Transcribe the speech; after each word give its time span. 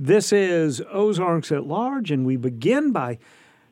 This 0.00 0.32
is 0.32 0.80
Ozarks 0.92 1.50
at 1.50 1.66
Large, 1.66 2.12
and 2.12 2.24
we 2.24 2.36
begin 2.36 2.92
by 2.92 3.18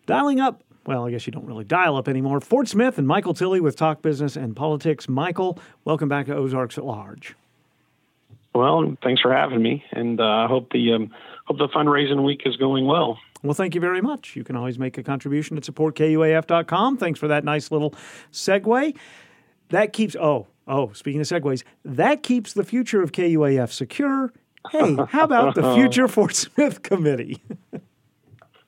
dialing 0.07 0.41
up. 0.41 0.65
Well, 0.85 1.07
I 1.07 1.13
guess 1.13 1.25
you 1.25 1.33
don't 1.33 1.47
really 1.47 1.63
dial 1.63 1.95
up 1.97 2.09
anymore. 2.09 2.41
Fort 2.41 2.67
Smith 2.67 2.99
and 2.99 3.07
Michael 3.07 3.33
Tilley 3.33 3.61
with 3.61 3.77
Talk 3.77 4.03
Business 4.03 4.35
and 4.35 4.57
Politics. 4.57 5.09
Michael, 5.09 5.57
welcome 5.85 6.09
back 6.09 6.27
to 6.27 6.35
Ozarks 6.35 6.77
at 6.79 6.85
Large. 6.85 7.37
Well, 8.57 8.97
thanks 9.05 9.23
for 9.23 9.33
having 9.33 9.63
me, 9.63 9.85
and 9.93 10.21
I 10.21 10.47
uh, 10.47 10.49
hope 10.49 10.73
the 10.73 10.95
um, 10.95 11.13
hope 11.45 11.59
the 11.59 11.69
fundraising 11.69 12.25
week 12.25 12.43
is 12.45 12.57
going 12.57 12.87
well. 12.87 13.19
Well, 13.45 13.55
thank 13.55 13.77
you 13.77 13.81
very 13.81 14.01
much. 14.01 14.35
You 14.35 14.43
can 14.43 14.57
always 14.57 14.81
make 14.81 14.99
a 14.99 15.05
contribution 15.05 15.57
at 15.57 15.63
supportkuaf.com. 15.63 16.97
Thanks 16.97 17.21
for 17.21 17.29
that 17.29 17.45
nice 17.45 17.71
little 17.71 17.95
segue. 18.33 18.97
That 19.69 19.93
keeps 19.93 20.17
oh 20.17 20.49
oh 20.67 20.91
speaking 20.93 21.21
of 21.21 21.29
segues, 21.29 21.63
that 21.85 22.25
keeps 22.25 22.53
the 22.53 22.65
future 22.65 23.01
of 23.01 23.13
KUAF 23.13 23.71
secure 23.71 24.33
hey, 24.73 24.97
how 25.09 25.25
about 25.25 25.55
the 25.55 25.75
future 25.75 26.09
Fort 26.09 26.35
Smith 26.35 26.83
committee? 26.83 27.43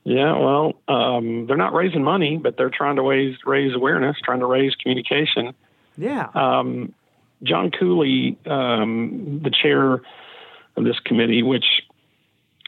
yeah, 0.04 0.38
well, 0.38 0.74
um, 0.88 1.46
they're 1.46 1.56
not 1.56 1.74
raising 1.74 2.02
money, 2.02 2.36
but 2.36 2.56
they're 2.56 2.70
trying 2.70 2.96
to 2.96 3.02
raise 3.02 3.36
raise 3.44 3.74
awareness, 3.74 4.16
trying 4.22 4.40
to 4.40 4.46
raise 4.46 4.74
communication. 4.74 5.54
Yeah. 5.96 6.28
Um, 6.34 6.94
John 7.42 7.70
Cooley, 7.70 8.36
um, 8.46 9.40
the 9.42 9.50
chair 9.50 10.02
of 10.76 10.84
this 10.84 10.98
committee, 11.04 11.42
which 11.42 11.66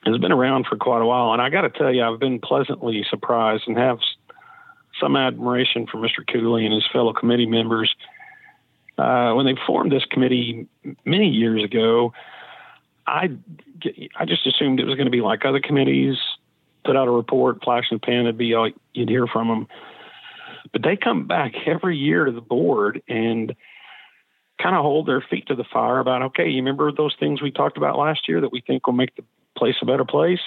has 0.05 0.19
been 0.19 0.33
around 0.33 0.67
for 0.67 0.77
quite 0.77 1.03
a 1.03 1.07
while, 1.07 1.33
and 1.33 1.43
I 1.43 1.51
got 1.51 1.63
to 1.63 1.71
tell 1.71 1.93
you, 1.93 2.03
I've 2.03 2.21
been 2.21 2.41
pleasantly 2.41 3.05
surprised 3.09 3.65
and 3.67 3.77
have 3.77 3.99
some 5.01 5.17
admiration 5.17 5.87
for 5.87 5.99
Mr. 5.99 6.27
Cooley 6.31 6.65
and 6.65 6.75
his 6.75 6.87
fellow 6.93 7.13
committee 7.13 7.47
members. 7.47 7.95
Uh, 8.99 9.33
when 9.33 9.47
they 9.47 9.57
formed 9.67 9.91
this 9.91 10.05
committee 10.05 10.67
many 11.05 11.29
years 11.29 11.65
ago, 11.65 12.13
I 13.11 13.29
I 14.17 14.25
just 14.25 14.47
assumed 14.47 14.81
it 14.81 14.87
was 14.87 14.95
going 14.95 15.07
to 15.07 15.11
be 15.11 15.21
like 15.21 15.45
other 15.45 15.61
committees, 15.61 16.17
put 16.85 16.97
out 16.97 17.09
a 17.09 17.11
report, 17.11 17.63
flash 17.63 17.85
in 17.91 17.97
the 17.97 18.01
pan, 18.01 18.21
it'd 18.21 18.39
be 18.39 18.55
all 18.55 18.71
you'd 18.95 19.09
hear 19.09 19.27
from 19.27 19.49
them. 19.49 19.69
But 20.73 20.83
they 20.83 20.97
come 20.97 21.27
back 21.27 21.53
every 21.67 21.97
year 21.97 22.25
to 22.25 22.33
the 22.33 22.41
board 22.41 23.03
and 23.09 23.55
kind 24.63 24.77
of 24.77 24.83
hold 24.83 25.09
their 25.09 25.25
feet 25.29 25.49
to 25.49 25.55
the 25.55 25.65
fire 25.65 25.99
about, 25.99 26.23
okay, 26.23 26.49
you 26.49 26.57
remember 26.57 26.93
those 26.93 27.17
things 27.19 27.43
we 27.43 27.51
talked 27.51 27.77
about 27.77 27.99
last 27.99 28.29
year 28.29 28.41
that 28.43 28.53
we 28.53 28.61
think 28.61 28.87
will 28.87 28.95
make 28.95 29.17
the 29.17 29.25
place 29.57 29.77
a 29.83 29.87
better 29.87 30.05
place? 30.05 30.41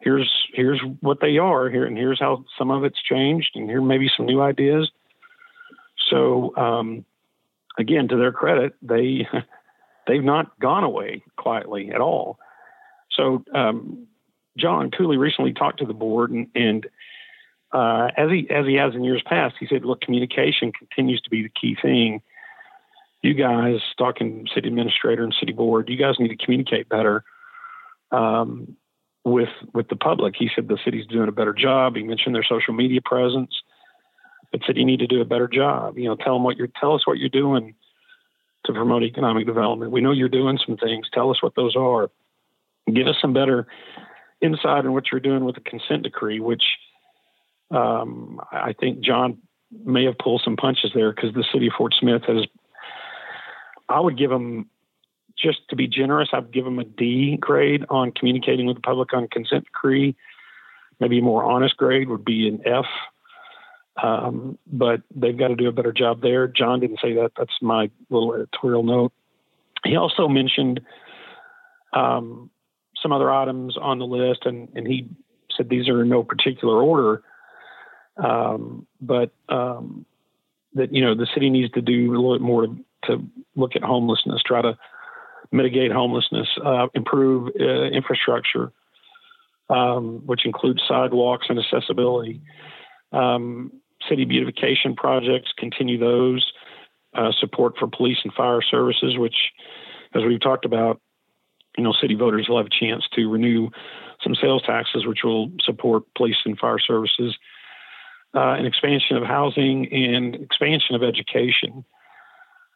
Here's 0.00 0.30
here's 0.52 0.80
what 1.00 1.20
they 1.20 1.38
are 1.38 1.68
here, 1.68 1.86
and 1.86 1.96
here's 1.96 2.20
how 2.20 2.44
some 2.56 2.70
of 2.70 2.84
it's 2.84 3.02
changed, 3.02 3.50
and 3.56 3.68
here 3.68 3.80
maybe 3.80 4.08
some 4.14 4.26
new 4.26 4.40
ideas. 4.40 4.90
So 6.10 6.54
um, 6.56 7.04
again, 7.78 8.06
to 8.08 8.16
their 8.16 8.30
credit, 8.30 8.74
they 8.82 9.26
they've 10.06 10.24
not 10.24 10.58
gone 10.60 10.84
away 10.84 11.22
quietly 11.36 11.90
at 11.90 12.00
all. 12.00 12.38
So 13.10 13.44
um, 13.54 14.06
John 14.56 14.90
Cooley 14.90 15.16
recently 15.16 15.52
talked 15.52 15.78
to 15.80 15.86
the 15.86 15.94
board, 15.94 16.30
and, 16.30 16.48
and 16.54 16.86
uh, 17.72 18.08
as 18.16 18.30
he 18.30 18.48
as 18.50 18.66
he 18.66 18.74
has 18.74 18.94
in 18.94 19.04
years 19.04 19.22
past, 19.26 19.56
he 19.58 19.66
said, 19.66 19.84
"Look, 19.84 20.00
communication 20.00 20.72
continues 20.72 21.20
to 21.22 21.30
be 21.30 21.42
the 21.42 21.48
key 21.48 21.76
thing. 21.80 22.22
You 23.22 23.34
guys, 23.34 23.80
talking 23.98 24.46
city 24.54 24.68
administrator 24.68 25.24
and 25.24 25.34
city 25.38 25.52
board, 25.52 25.88
you 25.88 25.96
guys 25.96 26.14
need 26.18 26.28
to 26.28 26.44
communicate 26.44 26.88
better 26.88 27.24
um, 28.12 28.76
with 29.24 29.48
with 29.74 29.88
the 29.88 29.96
public." 29.96 30.34
He 30.38 30.50
said 30.54 30.68
the 30.68 30.78
city's 30.84 31.06
doing 31.06 31.28
a 31.28 31.32
better 31.32 31.52
job. 31.52 31.96
He 31.96 32.02
mentioned 32.02 32.34
their 32.34 32.44
social 32.44 32.74
media 32.74 33.00
presence, 33.04 33.50
but 34.52 34.60
said 34.66 34.76
you 34.76 34.84
need 34.84 35.00
to 35.00 35.06
do 35.06 35.20
a 35.20 35.24
better 35.26 35.48
job. 35.48 35.98
You 35.98 36.04
know, 36.08 36.16
tell 36.16 36.34
them 36.34 36.44
what 36.44 36.56
you're 36.56 36.68
tell 36.80 36.94
us 36.94 37.06
what 37.06 37.18
you're 37.18 37.28
doing 37.28 37.74
to 38.66 38.72
promote 38.72 39.02
economic 39.02 39.46
development. 39.46 39.92
We 39.92 40.00
know 40.00 40.12
you're 40.12 40.28
doing 40.28 40.58
some 40.64 40.76
things. 40.76 41.06
Tell 41.12 41.30
us 41.30 41.42
what 41.42 41.54
those 41.54 41.76
are. 41.76 42.10
Give 42.92 43.06
us 43.06 43.16
some 43.20 43.32
better 43.32 43.66
insight 44.40 44.84
on 44.84 44.92
what 44.92 45.04
you're 45.10 45.20
doing 45.20 45.44
with 45.44 45.54
the 45.54 45.60
consent 45.60 46.02
decree, 46.02 46.40
which 46.40 46.62
um, 47.70 48.40
I 48.52 48.74
think 48.78 49.00
John 49.00 49.38
may 49.84 50.04
have 50.04 50.18
pulled 50.18 50.42
some 50.44 50.56
punches 50.56 50.92
there 50.94 51.12
because 51.12 51.34
the 51.34 51.44
city 51.52 51.66
of 51.66 51.72
Fort 51.76 51.94
Smith 51.98 52.22
has. 52.28 52.44
I 53.88 54.00
would 54.00 54.18
give 54.18 54.30
them, 54.30 54.68
just 55.38 55.58
to 55.70 55.76
be 55.76 55.86
generous, 55.86 56.28
I'd 56.32 56.52
give 56.52 56.64
them 56.64 56.78
a 56.78 56.84
D 56.84 57.36
grade 57.40 57.84
on 57.88 58.12
communicating 58.12 58.66
with 58.66 58.76
the 58.76 58.82
public 58.82 59.12
on 59.12 59.28
consent 59.28 59.64
decree. 59.64 60.16
Maybe 60.98 61.18
a 61.18 61.22
more 61.22 61.44
honest 61.44 61.76
grade 61.76 62.08
would 62.08 62.24
be 62.24 62.48
an 62.48 62.60
F 62.64 62.86
um, 64.02 64.58
but 64.66 65.02
they've 65.14 65.38
got 65.38 65.48
to 65.48 65.56
do 65.56 65.68
a 65.68 65.72
better 65.72 65.92
job 65.92 66.20
there. 66.20 66.46
John 66.46 66.80
didn't 66.80 67.00
say 67.02 67.14
that. 67.14 67.32
That's 67.36 67.52
my 67.62 67.90
little 68.10 68.34
editorial 68.34 68.82
note. 68.82 69.12
He 69.84 69.96
also 69.96 70.28
mentioned 70.28 70.80
um, 71.92 72.50
some 73.02 73.12
other 73.12 73.32
items 73.32 73.76
on 73.80 73.98
the 73.98 74.06
list, 74.06 74.40
and, 74.44 74.68
and 74.74 74.86
he 74.86 75.08
said 75.56 75.68
these 75.68 75.88
are 75.88 76.02
in 76.02 76.08
no 76.08 76.22
particular 76.22 76.82
order. 76.82 77.22
Um, 78.16 78.86
but 79.00 79.30
um, 79.48 80.06
that 80.74 80.92
you 80.92 81.04
know 81.04 81.14
the 81.14 81.26
city 81.34 81.50
needs 81.50 81.72
to 81.72 81.82
do 81.82 82.10
a 82.10 82.16
little 82.16 82.34
bit 82.34 82.42
more 82.42 82.66
to, 82.66 82.76
to 83.04 83.24
look 83.56 83.76
at 83.76 83.82
homelessness, 83.82 84.42
try 84.44 84.62
to 84.62 84.76
mitigate 85.52 85.92
homelessness, 85.92 86.48
uh, 86.64 86.86
improve 86.94 87.52
uh, 87.60 87.84
infrastructure, 87.84 88.72
um, 89.70 90.22
which 90.26 90.44
includes 90.44 90.82
sidewalks 90.86 91.46
and 91.48 91.58
accessibility. 91.58 92.40
Um, 93.12 93.72
city 94.08 94.24
beautification 94.24 94.94
projects, 94.94 95.52
continue 95.56 95.98
those. 95.98 96.52
Uh, 97.14 97.32
support 97.40 97.78
for 97.78 97.86
police 97.86 98.18
and 98.24 98.32
fire 98.34 98.60
services, 98.60 99.16
which, 99.16 99.36
as 100.14 100.22
we've 100.24 100.40
talked 100.40 100.66
about, 100.66 101.00
you 101.78 101.82
know, 101.82 101.94
city 101.98 102.14
voters 102.14 102.46
will 102.46 102.58
have 102.58 102.66
a 102.66 102.84
chance 102.84 103.04
to 103.14 103.30
renew 103.30 103.70
some 104.22 104.34
sales 104.34 104.62
taxes, 104.66 105.06
which 105.06 105.20
will 105.24 105.50
support 105.64 106.02
police 106.14 106.36
and 106.44 106.58
fire 106.58 106.78
services. 106.78 107.34
Uh, 108.34 108.52
an 108.54 108.66
expansion 108.66 109.16
of 109.16 109.22
housing 109.22 109.90
and 109.90 110.34
expansion 110.34 110.94
of 110.94 111.02
education, 111.02 111.86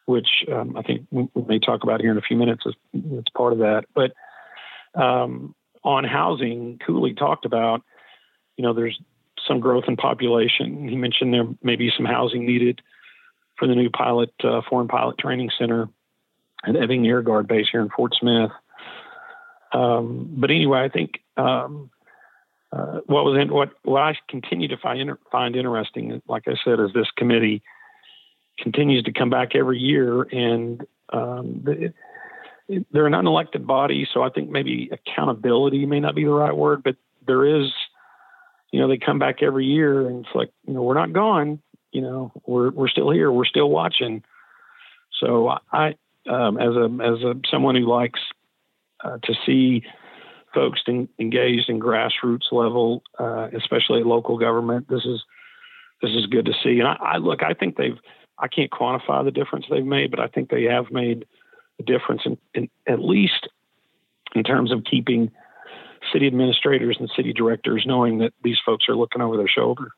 which 0.07 0.45
um, 0.51 0.75
I 0.75 0.83
think 0.83 1.07
we, 1.11 1.29
may 1.47 1.59
talk 1.59 1.83
about 1.83 2.01
here 2.01 2.11
in 2.11 2.17
a 2.17 2.23
few 2.23 2.37
minutes. 2.37 2.65
It's 2.95 3.29
part 3.37 3.53
of 3.53 3.59
that. 3.59 3.85
But 3.95 4.13
um, 4.99 5.55
on 5.85 6.05
housing, 6.05 6.79
Cooley 6.87 7.13
talked 7.13 7.45
about, 7.45 7.83
you 8.57 8.63
know, 8.63 8.73
there's 8.73 8.99
some 9.47 9.61
growth 9.61 9.84
in 9.89 9.97
population. 9.97 10.89
He 10.89 10.97
mentioned 10.97 11.33
there 11.33 11.49
may 11.62 11.77
be 11.77 11.91
some 11.97 12.06
housing 12.06 12.47
needed 12.47 12.81
for 13.59 13.67
the 13.67 13.75
new 13.75 13.91
pilot 13.91 14.33
uh, 14.43 14.62
foreign 14.69 14.89
pilot 14.89 15.19
training 15.19 15.51
center 15.59 15.89
at 16.67 16.77
Ebbing 16.77 17.06
Air 17.06 17.23
Guard 17.23 17.49
Base 17.49 17.67
here 17.71 17.81
in 17.81 17.91
Fort 17.91 18.15
Smith. 18.19 18.51
Um, 19.73 20.28
but 20.37 20.51
anyway, 20.51 20.81
I 20.81 20.89
think 20.89 21.21
um, 21.37 21.91
uh, 22.73 23.01
what 23.06 23.25
was 23.25 23.39
in, 23.41 23.53
what 23.53 23.71
what 23.83 24.03
I 24.03 24.17
continue 24.28 24.69
to 24.69 24.77
find 24.77 25.11
find 25.31 25.57
interesting, 25.57 26.21
like 26.27 26.45
I 26.47 26.55
said, 26.65 26.81
is 26.81 26.93
this 26.93 27.11
committee 27.17 27.62
continues 28.59 29.05
to 29.05 29.12
come 29.12 29.31
back 29.31 29.55
every 29.55 29.78
year, 29.78 30.22
and 30.22 30.87
um, 31.12 31.62
the, 31.65 31.93
they're 32.93 33.07
an 33.07 33.12
unelected 33.12 33.67
body, 33.67 34.07
so 34.12 34.22
I 34.22 34.31
think 34.31 34.51
maybe 34.51 34.91
accountability 34.93 35.87
may 35.87 36.01
not 36.01 36.15
be 36.15 36.25
the 36.25 36.31
right 36.31 36.57
word, 36.57 36.83
but 36.83 36.97
there 37.27 37.45
is 37.45 37.71
you 38.73 38.81
know, 38.81 38.89
they 38.89 38.99
come 38.99 39.19
back 39.19 39.43
every 39.43 39.67
year 39.67 40.07
and 40.07 40.25
it's 40.25 40.35
like, 40.35 40.51
you 40.67 40.75
know, 40.75 40.83
we're 40.83 40.95
not 40.95 41.13
gone, 41.13 41.61
you 41.93 42.01
know, 42.01 42.33
we're, 42.47 42.71
we're 42.71 42.89
still 42.89 43.11
here. 43.11 43.31
We're 43.31 43.45
still 43.45 43.69
watching. 43.69 44.23
So 45.19 45.57
I, 45.73 45.97
um, 46.29 46.59
as 46.59 46.75
a, 46.77 46.89
as 47.03 47.23
a, 47.23 47.35
someone 47.51 47.75
who 47.75 47.87
likes 47.87 48.21
uh, 49.03 49.19
to 49.25 49.35
see 49.45 49.83
folks 50.55 50.81
in, 50.87 51.09
engaged 51.19 51.69
in 51.69 51.81
grassroots 51.81 52.53
level, 52.53 53.03
uh, 53.19 53.49
especially 53.57 54.01
at 54.01 54.07
local 54.07 54.39
government, 54.39 54.89
this 54.89 55.05
is, 55.05 55.23
this 56.03 56.13
is 56.13 56.27
good 56.27 56.47
to 56.47 56.53
see. 56.63 56.79
And 56.79 56.89
I, 56.89 56.97
I 57.01 57.17
look, 57.19 57.43
I 57.43 57.55
think 57.55 57.77
they've, 57.77 57.99
I 58.39 58.49
can't 58.49 58.71
quantify 58.71 59.25
the 59.25 59.31
difference 59.31 59.67
they've 59.69 59.85
made, 59.85 60.11
but 60.11 60.21
I 60.21 60.29
think 60.29 60.49
they 60.49 60.65
have 60.65 60.91
made 60.91 61.27
a 61.79 61.83
difference 61.83 62.23
in, 62.25 62.39
in 62.55 62.71
at 62.87 63.01
least 63.01 63.49
in 64.35 64.45
terms 64.45 64.73
of 64.73 64.85
keeping 64.85 65.31
city 66.12 66.26
administrators 66.26 66.97
and 66.98 67.10
city 67.16 67.33
directors 67.33 67.84
knowing 67.86 68.18
that 68.18 68.33
these 68.42 68.59
folks 68.65 68.86
are 68.89 68.97
looking 68.97 69.22
over 69.22 69.36
their 69.36 69.48
shoulder. 69.48 69.92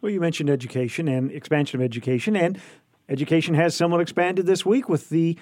Well, 0.00 0.12
you 0.12 0.20
mentioned 0.20 0.50
education 0.50 1.08
and 1.08 1.30
expansion 1.30 1.80
of 1.80 1.84
education, 1.84 2.36
and 2.36 2.60
education 3.08 3.54
has 3.54 3.74
somewhat 3.74 4.00
expanded 4.00 4.46
this 4.46 4.66
week 4.66 4.88
with 4.88 5.08
the 5.08 5.38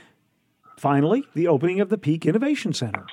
finally 0.78 1.24
the 1.34 1.48
opening 1.48 1.80
of 1.80 1.88
the 1.88 1.98
Peak 1.98 2.26
Innovation 2.26 2.72
Center. 2.72 3.06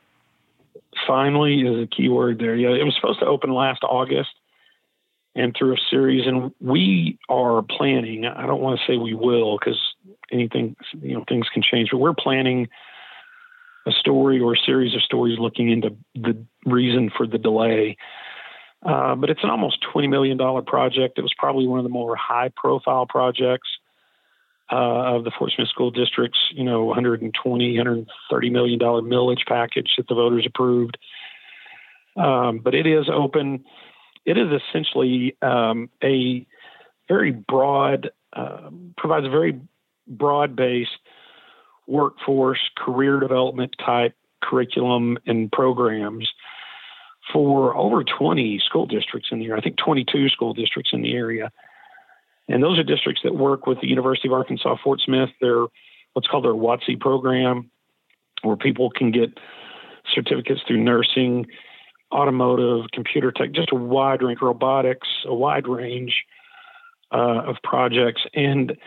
Finally 1.07 1.61
is 1.61 1.83
a 1.83 1.87
key 1.87 2.09
word 2.09 2.39
there. 2.39 2.55
Yeah, 2.55 2.69
it 2.69 2.83
was 2.83 2.95
supposed 2.95 3.19
to 3.19 3.25
open 3.25 3.51
last 3.51 3.83
August 3.83 4.29
and 5.35 5.55
through 5.57 5.73
a 5.73 5.77
series, 5.89 6.27
and 6.27 6.51
we 6.59 7.17
are 7.29 7.61
planning. 7.61 8.25
I 8.25 8.45
don't 8.45 8.61
want 8.61 8.79
to 8.79 8.91
say 8.91 8.97
we 8.97 9.13
will 9.13 9.57
because 9.57 9.79
anything, 10.31 10.75
you 11.01 11.15
know, 11.15 11.23
things 11.27 11.47
can 11.53 11.63
change, 11.63 11.89
but 11.91 11.97
we're 11.97 12.13
planning 12.13 12.67
a 13.87 13.91
story 13.91 14.39
or 14.39 14.53
a 14.53 14.57
series 14.65 14.93
of 14.95 15.01
stories 15.01 15.39
looking 15.39 15.69
into 15.69 15.95
the 16.15 16.45
reason 16.65 17.09
for 17.15 17.27
the 17.27 17.37
delay. 17.37 17.97
Uh, 18.85 19.15
but 19.15 19.29
it's 19.29 19.43
an 19.43 19.49
almost 19.49 19.85
$20 19.93 20.09
million 20.09 20.37
project. 20.65 21.17
It 21.17 21.21
was 21.21 21.33
probably 21.37 21.67
one 21.67 21.79
of 21.79 21.83
the 21.83 21.89
more 21.89 22.15
high 22.15 22.49
profile 22.55 23.05
projects 23.05 23.67
uh, 24.71 25.15
of 25.15 25.23
the 25.23 25.31
Fort 25.37 25.51
Smith 25.55 25.67
School 25.67 25.91
District's, 25.91 26.39
you 26.51 26.63
know, 26.63 26.85
120, 26.85 27.77
130 27.77 28.49
million 28.49 28.79
dollar 28.79 29.01
millage 29.01 29.45
package 29.47 29.89
that 29.97 30.07
the 30.07 30.15
voters 30.15 30.45
approved. 30.47 30.97
Um, 32.15 32.59
but 32.59 32.73
it 32.73 32.87
is 32.87 33.09
open. 33.11 33.65
It 34.25 34.37
is 34.37 34.47
essentially 34.69 35.35
um, 35.41 35.89
a 36.03 36.45
very 37.07 37.31
broad, 37.31 38.11
uh, 38.33 38.69
provides 38.95 39.25
a 39.25 39.29
very 39.29 39.59
broad 40.07 40.55
based 40.55 40.91
workforce 41.87 42.59
career 42.77 43.19
development 43.19 43.75
type 43.83 44.15
curriculum 44.41 45.17
and 45.25 45.51
programs 45.51 46.29
for 47.31 47.75
over 47.75 48.03
20 48.03 48.59
school 48.65 48.85
districts 48.85 49.29
in 49.31 49.39
the 49.39 49.45
area. 49.45 49.57
I 49.57 49.61
think 49.61 49.77
22 49.77 50.29
school 50.29 50.53
districts 50.53 50.91
in 50.93 51.01
the 51.01 51.13
area. 51.13 51.51
And 52.47 52.63
those 52.63 52.79
are 52.79 52.83
districts 52.83 53.21
that 53.23 53.35
work 53.35 53.67
with 53.67 53.79
the 53.81 53.87
University 53.87 54.27
of 54.27 54.33
Arkansas 54.33 54.77
Fort 54.83 54.99
Smith. 55.05 55.29
They're 55.39 55.67
what's 56.13 56.27
called 56.27 56.43
their 56.43 56.53
WOTC 56.53 56.99
program, 56.99 57.69
where 58.41 58.55
people 58.55 58.89
can 58.89 59.11
get 59.11 59.37
certificates 60.13 60.61
through 60.67 60.83
nursing, 60.83 61.45
automotive, 62.11 62.89
computer 62.91 63.31
tech, 63.31 63.51
just 63.51 63.71
a 63.71 63.75
wide 63.75 64.23
range, 64.23 64.39
robotics, 64.41 65.07
a 65.25 65.33
wide 65.33 65.67
range 65.67 66.23
uh, 67.11 67.43
of 67.45 67.57
projects. 67.63 68.21
And 68.33 68.77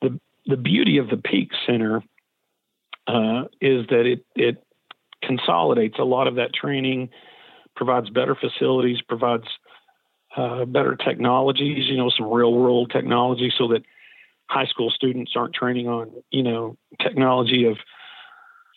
the 0.00 0.18
the 0.46 0.56
beauty 0.56 0.98
of 0.98 1.08
the 1.08 1.16
Peak 1.16 1.50
Center 1.66 2.02
uh, 3.06 3.44
is 3.60 3.86
that 3.88 4.06
it 4.06 4.24
it 4.34 4.62
consolidates 5.22 5.96
a 5.98 6.04
lot 6.04 6.28
of 6.28 6.36
that 6.36 6.54
training, 6.54 7.10
provides 7.76 8.10
better 8.10 8.34
facilities, 8.34 9.00
provides 9.02 9.46
uh, 10.36 10.64
better 10.64 10.96
technologies, 10.96 11.84
you 11.88 11.96
know, 11.96 12.10
some 12.10 12.30
real 12.30 12.52
world 12.52 12.90
technology, 12.90 13.52
so 13.56 13.68
that 13.68 13.82
high 14.48 14.66
school 14.66 14.90
students 14.90 15.32
aren't 15.36 15.54
training 15.54 15.88
on 15.88 16.10
you 16.30 16.42
know 16.42 16.76
technology 17.00 17.64
of 17.64 17.76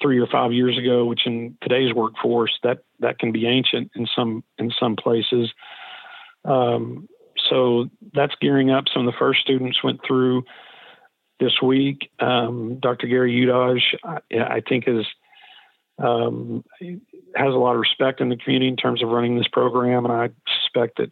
three 0.01 0.19
or 0.19 0.27
five 0.27 0.53
years 0.53 0.77
ago, 0.77 1.05
which 1.05 1.25
in 1.25 1.57
today's 1.61 1.93
workforce 1.93 2.57
that 2.63 2.79
that 2.99 3.19
can 3.19 3.31
be 3.31 3.45
ancient 3.45 3.91
in 3.95 4.07
some 4.15 4.43
in 4.57 4.71
some 4.79 4.95
places. 4.95 5.51
Um, 6.45 7.07
so 7.49 7.89
that's 8.13 8.33
gearing 8.41 8.69
up. 8.69 8.85
Some 8.93 9.07
of 9.07 9.13
the 9.13 9.17
first 9.17 9.41
students 9.41 9.83
went 9.83 9.99
through 10.05 10.43
this 11.39 11.61
week. 11.61 12.09
Um, 12.19 12.79
Dr. 12.79 13.07
Gary 13.07 13.33
Udouj, 13.33 13.79
I, 14.03 14.19
I 14.37 14.61
think, 14.67 14.85
is 14.87 15.05
um, 15.99 16.63
has 17.35 17.53
a 17.53 17.57
lot 17.57 17.73
of 17.73 17.79
respect 17.79 18.21
in 18.21 18.29
the 18.29 18.37
community 18.37 18.67
in 18.67 18.75
terms 18.75 19.03
of 19.03 19.09
running 19.09 19.37
this 19.37 19.47
program, 19.47 20.05
and 20.05 20.13
I 20.13 20.29
suspect 20.61 20.97
that 20.97 21.11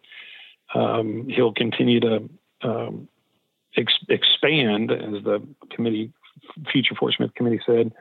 um, 0.74 1.28
he'll 1.28 1.52
continue 1.52 2.00
to 2.00 2.28
um, 2.62 3.08
ex- 3.76 4.04
expand, 4.08 4.90
as 4.90 5.22
the 5.24 5.46
committee, 5.70 6.12
Future 6.72 6.94
Fort 6.94 7.14
Smith 7.14 7.34
Committee 7.34 7.60
said, 7.66 7.92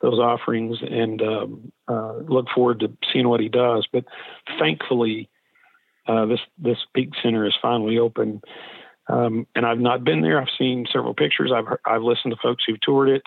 those 0.00 0.18
offerings, 0.18 0.78
and 0.88 1.20
um, 1.22 1.72
uh, 1.88 2.14
look 2.18 2.46
forward 2.54 2.80
to 2.80 2.92
seeing 3.12 3.28
what 3.28 3.40
he 3.40 3.48
does. 3.48 3.86
But 3.92 4.04
thankfully, 4.58 5.28
uh, 6.06 6.26
this 6.26 6.40
this 6.56 6.78
Peak 6.94 7.10
Center 7.22 7.46
is 7.46 7.54
finally 7.60 7.98
open, 7.98 8.40
um, 9.08 9.46
and 9.54 9.66
I've 9.66 9.80
not 9.80 10.04
been 10.04 10.22
there. 10.22 10.40
I've 10.40 10.48
seen 10.56 10.86
several 10.92 11.14
pictures. 11.14 11.52
I've 11.54 11.66
I've 11.84 12.02
listened 12.02 12.32
to 12.32 12.40
folks 12.40 12.64
who've 12.66 12.80
toured 12.80 13.08
it. 13.08 13.22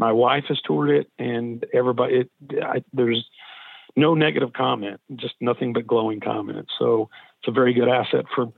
My 0.00 0.12
wife 0.12 0.44
has 0.48 0.58
toured 0.62 0.88
it, 0.88 1.10
and 1.18 1.66
everybody. 1.74 2.20
It, 2.20 2.30
I, 2.62 2.82
there's 2.94 3.28
no 3.96 4.14
negative 4.14 4.54
comment, 4.54 4.98
just 5.14 5.34
nothing 5.42 5.74
but 5.74 5.86
glowing 5.86 6.20
comments. 6.20 6.72
So 6.78 7.10
it's 7.38 7.48
a 7.48 7.50
very 7.50 7.74
good 7.74 7.86
asset 7.86 8.24
for 8.34 8.50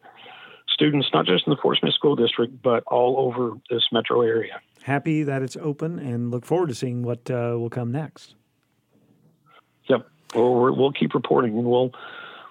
students, 0.68 1.08
not 1.12 1.26
just 1.26 1.44
in 1.44 1.50
the 1.50 1.56
Fort 1.60 1.78
Smith 1.78 1.94
School 1.94 2.14
District, 2.14 2.62
but 2.62 2.84
all 2.86 3.18
over 3.18 3.58
this 3.70 3.82
metro 3.90 4.22
area. 4.22 4.60
Happy 4.84 5.24
that 5.24 5.42
it's 5.42 5.56
open, 5.56 5.98
and 5.98 6.30
look 6.30 6.46
forward 6.46 6.68
to 6.68 6.76
seeing 6.76 7.02
what 7.02 7.28
uh, 7.28 7.56
will 7.58 7.70
come 7.70 7.90
next. 7.90 8.36
Yep, 9.88 10.08
well, 10.36 10.72
we'll 10.76 10.92
keep 10.92 11.12
reporting, 11.12 11.58
and 11.58 11.66
we'll 11.66 11.90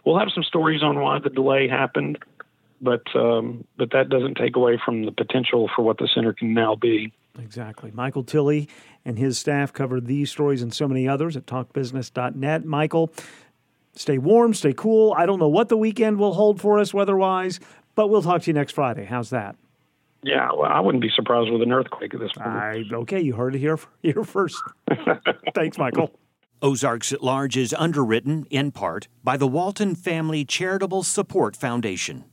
we'll 0.03 0.19
have 0.19 0.31
some 0.35 0.43
stories 0.43 0.83
on 0.83 0.99
why 0.99 1.17
the 1.19 1.29
delay 1.29 1.69
happened, 1.69 2.19
but 2.81 3.03
um, 3.15 3.63
but 3.77 3.91
that 3.91 4.09
doesn't 4.09 4.35
take 4.35 4.57
away 4.57 4.77
from 4.83 5.05
the 5.05 5.13
potential 5.13 5.69
for 5.73 5.81
what 5.81 5.97
the 5.97 6.09
center 6.13 6.33
can 6.33 6.53
now 6.53 6.75
be. 6.75 7.13
Exactly. 7.39 7.91
Michael 7.91 8.23
Tilley 8.23 8.67
and 9.05 9.17
his 9.17 9.37
staff 9.37 9.71
covered 9.71 10.05
these 10.05 10.29
stories 10.29 10.61
and 10.61 10.73
so 10.73 10.87
many 10.87 11.07
others 11.07 11.37
at 11.37 11.45
talkbusiness.net. 11.45 12.65
Michael, 12.65 13.11
stay 13.93 14.17
warm, 14.17 14.53
stay 14.53 14.73
cool. 14.73 15.13
I 15.17 15.25
don't 15.25 15.39
know 15.39 15.47
what 15.47 15.69
the 15.69 15.77
weekend 15.77 16.17
will 16.17 16.33
hold 16.33 16.59
for 16.59 16.79
us 16.79 16.93
weather-wise, 16.93 17.59
but 17.95 18.09
we'll 18.09 18.21
talk 18.21 18.41
to 18.43 18.47
you 18.47 18.53
next 18.53 18.73
Friday. 18.73 19.05
How's 19.05 19.29
that? 19.29 19.55
Yeah, 20.23 20.49
well, 20.51 20.69
I 20.71 20.79
wouldn't 20.79 21.01
be 21.01 21.09
surprised 21.15 21.51
with 21.51 21.61
an 21.61 21.71
earthquake 21.71 22.13
at 22.13 22.19
this 22.19 22.31
point. 22.33 22.47
I, 22.47 22.83
okay, 22.93 23.19
you 23.21 23.33
heard 23.33 23.55
it 23.55 23.59
here, 23.59 23.79
here 24.01 24.23
first. 24.23 24.61
Thanks, 25.55 25.77
Michael. 25.77 26.11
Ozarks 26.61 27.11
at 27.11 27.23
Large 27.23 27.57
is 27.57 27.73
underwritten, 27.73 28.45
in 28.51 28.71
part, 28.71 29.07
by 29.23 29.35
the 29.35 29.47
Walton 29.47 29.95
Family 29.95 30.45
Charitable 30.45 31.01
Support 31.01 31.55
Foundation. 31.55 32.25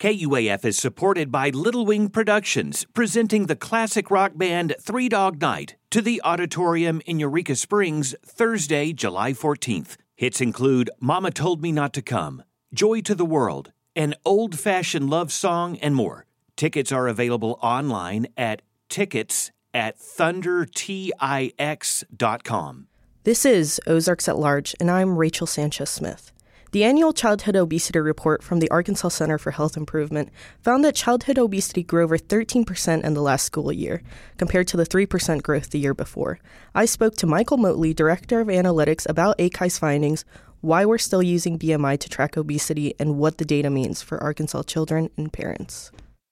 KUAF 0.00 0.64
is 0.64 0.78
supported 0.78 1.30
by 1.30 1.50
Little 1.50 1.84
Wing 1.84 2.08
Productions, 2.08 2.86
presenting 2.94 3.44
the 3.44 3.54
classic 3.54 4.10
rock 4.10 4.32
band 4.34 4.74
Three 4.80 5.10
Dog 5.10 5.42
Night 5.42 5.76
to 5.90 6.00
the 6.00 6.22
auditorium 6.24 7.02
in 7.04 7.20
Eureka 7.20 7.54
Springs 7.54 8.14
Thursday, 8.24 8.94
July 8.94 9.34
14th. 9.34 9.98
Hits 10.16 10.40
include 10.40 10.88
Mama 11.00 11.30
Told 11.30 11.60
Me 11.60 11.70
Not 11.70 11.92
to 11.92 12.00
Come, 12.00 12.42
Joy 12.72 13.02
to 13.02 13.14
the 13.14 13.26
World, 13.26 13.72
an 13.94 14.14
old 14.24 14.58
fashioned 14.58 15.10
love 15.10 15.30
song, 15.30 15.76
and 15.82 15.94
more. 15.94 16.24
Tickets 16.56 16.90
are 16.90 17.06
available 17.06 17.58
online 17.60 18.26
at 18.38 18.62
tickets 18.88 19.50
at 19.74 19.98
thundertix.com. 19.98 22.86
This 23.24 23.44
is 23.44 23.78
Ozarks 23.86 24.30
at 24.30 24.38
Large, 24.38 24.74
and 24.80 24.90
I'm 24.90 25.18
Rachel 25.18 25.46
Sanchez 25.46 25.90
Smith. 25.90 26.32
The 26.72 26.84
annual 26.84 27.12
Childhood 27.12 27.56
Obesity 27.56 27.98
Report 27.98 28.44
from 28.44 28.60
the 28.60 28.70
Arkansas 28.70 29.08
Center 29.08 29.38
for 29.38 29.50
Health 29.50 29.76
Improvement 29.76 30.28
found 30.62 30.84
that 30.84 30.94
childhood 30.94 31.36
obesity 31.36 31.82
grew 31.82 32.04
over 32.04 32.16
13% 32.16 33.02
in 33.02 33.14
the 33.14 33.20
last 33.20 33.44
school 33.44 33.72
year, 33.72 34.02
compared 34.38 34.68
to 34.68 34.76
the 34.76 34.86
3% 34.86 35.42
growth 35.42 35.70
the 35.70 35.80
year 35.80 35.94
before. 35.94 36.38
I 36.72 36.84
spoke 36.84 37.16
to 37.16 37.26
Michael 37.26 37.56
Motley, 37.56 37.92
Director 37.92 38.38
of 38.38 38.46
Analytics, 38.46 39.08
about 39.08 39.36
ACHI's 39.38 39.80
findings, 39.80 40.24
why 40.60 40.84
we're 40.84 40.98
still 40.98 41.24
using 41.24 41.58
BMI 41.58 41.98
to 41.98 42.08
track 42.08 42.36
obesity, 42.36 42.94
and 43.00 43.18
what 43.18 43.38
the 43.38 43.44
data 43.44 43.68
means 43.68 44.00
for 44.00 44.22
Arkansas 44.22 44.62
children 44.62 45.10
and 45.16 45.32
parents. 45.32 45.90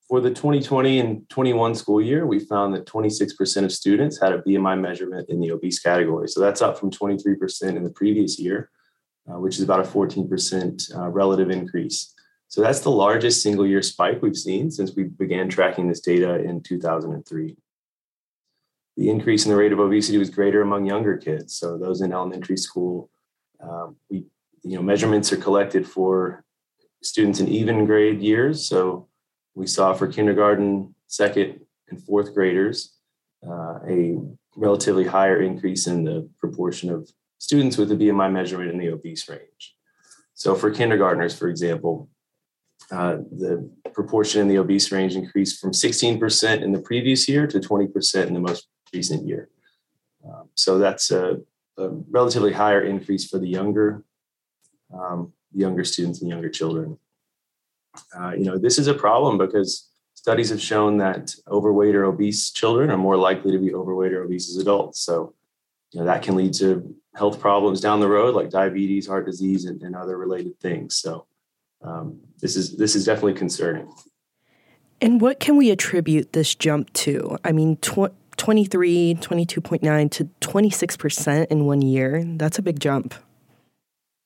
For 0.09 0.21
the 0.21 0.31
2020 0.31 1.01
and 1.01 1.29
21 1.31 1.75
school 1.75 2.01
year, 2.01 2.29
we 2.29 2.39
found 2.39 2.73
that 2.75 2.87
26% 2.87 3.65
of 3.65 3.73
students 3.73 4.21
had 4.21 4.33
a 4.33 4.43
BMI 4.43 4.81
measurement 4.81 5.29
in 5.31 5.41
the 5.41 5.51
obese 5.51 5.81
category. 5.81 6.29
So 6.29 6.39
that's 6.39 6.63
up 6.63 6.79
from 6.79 6.93
23% 6.93 7.77
in 7.77 7.83
the 7.83 7.91
previous 7.91 8.39
year, 8.39 8.71
uh, 9.29 9.39
which 9.39 9.57
is 9.57 9.63
about 9.63 9.81
a 9.81 9.89
14% 9.89 10.97
uh, 10.97 11.09
relative 11.09 11.51
increase. 11.51 12.15
So 12.49 12.63
that's 12.63 12.81
the 12.81 12.91
largest 12.91 13.43
single 13.43 13.67
year 13.67 13.83
spike 13.83 14.23
we've 14.23 14.37
seen 14.37 14.71
since 14.71 14.95
we 14.97 15.05
began 15.05 15.49
tracking 15.49 15.89
this 15.89 16.01
data 16.01 16.37
in 16.37 16.63
2003. 16.63 17.57
The 18.97 19.11
increase 19.11 19.45
in 19.45 19.51
the 19.51 19.57
rate 19.57 19.73
of 19.73 19.79
obesity 19.79 20.19
was 20.19 20.31
greater 20.31 20.63
among 20.63 20.87
younger 20.87 21.17
kids. 21.17 21.55
So 21.55 21.77
those 21.77 22.01
in 22.01 22.13
elementary 22.13 22.57
school, 22.57 23.11
um, 23.61 23.97
we, 24.11 24.25
you 24.63 24.77
know, 24.77 24.83
measurements 24.83 25.33
are 25.33 25.37
collected 25.37 25.87
for 25.87 26.45
students 27.03 27.39
in 27.39 27.49
even 27.49 27.85
grade 27.85 28.21
years. 28.21 28.67
So 28.67 29.09
we 29.55 29.67
saw 29.67 29.93
for 29.93 30.09
kindergarten, 30.09 30.95
second, 31.07 31.61
and 31.91 32.03
fourth 32.03 32.35
graders 32.35 32.95
uh, 33.47 33.79
a 33.87 34.17
relatively 34.57 35.05
higher 35.05 35.41
increase 35.43 35.87
in 35.87 36.05
the 36.05 36.29
proportion 36.39 36.91
of 36.91 37.09
students 37.39 37.77
with 37.77 37.91
a 37.93 37.97
BMI 37.97 38.33
measurement 38.33 38.71
in 38.71 38.79
the 38.79 38.91
obese 38.91 39.29
range. 39.29 39.77
So 40.35 40.55
for 40.55 40.71
kindergartners, 40.71 41.37
for 41.37 41.49
example, 41.49 42.09
uh, 42.91 43.19
the 43.37 43.71
proportion 43.93 44.41
in 44.41 44.49
the 44.49 44.59
obese 44.59 44.91
range 44.93 45.15
increased 45.15 45.61
from 45.61 45.73
16% 45.73 46.63
in 46.63 46.73
the 46.73 46.81
previous 46.81 47.29
year 47.29 47.47
to 47.47 47.59
20% 47.59 48.27
in 48.27 48.35
the 48.35 48.41
most 48.41 48.69
recent 48.95 49.27
year. 49.27 49.49
Um, 50.25 50.49
so 50.55 50.79
that's 50.79 51.11
a, 51.11 51.39
a, 51.77 51.89
relatively 52.11 52.53
higher 52.53 52.83
increase 52.83 53.29
for 53.29 53.39
the 53.39 53.49
younger, 53.49 54.05
um, 54.93 55.33
younger 55.53 55.85
students 55.85 56.21
and 56.21 56.31
younger 56.31 56.49
children. 56.49 56.99
Uh, 58.19 58.33
you 58.33 58.45
know, 58.45 58.59
this 58.59 58.79
is 58.79 58.87
a 58.87 58.95
problem 58.95 59.39
because 59.39 59.91
studies 60.15 60.51
have 60.51 60.61
shown 60.61 60.99
that 60.99 61.35
overweight 61.49 61.95
or 61.95 62.05
obese 62.05 62.51
children 62.51 62.91
are 62.91 62.97
more 62.97 63.17
likely 63.17 63.53
to 63.53 63.59
be 63.59 63.75
overweight 63.75 64.13
or 64.13 64.25
obese 64.25 64.49
as 64.49 64.57
adults. 64.57 65.01
So, 65.01 65.35
you 65.93 66.01
know, 66.01 66.07
that 66.07 66.23
can 66.23 66.37
lead 66.37 66.55
to 66.55 66.95
health 67.19 67.41
problems 67.41 67.81
down 67.81 68.01
the 68.01 68.09
road, 68.09 68.35
like 68.35 68.49
diabetes, 68.49 69.07
heart 69.07 69.27
disease, 69.27 69.65
and, 69.65 69.83
and 69.83 69.97
other 69.97 70.17
related 70.17 70.59
things. 70.61 70.97
So, 70.97 71.27
um, 71.83 72.21
this 72.41 72.57
is 72.57 72.77
this 72.77 72.95
is 72.95 73.05
definitely 73.05 73.35
concerning. 73.35 73.93
And 75.01 75.21
what 75.21 75.39
can 75.39 75.57
we 75.57 75.71
attribute 75.71 76.33
this 76.33 76.55
jump 76.55 76.93
to? 76.95 77.39
I 77.45 77.53
mean, 77.53 77.77
tw- 77.77 78.15
23, 78.37 79.17
22.9 79.21 80.11
to 80.13 80.25
26% 80.41 81.47
in 81.47 81.67
one 81.67 81.83
year. 81.83 82.25
That's 82.25 82.59
a 82.59 82.63
big 82.63 82.81
jump. 82.81 83.15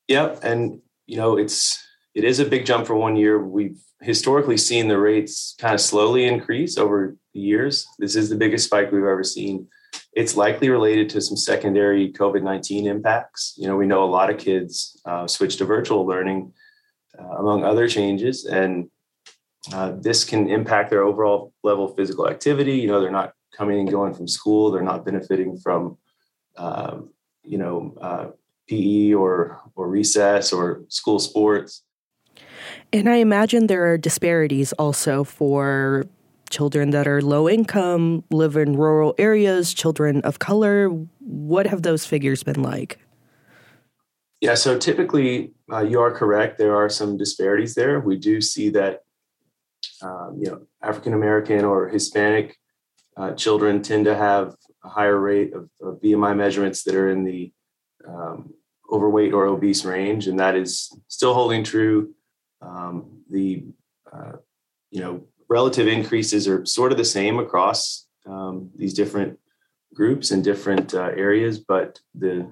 Yep. 0.08 0.40
And, 0.42 0.80
you 1.06 1.16
know, 1.16 1.36
it's 1.36 1.82
it 2.14 2.24
is 2.24 2.38
a 2.38 2.44
big 2.44 2.66
jump 2.66 2.86
for 2.86 2.94
one 2.94 3.16
year. 3.16 3.42
We've 3.42 3.78
historically 4.00 4.56
seen 4.56 4.88
the 4.88 4.98
rates 4.98 5.54
kind 5.58 5.74
of 5.74 5.80
slowly 5.80 6.24
increase 6.24 6.76
over 6.76 7.16
the 7.32 7.40
years. 7.40 7.86
This 7.98 8.16
is 8.16 8.28
the 8.28 8.36
biggest 8.36 8.66
spike 8.66 8.92
we've 8.92 9.02
ever 9.02 9.24
seen. 9.24 9.68
It's 10.14 10.36
likely 10.36 10.68
related 10.68 11.08
to 11.10 11.20
some 11.20 11.36
secondary 11.36 12.12
COVID 12.12 12.42
19 12.42 12.86
impacts. 12.86 13.54
You 13.56 13.66
know, 13.66 13.76
we 13.76 13.86
know 13.86 14.04
a 14.04 14.06
lot 14.06 14.30
of 14.30 14.38
kids 14.38 15.00
uh, 15.04 15.26
switch 15.26 15.56
to 15.56 15.64
virtual 15.64 16.06
learning, 16.06 16.52
uh, 17.18 17.36
among 17.38 17.64
other 17.64 17.88
changes, 17.88 18.44
and 18.44 18.90
uh, 19.72 19.92
this 20.00 20.24
can 20.24 20.48
impact 20.48 20.90
their 20.90 21.02
overall 21.02 21.52
level 21.62 21.86
of 21.90 21.96
physical 21.96 22.28
activity. 22.28 22.76
You 22.78 22.88
know, 22.88 23.00
they're 23.00 23.10
not 23.10 23.32
coming 23.56 23.80
and 23.80 23.90
going 23.90 24.14
from 24.14 24.26
school, 24.26 24.70
they're 24.70 24.82
not 24.82 25.04
benefiting 25.04 25.56
from, 25.58 25.98
um, 26.56 27.10
you 27.44 27.58
know, 27.58 27.94
uh, 28.00 28.26
PE 28.68 29.12
or, 29.12 29.60
or 29.74 29.88
recess 29.88 30.52
or 30.52 30.82
school 30.88 31.18
sports. 31.18 31.82
And 32.92 33.08
I 33.08 33.16
imagine 33.16 33.66
there 33.66 33.90
are 33.90 33.98
disparities 33.98 34.72
also 34.74 35.24
for 35.24 36.06
children 36.52 36.90
that 36.90 37.08
are 37.08 37.20
low 37.20 37.48
income, 37.48 38.22
live 38.30 38.56
in 38.56 38.76
rural 38.76 39.14
areas, 39.18 39.74
children 39.74 40.20
of 40.20 40.38
color. 40.38 40.88
What 41.18 41.66
have 41.66 41.82
those 41.82 42.04
figures 42.06 42.44
been 42.44 42.62
like? 42.62 43.00
Yeah, 44.40 44.54
so 44.54 44.78
typically 44.78 45.52
uh, 45.72 45.80
you 45.82 46.00
are 46.00 46.10
correct. 46.12 46.58
There 46.58 46.76
are 46.76 46.88
some 46.88 47.16
disparities 47.16 47.74
there. 47.74 48.00
We 48.00 48.16
do 48.16 48.40
see 48.40 48.70
that 48.70 49.00
um, 50.02 50.36
you 50.38 50.50
know 50.50 50.66
African 50.82 51.14
American 51.14 51.64
or 51.64 51.88
Hispanic 51.88 52.56
uh, 53.16 53.32
children 53.34 53.82
tend 53.82 54.04
to 54.06 54.16
have 54.16 54.54
a 54.84 54.88
higher 54.88 55.18
rate 55.18 55.54
of, 55.54 55.70
of 55.80 56.00
BMI 56.00 56.36
measurements 56.36 56.82
that 56.84 56.94
are 56.94 57.10
in 57.10 57.24
the 57.24 57.52
um, 58.06 58.52
overweight 58.90 59.32
or 59.32 59.46
obese 59.46 59.84
range, 59.84 60.26
and 60.26 60.38
that 60.40 60.56
is 60.56 60.92
still 61.08 61.34
holding 61.34 61.64
true. 61.64 62.14
Um, 62.60 63.22
the 63.30 63.64
uh, 64.12 64.32
you 64.90 65.00
know 65.00 65.24
relative 65.52 65.86
increases 65.86 66.48
are 66.48 66.64
sort 66.64 66.92
of 66.92 66.98
the 66.98 67.04
same 67.04 67.38
across 67.38 68.06
um, 68.26 68.70
these 68.74 68.94
different 68.94 69.38
groups 69.94 70.30
and 70.30 70.42
different 70.42 70.94
uh, 70.94 71.10
areas, 71.16 71.58
but 71.58 72.00
the 72.14 72.48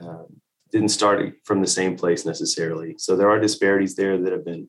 uh, 0.00 0.24
didn't 0.70 0.90
start 0.90 1.34
from 1.44 1.60
the 1.60 1.66
same 1.66 1.96
place 1.96 2.24
necessarily. 2.24 2.94
So 2.98 3.16
there 3.16 3.28
are 3.28 3.40
disparities 3.40 3.96
there 3.96 4.16
that 4.18 4.32
have 4.32 4.44
been 4.44 4.68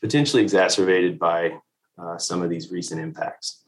potentially 0.00 0.42
exacerbated 0.42 1.18
by 1.18 1.58
uh, 1.98 2.18
some 2.18 2.42
of 2.42 2.50
these 2.50 2.70
recent 2.70 3.00
impacts. 3.00 3.62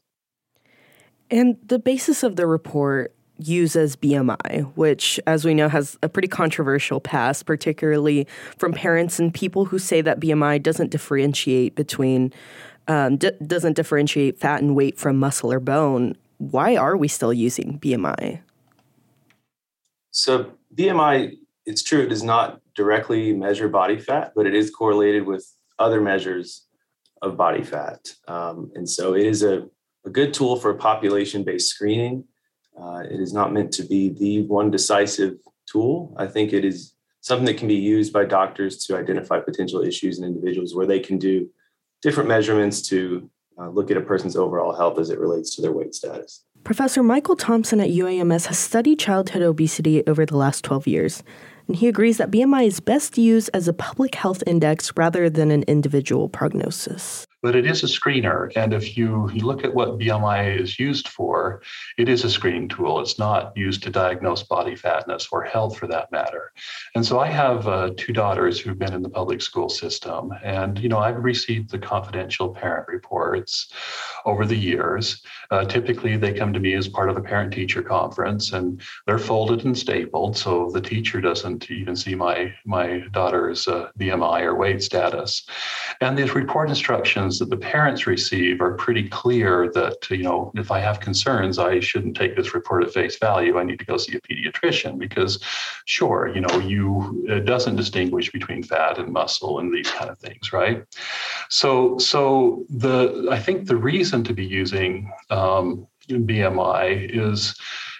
And 1.29 1.57
the 1.63 1.79
basis 1.79 2.23
of 2.23 2.37
the 2.37 2.47
report 2.47 3.13
uses 3.37 3.95
BMI, 3.95 4.71
which, 4.75 5.19
as 5.27 5.45
we 5.45 5.53
know, 5.53 5.69
has 5.69 5.97
a 6.01 6.09
pretty 6.09 6.27
controversial 6.27 6.99
past, 6.99 7.45
particularly 7.45 8.25
from 8.57 8.73
parents 8.73 9.19
and 9.19 9.33
people 9.33 9.65
who 9.65 9.77
say 9.77 10.01
that 10.01 10.19
BMI 10.19 10.63
doesn't 10.63 10.89
differentiate 10.89 11.75
between 11.75 12.33
um, 12.87 13.17
d- 13.17 13.31
doesn't 13.45 13.73
differentiate 13.73 14.39
fat 14.39 14.61
and 14.61 14.75
weight 14.75 14.97
from 14.97 15.17
muscle 15.17 15.51
or 15.51 15.59
bone. 15.59 16.15
Why 16.37 16.75
are 16.75 16.95
we 16.97 17.07
still 17.07 17.33
using 17.33 17.79
BMI? 17.79 18.41
So 20.11 20.51
BMI, 20.75 21.37
it's 21.65 21.83
true, 21.83 22.01
it 22.01 22.09
does 22.09 22.23
not 22.23 22.61
directly 22.75 23.33
measure 23.33 23.67
body 23.67 23.99
fat, 23.99 24.33
but 24.35 24.45
it 24.45 24.55
is 24.55 24.69
correlated 24.69 25.25
with 25.25 25.45
other 25.79 26.01
measures 26.01 26.65
of 27.21 27.35
body 27.37 27.63
fat, 27.63 28.13
um, 28.27 28.71
and 28.75 28.87
so 28.87 29.15
it 29.15 29.25
is 29.25 29.41
a, 29.41 29.67
a 30.05 30.09
good 30.09 30.33
tool 30.33 30.55
for 30.55 30.73
population-based 30.75 31.67
screening. 31.67 32.23
Uh, 32.79 32.99
it 33.09 33.19
is 33.19 33.33
not 33.33 33.51
meant 33.51 33.71
to 33.71 33.83
be 33.83 34.09
the 34.09 34.43
one 34.43 34.69
decisive 34.69 35.33
tool. 35.65 36.15
I 36.17 36.27
think 36.27 36.53
it 36.53 36.63
is 36.63 36.93
something 37.21 37.45
that 37.45 37.57
can 37.57 37.67
be 37.67 37.75
used 37.75 38.13
by 38.13 38.25
doctors 38.25 38.85
to 38.85 38.95
identify 38.95 39.39
potential 39.39 39.81
issues 39.81 40.19
in 40.19 40.25
individuals 40.25 40.75
where 40.75 40.85
they 40.85 40.99
can 40.99 41.17
do 41.17 41.49
different 42.01 42.29
measurements 42.29 42.81
to 42.89 43.29
uh, 43.59 43.69
look 43.69 43.89
at 43.89 43.97
a 43.97 44.01
person's 44.01 44.35
overall 44.35 44.75
health 44.75 44.99
as 44.99 45.09
it 45.09 45.19
relates 45.19 45.55
to 45.55 45.61
their 45.61 45.71
weight 45.71 45.95
status. 45.95 46.43
Professor 46.63 47.01
Michael 47.01 47.35
Thomsen 47.35 47.81
at 47.81 47.89
UAMS 47.89 48.47
has 48.47 48.59
studied 48.59 48.99
childhood 48.99 49.41
obesity 49.41 50.05
over 50.05 50.25
the 50.25 50.37
last 50.37 50.63
12 50.63 50.87
years, 50.87 51.23
and 51.67 51.77
he 51.77 51.87
agrees 51.87 52.17
that 52.17 52.31
BMI 52.31 52.67
is 52.67 52.79
best 52.79 53.17
used 53.17 53.49
as 53.53 53.67
a 53.67 53.73
public 53.73 54.15
health 54.15 54.43
index 54.45 54.91
rather 54.95 55.29
than 55.29 55.51
an 55.51 55.63
individual 55.63 56.29
prognosis 56.29 57.25
but 57.47 57.55
it 57.55 57.65
is 57.65 57.81
a 57.81 57.87
screener. 57.87 58.51
And 58.57 58.73
if 58.73 58.97
you, 58.97 59.31
you 59.31 59.45
look 59.45 59.63
at 59.63 59.73
what 59.73 59.97
BMI 59.97 60.59
is 60.59 60.77
used 60.77 61.07
for, 61.07 61.61
it 61.97 62.09
is 62.09 62.25
a 62.25 62.29
screening 62.29 62.67
tool. 62.67 62.99
It's 62.99 63.17
not 63.17 63.55
used 63.55 63.83
to 63.83 63.89
diagnose 63.89 64.43
body 64.43 64.75
fatness 64.75 65.29
or 65.31 65.43
health 65.43 65.77
for 65.77 65.87
that 65.87 66.11
matter. 66.11 66.51
And 66.93 67.05
so 67.05 67.21
I 67.21 67.27
have 67.27 67.65
uh, 67.65 67.91
two 67.95 68.11
daughters 68.11 68.59
who've 68.59 68.77
been 68.77 68.93
in 68.93 69.01
the 69.01 69.09
public 69.09 69.41
school 69.41 69.69
system. 69.69 70.33
And, 70.43 70.77
you 70.77 70.89
know, 70.89 70.97
I've 70.97 71.23
received 71.23 71.71
the 71.71 71.79
confidential 71.79 72.49
parent 72.49 72.89
reports 72.89 73.71
over 74.25 74.45
the 74.45 74.57
years. 74.57 75.21
Uh, 75.49 75.63
typically, 75.63 76.17
they 76.17 76.33
come 76.33 76.51
to 76.51 76.59
me 76.59 76.73
as 76.73 76.89
part 76.89 77.09
of 77.09 77.15
a 77.15 77.21
parent 77.21 77.53
teacher 77.53 77.81
conference 77.81 78.51
and 78.51 78.81
they're 79.05 79.17
folded 79.17 79.63
and 79.63 79.77
stapled. 79.77 80.35
So 80.35 80.69
the 80.69 80.81
teacher 80.81 81.21
doesn't 81.21 81.71
even 81.71 81.95
see 81.95 82.13
my, 82.13 82.53
my 82.65 83.05
daughter's 83.11 83.69
uh, 83.69 83.91
BMI 83.97 84.41
or 84.41 84.55
weight 84.55 84.83
status. 84.83 85.47
And 86.01 86.17
these 86.17 86.35
report 86.35 86.67
instructions 86.67 87.36
that 87.39 87.49
the 87.49 87.57
parents 87.57 88.07
receive 88.07 88.61
are 88.61 88.73
pretty 88.73 89.07
clear 89.07 89.71
that, 89.73 90.09
you 90.09 90.23
know, 90.23 90.51
if 90.55 90.71
I 90.71 90.79
have 90.79 90.99
concerns, 90.99 91.59
I 91.59 91.79
shouldn't 91.79 92.15
take 92.15 92.35
this 92.35 92.53
report 92.53 92.83
at 92.83 92.93
face 92.93 93.17
value. 93.17 93.57
I 93.57 93.63
need 93.63 93.79
to 93.79 93.85
go 93.85 93.97
see 93.97 94.15
a 94.15 94.21
pediatrician 94.21 94.97
because, 94.97 95.41
sure, 95.85 96.31
you 96.33 96.41
know, 96.41 96.59
you 96.59 97.25
it 97.27 97.45
doesn't 97.45 97.75
distinguish 97.75 98.31
between 98.31 98.63
fat 98.63 98.97
and 98.97 99.11
muscle 99.11 99.59
and 99.59 99.73
these 99.73 99.89
kind 99.89 100.09
of 100.09 100.17
things, 100.19 100.53
right? 100.53 100.83
So, 101.49 101.97
so 101.97 102.65
the 102.69 103.27
I 103.31 103.39
think 103.39 103.67
the 103.67 103.77
reason 103.77 104.23
to 104.25 104.33
be 104.33 104.45
using 104.45 105.11
um, 105.29 105.87
BMI 106.09 107.09
is 107.13 107.55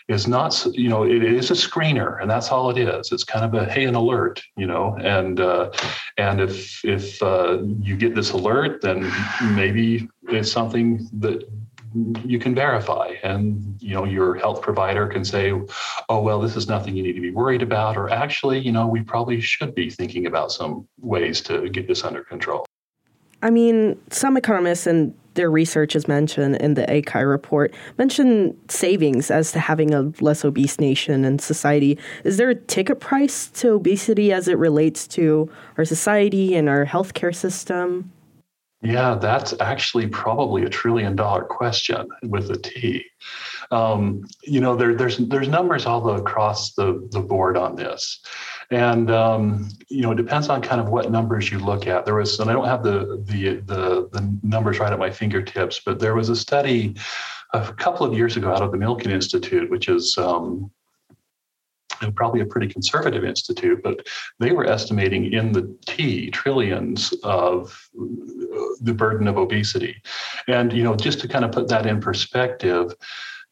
is 0.08 0.28
not 0.28 0.66
you 0.74 0.88
know 0.88 1.04
it 1.04 1.24
is 1.24 1.52
a 1.52 1.54
screener 1.54 2.22
and 2.22 2.30
that's 2.30 2.50
all 2.50 2.70
it 2.70 2.78
is. 2.78 3.12
It's 3.12 3.24
kind 3.24 3.44
of 3.44 3.54
a 3.54 3.70
hey 3.72 3.86
an 3.86 3.96
alert 3.96 4.42
you 4.56 4.66
know 4.66 4.96
and 5.02 5.40
uh, 5.40 5.72
and 6.18 6.40
if 6.40 6.84
if 6.86 7.22
uh, 7.22 7.60
you 7.82 7.96
get 7.98 8.16
this 8.16 8.32
alert 8.32 8.82
then 8.82 9.12
maybe 9.54 10.08
it's 10.30 10.52
something 10.52 11.08
that 11.20 11.44
you 12.26 12.40
can 12.40 12.54
verify. 12.54 13.16
And 13.24 13.76
you 13.80 13.94
know 13.94 14.06
your 14.06 14.36
health 14.36 14.62
provider 14.62 15.08
can 15.08 15.26
say 15.26 15.52
oh 16.10 16.22
well 16.22 16.40
this 16.40 16.56
is 16.56 16.68
nothing 16.68 16.96
you 16.96 17.04
need 17.04 17.14
to 17.14 17.22
be 17.22 17.32
worried 17.32 17.62
about 17.62 17.98
or 17.98 18.10
actually 18.10 18.60
you 18.60 18.72
know 18.72 18.88
we 18.88 19.02
probably 19.02 19.42
should 19.42 19.76
be 19.76 19.90
thinking 19.90 20.26
about 20.26 20.52
some 20.52 20.88
ways 21.02 21.42
to 21.42 21.70
get 21.70 21.88
this 21.88 22.04
under 22.04 22.24
control. 22.24 22.66
I 23.44 23.50
mean, 23.50 24.00
some 24.10 24.36
economists 24.36 24.88
and 24.88 25.14
their 25.38 25.50
research 25.50 25.96
is 25.96 26.08
mentioned 26.08 26.58
in 26.58 26.74
the 26.74 26.86
ACHI 26.88 27.28
report 27.28 27.74
mention 27.98 28.58
savings 28.68 29.32
as 29.32 29.54
to 29.54 29.60
having 29.60 29.94
a 29.94 30.12
less 30.20 30.44
obese 30.44 30.80
nation 30.80 31.24
and 31.24 31.40
society. 31.40 31.98
Is 32.26 32.36
there 32.36 32.50
a 32.50 32.56
ticket 32.56 33.00
price 33.00 33.48
to 33.52 33.70
obesity 33.70 34.34
as 34.34 34.50
it 34.50 34.58
relates 34.58 35.08
to 35.10 35.50
our 35.78 35.86
society 35.86 36.56
and 36.56 36.68
our 36.68 36.86
healthcare 36.86 37.34
system? 37.34 38.12
Yeah, 38.82 39.16
that's 39.16 39.56
actually 39.60 40.08
probably 40.08 40.64
a 40.64 40.70
trillion 40.70 41.16
dollar 41.16 41.44
question 41.44 42.08
with 42.24 42.52
a 42.52 42.58
T. 42.58 43.04
Um, 43.72 44.24
you 44.44 44.62
know, 44.62 44.76
there, 44.76 44.94
there's 44.94 45.18
there's 45.18 45.48
numbers 45.48 45.86
all 45.86 46.08
across 46.12 46.74
the, 46.74 47.08
the 47.12 47.20
board 47.20 47.58
on 47.58 47.76
this. 47.76 48.22
And 48.70 49.10
um, 49.10 49.70
you 49.88 50.02
know, 50.02 50.12
it 50.12 50.16
depends 50.16 50.50
on 50.50 50.62
kind 50.62 50.82
of 50.82 50.90
what 50.90 51.10
numbers 51.10 51.50
you 51.50 51.60
look 51.60 51.88
at. 51.88 52.06
There 52.06 52.16
was, 52.16 52.40
and 52.40 52.50
I 52.50 52.54
don't 52.54 52.68
have 52.68 52.84
the 52.84 53.24
the 53.26 53.56
the, 53.62 54.10
the 54.12 54.38
numbers 54.44 54.80
right 54.80 54.92
at 54.92 55.00
my 55.00 55.10
fingertips, 55.10 55.82
but 55.86 56.00
there 56.00 56.16
was 56.16 56.30
a 56.30 56.36
study 56.36 56.96
a 57.54 57.74
couple 57.74 58.06
of 58.06 58.14
years 58.14 58.36
ago 58.36 58.52
out 58.52 58.62
of 58.62 58.72
the 58.72 58.78
Milken 58.78 59.08
Institute, 59.08 59.70
which 59.70 59.88
is 59.88 60.18
um, 60.18 60.70
probably 62.16 62.42
a 62.42 62.46
pretty 62.46 62.68
conservative 62.68 63.24
institute, 63.24 63.82
but 63.84 64.06
they 64.40 64.52
were 64.52 64.66
estimating 64.66 65.32
in 65.32 65.54
the 65.54 65.74
T 65.86 66.30
trillions 66.30 67.14
of 67.24 67.90
the 68.82 68.94
burden 68.94 69.28
of 69.28 69.38
obesity. 69.38 70.02
And 70.48 70.74
you 70.74 70.84
know, 70.84 70.96
just 70.96 71.22
to 71.22 71.28
kind 71.28 71.46
of 71.46 71.52
put 71.52 71.70
that 71.70 71.86
in 71.86 72.02
perspective. 72.02 72.94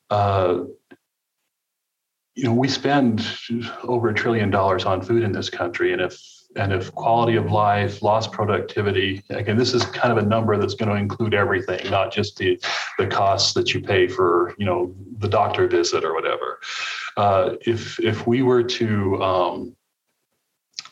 Uh, 0.10 0.66
you 2.36 2.44
know, 2.44 2.54
we 2.54 2.68
spend 2.68 3.26
over 3.84 4.10
a 4.10 4.14
trillion 4.14 4.50
dollars 4.50 4.86
on 4.86 5.02
food 5.02 5.24
in 5.24 5.32
this 5.32 5.50
country, 5.50 5.94
and 5.94 6.02
if 6.02 6.22
and 6.58 6.72
if 6.72 6.94
quality 6.96 7.36
of 7.36 7.52
life, 7.52 8.02
lost 8.02 8.32
productivity, 8.32 9.22
again, 9.30 9.58
this 9.58 9.74
is 9.74 9.84
kind 9.86 10.18
of 10.18 10.24
a 10.24 10.28
number 10.28 10.56
that's 10.58 10.74
going 10.74 10.90
to 10.90 10.96
include 10.96 11.34
everything, 11.34 11.90
not 11.90 12.12
just 12.12 12.38
the 12.38 12.60
the 12.98 13.08
costs 13.08 13.54
that 13.54 13.74
you 13.74 13.82
pay 13.82 14.08
for, 14.08 14.54
you 14.58 14.66
know, 14.66 14.94
the 15.18 15.28
doctor 15.28 15.68
visit 15.68 16.04
or 16.04 16.14
whatever. 16.14 16.60
Uh, 17.18 17.56
if 17.62 18.00
if 18.00 18.28
we 18.28 18.42
were 18.42 18.64
to 18.64 19.22
um, 19.24 19.76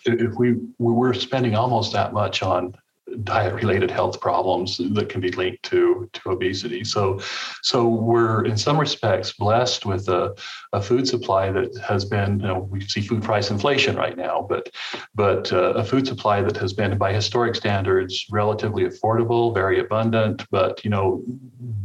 if 0.05 0.33
we 0.35 0.53
we 0.79 0.93
were 0.93 1.13
spending 1.13 1.55
almost 1.55 1.91
that 1.93 2.13
much 2.13 2.41
on 2.41 2.75
diet 3.24 3.53
related 3.53 3.91
health 3.91 4.20
problems 4.20 4.77
that 4.77 5.10
can 5.10 5.22
be 5.22 5.32
linked 5.32 5.63
to 5.63 6.10
to 6.13 6.29
obesity. 6.29 6.84
So 6.84 7.20
so 7.62 7.88
we're 7.88 8.46
in 8.46 8.58
some 8.58 8.79
respects 8.79 9.34
blessed 9.34 9.86
with 9.86 10.08
a, 10.10 10.36
a 10.74 10.82
food 10.82 11.08
supply 11.08 11.51
that 11.51 11.77
has 11.77 12.05
been 12.05 12.39
you 12.39 12.48
know 12.48 12.67
we 12.72 12.82
see 12.82 13.01
food 13.01 13.24
price 13.24 13.51
inflation 13.51 13.96
right 13.96 14.17
now 14.17 14.46
but 14.50 14.70
but 15.15 15.51
uh, 15.51 15.74
a 15.74 15.84
food 15.84 16.08
supply 16.08 16.41
that 16.41 16.58
has 16.58 16.74
been 16.74 16.98
by 16.98 17.13
historic 17.13 17.55
standards 17.55 18.25
relatively 18.32 18.84
affordable 18.84 19.53
very 19.53 19.79
abundant 19.79 20.46
but 20.51 20.84
you 20.84 20.89
know 20.89 21.24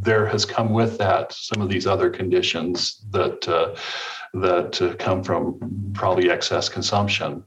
there 0.01 0.25
has 0.25 0.45
come 0.45 0.73
with 0.73 0.97
that 0.97 1.33
some 1.33 1.61
of 1.61 1.69
these 1.69 1.87
other 1.87 2.09
conditions 2.09 3.05
that 3.11 3.47
uh, 3.47 3.75
that 4.33 4.81
uh, 4.81 4.93
come 4.95 5.23
from 5.23 5.59
probably 5.93 6.29
excess 6.29 6.69
consumption 6.69 7.43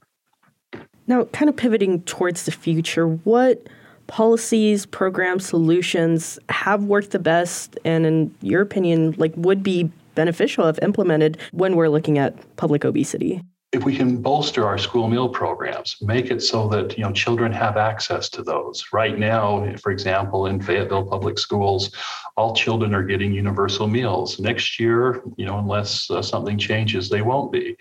now, 1.12 1.25
kind 1.26 1.49
of 1.50 1.57
pivoting 1.57 2.02
towards 2.02 2.45
the 2.45 2.50
future, 2.50 3.07
what 3.07 3.66
policies, 4.07 4.87
programs, 4.87 5.45
solutions 5.45 6.38
have 6.49 6.85
worked 6.85 7.11
the 7.11 7.19
best 7.19 7.78
and 7.85 8.07
in 8.07 8.35
your 8.40 8.62
opinion 8.62 9.14
like 9.19 9.33
would 9.37 9.62
be 9.62 9.90
beneficial 10.14 10.66
if 10.69 10.78
implemented 10.83 11.38
when 11.52 11.76
we're 11.76 11.88
looking 11.88 12.19
at 12.19 12.35
public 12.57 12.85
obesity? 12.85 13.42
If 13.73 13.85
we 13.85 13.97
can 13.97 14.21
bolster 14.21 14.67
our 14.67 14.76
school 14.76 15.09
meal 15.09 15.31
programs, 15.31 15.97
make 16.02 16.31
it 16.31 16.43
so 16.43 16.69
that 16.69 16.97
you 16.99 17.05
know 17.05 17.11
children 17.11 17.50
have 17.52 17.79
access 17.79 18.29
to 18.29 18.43
those. 18.43 18.85
Right 18.93 19.19
now, 19.19 19.75
for 19.76 19.91
example, 19.91 20.47
in 20.47 20.61
Fayetteville 20.61 21.07
Public 21.07 21.38
Schools, 21.38 21.91
all 22.37 22.55
children 22.55 22.95
are 22.95 23.02
getting 23.02 23.33
universal 23.33 23.87
meals. 23.87 24.38
Next 24.38 24.79
year, 24.79 25.23
you 25.37 25.47
know, 25.47 25.59
unless 25.59 26.11
uh, 26.11 26.21
something 26.21 26.59
changes, 26.59 27.09
they 27.09 27.23
won't 27.23 27.50
be. 27.50 27.76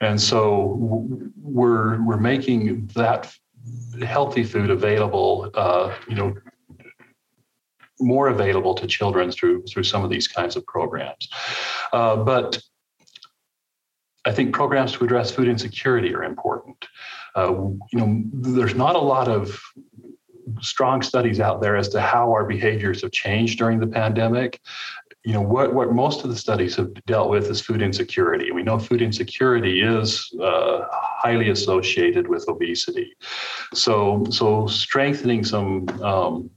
And 0.00 0.20
so 0.20 0.78
we're 1.42 2.00
we're 2.04 2.20
making 2.20 2.86
that 2.94 3.34
healthy 4.04 4.44
food 4.44 4.70
available. 4.70 5.50
Uh, 5.54 5.92
you 6.08 6.14
know, 6.14 6.34
more 7.98 8.28
available 8.28 8.74
to 8.74 8.86
children 8.86 9.32
through 9.32 9.64
through 9.64 9.84
some 9.84 10.04
of 10.04 10.10
these 10.10 10.28
kinds 10.28 10.54
of 10.54 10.64
programs. 10.66 11.28
Uh, 11.92 12.16
but 12.16 12.62
I 14.24 14.32
think 14.32 14.54
programs 14.54 14.92
to 14.92 15.04
address 15.04 15.30
food 15.30 15.48
insecurity 15.48 16.14
are 16.14 16.24
important. 16.24 16.86
Uh, 17.34 17.52
you 17.92 17.98
know, 17.98 18.22
there's 18.32 18.74
not 18.74 18.94
a 18.94 19.00
lot 19.00 19.28
of 19.28 19.60
strong 20.60 21.02
studies 21.02 21.40
out 21.40 21.60
there 21.60 21.76
as 21.76 21.88
to 21.90 22.00
how 22.00 22.30
our 22.30 22.44
behaviors 22.44 23.02
have 23.02 23.12
changed 23.12 23.58
during 23.58 23.80
the 23.80 23.86
pandemic. 23.86 24.60
You 25.24 25.32
know, 25.34 25.40
what, 25.40 25.72
what 25.72 25.92
most 25.92 26.24
of 26.24 26.30
the 26.30 26.36
studies 26.36 26.74
have 26.76 26.92
dealt 27.06 27.30
with 27.30 27.48
is 27.48 27.60
food 27.60 27.80
insecurity. 27.80 28.50
We 28.50 28.62
know 28.62 28.78
food 28.78 29.02
insecurity 29.02 29.80
is 29.80 30.28
uh, 30.42 30.80
highly 30.90 31.50
associated 31.50 32.28
with 32.28 32.48
obesity. 32.48 33.14
So, 33.72 34.24
so 34.30 34.66
strengthening 34.66 35.44
some 35.44 35.88
um, 36.02 36.50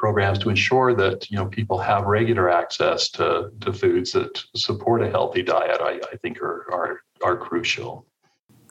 programs 0.00 0.38
to 0.38 0.48
ensure 0.48 0.94
that 0.94 1.30
you 1.30 1.36
know 1.36 1.44
people 1.44 1.76
have 1.76 2.06
regular 2.06 2.48
access 2.48 3.10
to, 3.10 3.52
to 3.60 3.70
foods 3.70 4.12
that 4.12 4.42
support 4.56 5.02
a 5.02 5.10
healthy 5.10 5.42
diet, 5.42 5.78
I, 5.82 6.00
I 6.10 6.16
think 6.16 6.40
are, 6.40 6.66
are, 6.72 7.02
are 7.22 7.36
crucial. 7.36 8.06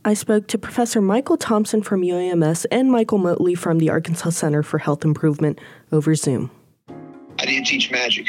I 0.04 0.16
spoke 0.16 0.48
to 0.48 0.58
Professor 0.58 1.02
Michael 1.02 1.38
Thomsen 1.38 1.86
from 1.86 2.02
UAMS 2.02 2.66
and 2.72 2.92
Michael 2.92 3.20
Motley 3.20 3.54
from 3.54 3.78
the 3.78 3.92
Arkansas 3.92 4.32
Center 4.32 4.64
for 4.64 4.80
Health 4.80 5.06
Improvement 5.06 5.60
over 5.92 6.16
Zoom. 6.16 6.50
I 7.38 7.46
didn't 7.46 7.68
teach 7.68 7.92
magic. 7.92 8.28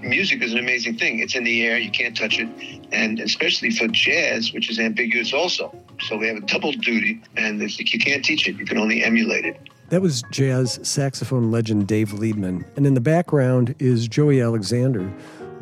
Music 0.00 0.42
is 0.42 0.52
an 0.52 0.58
amazing 0.58 0.96
thing. 0.96 1.18
It's 1.18 1.34
in 1.34 1.44
the 1.44 1.66
air, 1.66 1.76
you 1.76 1.90
can't 1.90 2.16
touch 2.16 2.38
it. 2.38 2.48
And 2.92 3.20
especially 3.20 3.72
for 3.72 3.88
jazz, 3.88 4.54
which 4.54 4.70
is 4.70 4.78
ambiguous 4.78 5.34
also. 5.34 5.74
So 6.00 6.16
we 6.16 6.28
have 6.28 6.38
a 6.38 6.46
double 6.46 6.72
duty, 6.72 7.20
and 7.36 7.60
if 7.62 7.92
you 7.92 7.98
can't 7.98 8.24
teach 8.24 8.48
it, 8.48 8.56
you 8.56 8.64
can 8.64 8.78
only 8.78 9.04
emulate 9.04 9.44
it. 9.44 9.68
That 9.90 10.02
was 10.02 10.22
jazz 10.30 10.78
saxophone 10.82 11.50
legend 11.50 11.88
Dave 11.88 12.10
Liebman. 12.10 12.62
And 12.76 12.86
in 12.86 12.92
the 12.92 13.00
background 13.00 13.74
is 13.78 14.06
Joey 14.06 14.42
Alexander. 14.42 15.10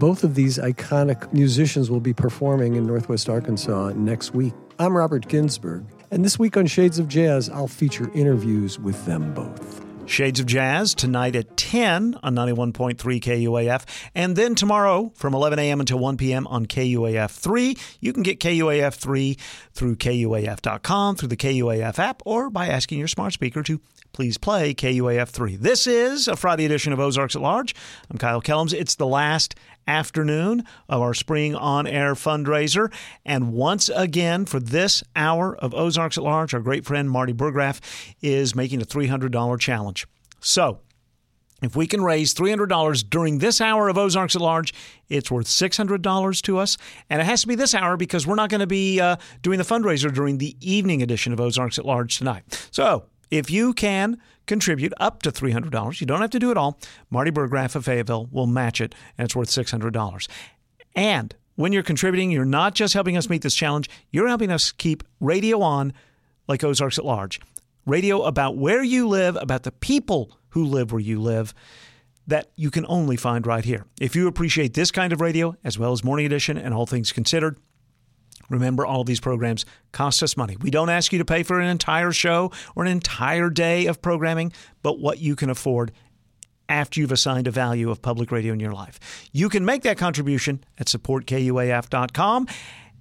Both 0.01 0.25
of 0.25 0.35
these 0.35 0.59
iconic 0.59 1.33
musicians 1.33 1.93
will 1.93 2.01
be 2.01 2.13
performing 2.13 2.75
in 2.75 2.87
Northwest 2.87 3.29
Arkansas 3.29 3.93
next 3.95 4.35
week. 4.35 4.53
I'm 4.81 4.97
Robert 4.97 5.29
Ginsburg, 5.29 5.85
and 6.11 6.25
this 6.25 6.41
week 6.41 6.57
on 6.57 6.67
Shades 6.67 6.99
of 6.99 7.07
Jazz, 7.07 7.49
I'll 7.49 7.69
feature 7.69 8.11
interviews 8.15 8.81
with 8.81 9.07
them 9.07 9.33
both. 9.33 9.87
Shades 10.07 10.41
of 10.41 10.47
Jazz 10.47 10.95
tonight 10.95 11.35
at 11.35 11.57
10 11.57 12.19
on 12.23 12.35
91.3 12.35 12.97
KUAF. 12.97 13.85
And 14.15 14.37
then 14.37 14.55
tomorrow 14.55 15.13
from 15.15 15.35
11 15.35 15.59
a.m. 15.59 15.81
until 15.81 15.99
1 15.99 16.17
p.m. 16.17 16.47
on 16.47 16.67
KUAF 16.67 17.31
3. 17.31 17.77
You 18.01 18.13
can 18.13 18.23
get 18.23 18.39
KUAF 18.39 18.95
3 18.95 19.37
through 19.73 19.97
KUAF.com, 19.97 21.17
through 21.17 21.29
the 21.29 21.37
KUAF 21.37 21.99
app, 21.99 22.23
or 22.25 22.51
by 22.51 22.69
asking 22.69 22.99
your 22.99 23.09
smart 23.09 23.33
speaker 23.33 23.63
to 23.65 23.81
please 24.17 24.39
play 24.39 24.73
KUAF 24.73 25.29
3. 25.29 25.57
This 25.57 25.87
is 25.87 26.27
a 26.27 26.37
Friday 26.37 26.65
edition 26.65 26.91
of 26.91 26.99
Ozarks 26.99 27.37
at 27.37 27.43
Large. 27.43 27.75
I'm 28.11 28.17
Kyle 28.17 28.41
Kellums. 28.41 28.73
It's 28.73 28.95
the 28.95 29.07
last 29.07 29.55
afternoon 29.87 30.65
of 30.89 31.03
our 31.03 31.13
spring 31.13 31.55
on 31.55 31.87
air 31.87 32.15
fundraiser. 32.15 32.91
And 33.27 33.53
once 33.53 33.91
again, 33.91 34.47
for 34.47 34.59
this 34.59 35.05
hour 35.15 35.55
of 35.55 35.75
Ozarks 35.75 36.17
at 36.17 36.25
Large, 36.25 36.55
our 36.55 36.61
great 36.61 36.87
friend 36.87 37.11
Marty 37.11 37.35
Burgraff 37.35 37.83
is 38.23 38.55
making 38.55 38.81
a 38.81 38.87
$300 38.87 39.61
challenge. 39.61 40.07
So, 40.41 40.81
if 41.61 41.77
we 41.77 41.87
can 41.87 42.03
raise 42.03 42.33
$300 42.33 43.11
during 43.11 43.39
this 43.39 43.61
hour 43.61 43.91
of 43.91 43.99
Ozarks 43.99 44.35
at 44.35 44.41
Large, 44.41 44.73
it's 45.11 45.31
worth 45.31 45.47
$600 45.47 46.43
to 46.43 46.57
us. 46.57 46.79
And 47.11 47.21
it 47.21 47.25
has 47.25 47.43
to 47.43 47.49
be 47.49 47.55
this 47.55 47.75
hour 47.75 47.99
because 47.99 48.27
we're 48.27 48.35
not 48.35 48.49
going 48.49 48.61
to 48.61 48.67
be 48.67 48.99
uh, 48.99 49.17
doing 49.43 49.59
the 49.59 49.65
fundraiser 49.65 50.13
during 50.13 50.39
the 50.39 50.57
evening 50.63 51.03
edition 51.03 51.35
of 51.35 51.41
Ozarks 51.41 51.79
at 51.79 51.85
Large 51.85 52.17
tonight. 52.17 52.69
So 52.71 53.05
if 53.31 53.51
you 53.51 53.73
can 53.73 54.21
contribute 54.47 54.93
up 54.99 55.23
to 55.23 55.33
$300, 55.33 56.01
you 56.01 56.07
don't 56.07 56.21
have 56.21 56.31
to 56.31 56.39
do 56.39 56.51
it 56.51 56.57
all. 56.57 56.79
Marty 57.11 57.31
Burgraff 57.31 57.75
of 57.75 57.85
Fayetteville 57.85 58.29
will 58.31 58.47
match 58.47 58.81
it, 58.81 58.95
and 59.19 59.27
it's 59.27 59.37
worth 59.37 59.49
$600. 59.49 60.29
And 60.95 61.35
when 61.57 61.73
you're 61.73 61.83
contributing, 61.83 62.31
you're 62.31 62.45
not 62.45 62.75
just 62.75 62.95
helping 62.95 63.17
us 63.17 63.29
meet 63.29 63.43
this 63.43 63.55
challenge, 63.55 63.91
you're 64.11 64.29
helping 64.29 64.53
us 64.53 64.73
keep 64.73 65.03
radio 65.21 65.61
on 65.61 65.93
like 66.49 66.63
Ozarks 66.63 66.99
at 66.99 67.05
Large. 67.05 67.41
Radio 67.87 68.23
about 68.23 68.57
where 68.57 68.83
you 68.83 69.09
live, 69.09 69.37
about 69.37 69.63
the 69.63 69.73
people 69.73 70.39
who 70.51 70.65
live 70.65 70.93
where 70.93 71.01
you 71.01 71.21
live, 71.21 71.55
that 72.27 72.51
you 72.57 72.71
can 72.71 72.85
only 72.89 73.17
find 73.17 73.47
right 73.47 73.65
here. 73.65 73.87
If 74.01 74.17
you 74.17 74.27
appreciate 74.27 74.75
this 74.75 74.91
kind 74.91 75.13
of 75.13 75.21
radio, 75.21 75.57
as 75.63 75.79
well 75.79 75.93
as 75.93 76.03
Morning 76.03 76.27
Edition 76.27 76.59
and 76.59 76.75
All 76.75 76.87
Things 76.87 77.13
Considered, 77.13 77.59
Remember, 78.49 78.87
all 78.87 79.05
these 79.05 79.21
programs 79.21 79.65
cost 79.93 80.23
us 80.23 80.37
money. 80.37 80.57
We 80.61 80.71
don't 80.71 80.91
ask 80.91 81.13
you 81.13 81.19
to 81.19 81.25
pay 81.25 81.43
for 81.43 81.61
an 81.61 81.69
entire 81.69 82.13
show 82.13 82.53
or 82.75 82.85
an 82.85 82.91
entire 82.91 83.51
day 83.51 83.87
of 83.87 84.03
programming, 84.03 84.53
but 84.83 84.99
what 84.99 85.19
you 85.19 85.37
can 85.37 85.51
afford 85.51 85.93
after 86.69 87.01
you've 87.01 87.13
assigned 87.13 87.47
a 87.47 87.51
value 87.51 87.91
of 87.91 88.03
public 88.03 88.31
radio 88.31 88.53
in 88.53 88.61
your 88.61 88.73
life. 88.73 89.29
You 89.33 89.49
can 89.49 89.65
make 89.65 89.83
that 89.83 89.99
contribution 89.99 90.65
at 90.79 90.87
supportkuaf.com. 90.89 92.49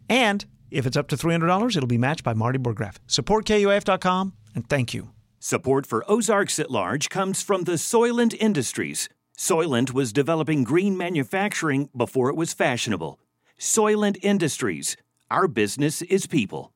And 0.09 0.45
if 0.71 0.85
it's 0.85 0.97
up 0.97 1.07
to 1.09 1.17
$300, 1.17 1.75
it'll 1.75 1.87
be 1.87 1.97
matched 1.97 2.23
by 2.23 2.33
Marty 2.33 2.59
Burgraff. 2.59 2.97
Supportkuaf.com, 3.07 4.33
and 4.53 4.69
thank 4.69 4.93
you. 4.93 5.09
Support 5.39 5.85
for 5.85 6.03
Ozarks 6.09 6.59
at 6.59 6.71
Large 6.71 7.09
comes 7.09 7.41
from 7.41 7.63
the 7.63 7.73
Soylent 7.73 8.35
Industries. 8.39 9.09
Soylent 9.37 9.93
was 9.93 10.13
developing 10.13 10.63
green 10.63 10.97
manufacturing 10.97 11.89
before 11.95 12.29
it 12.29 12.35
was 12.35 12.53
fashionable. 12.53 13.19
Soylent 13.59 14.17
Industries 14.21 14.97
our 15.31 15.47
business 15.47 16.01
is 16.03 16.27
people. 16.27 16.71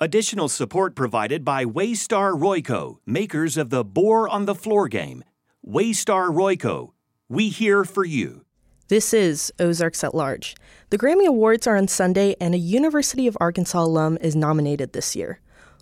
Additional 0.00 0.48
support 0.48 0.96
provided 0.96 1.44
by 1.44 1.64
Waystar 1.64 2.32
Royco, 2.38 2.96
makers 3.06 3.56
of 3.56 3.70
the 3.70 3.84
Boar 3.84 4.28
on 4.28 4.46
the 4.46 4.54
Floor 4.54 4.88
game. 4.88 5.22
Waystar 5.66 6.30
Royco, 6.30 6.92
we 7.28 7.50
here 7.50 7.84
for 7.84 8.04
you. 8.04 8.44
This 8.88 9.14
is 9.14 9.52
Ozarks 9.60 10.02
at 10.02 10.14
Large. 10.14 10.56
The 10.90 10.98
Grammy 10.98 11.26
Awards 11.26 11.66
are 11.66 11.76
on 11.76 11.86
Sunday, 11.86 12.34
and 12.40 12.54
a 12.54 12.58
University 12.58 13.26
of 13.26 13.36
Arkansas 13.40 13.84
alum 13.84 14.18
is 14.20 14.34
nominated 14.34 14.92
this 14.92 15.14
year. 15.14 15.40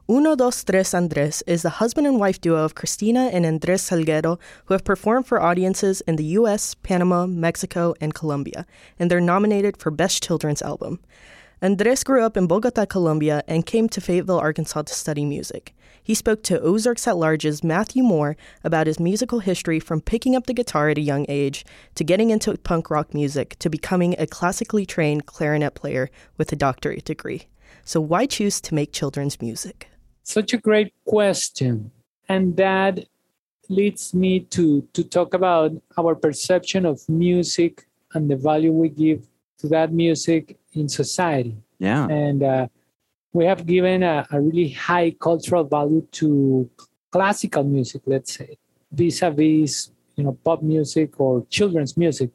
Uno 0.09 0.35
Dos 0.35 0.65
Tres 0.65 0.93
Andres 0.93 1.43
is 1.47 1.63
the 1.63 1.71
husband 1.71 2.07
and 2.07 2.19
wife 2.19 2.41
duo 2.41 2.65
of 2.65 2.75
Cristina 2.75 3.31
and 3.33 3.47
Andres 3.47 3.89
Salguero, 3.89 4.41
who 4.65 4.75
have 4.75 4.85
performed 4.85 5.27
for 5.27 5.41
audiences 5.41 6.01
in 6.03 6.17
the 6.17 6.25
US, 6.39 6.75
Panama, 6.75 7.27
Mexico, 7.27 7.95
and 8.01 8.13
Colombia, 8.13 8.67
and 8.99 9.11
they're 9.11 9.21
nominated 9.21 9.77
for 9.77 9.93
Best 9.93 10.23
Children's 10.23 10.63
Album. 10.63 10.99
Andres 11.63 12.05
grew 12.05 12.25
up 12.25 12.39
in 12.39 12.47
Bogota, 12.47 12.87
Colombia, 12.87 13.45
and 13.47 13.67
came 13.67 13.87
to 13.91 14.01
Fayetteville, 14.01 14.39
Arkansas 14.39 14.81
to 14.81 14.95
study 14.95 15.27
music. 15.27 15.75
He 16.03 16.15
spoke 16.15 16.43
to 16.45 16.59
Ozarks 16.59 17.07
at 17.07 17.19
Large's 17.19 17.63
Matthew 17.63 18.03
Moore 18.03 18.39
about 18.65 18.87
his 18.87 18.99
musical 18.99 19.41
history 19.41 19.79
from 19.79 20.01
picking 20.01 20.35
up 20.35 20.47
the 20.47 20.55
guitar 20.55 20.89
at 20.89 20.97
a 20.97 21.03
young 21.03 21.27
age 21.29 21.67
to 21.97 22.03
getting 22.03 22.31
into 22.31 22.57
punk 22.57 22.89
rock 22.89 23.13
music 23.13 23.57
to 23.59 23.69
becoming 23.69 24.15
a 24.19 24.27
classically 24.27 24.87
trained 24.87 25.27
clarinet 25.27 25.75
player 25.75 26.09
with 26.39 26.51
a 26.51 26.57
doctorate 26.57 27.05
degree. 27.05 27.47
So, 27.85 28.01
why 28.01 28.25
choose 28.25 28.63
to 28.63 28.75
make 28.75 28.95
children's 28.95 29.39
music? 29.43 29.89
Such 30.23 30.55
a 30.55 30.59
great 30.59 30.95
question. 31.05 31.91
And 32.31 32.57
that 32.57 33.05
leads 33.69 34.15
me 34.15 34.41
to, 34.41 34.81
to 34.95 35.05
talk 35.05 35.35
about 35.35 35.73
our 35.99 36.15
perception 36.15 36.87
of 36.87 37.07
music 37.07 37.87
and 38.15 38.31
the 38.31 38.37
value 38.37 38.73
we 38.73 38.89
give 38.89 39.27
to 39.59 39.69
that 39.69 39.93
music 39.93 40.57
in 40.73 40.89
society. 40.89 41.57
Yeah. 41.79 42.07
And 42.09 42.43
uh, 42.43 42.69
we 43.33 43.45
have 43.45 43.67
given 43.67 44.03
a, 44.03 44.27
a, 44.31 44.41
really 44.41 44.71
high 44.71 45.11
cultural 45.13 45.65
value 45.65 46.07
to 46.13 46.69
classical 47.11 47.65
music, 47.65 48.03
let's 48.07 48.35
say. 48.35 48.59
vis-a-vis 48.93 49.91
you 50.17 50.25
know 50.25 50.37
pop 50.45 50.63
music 50.63 51.19
or 51.21 51.47
children's 51.49 51.97
music 51.97 52.31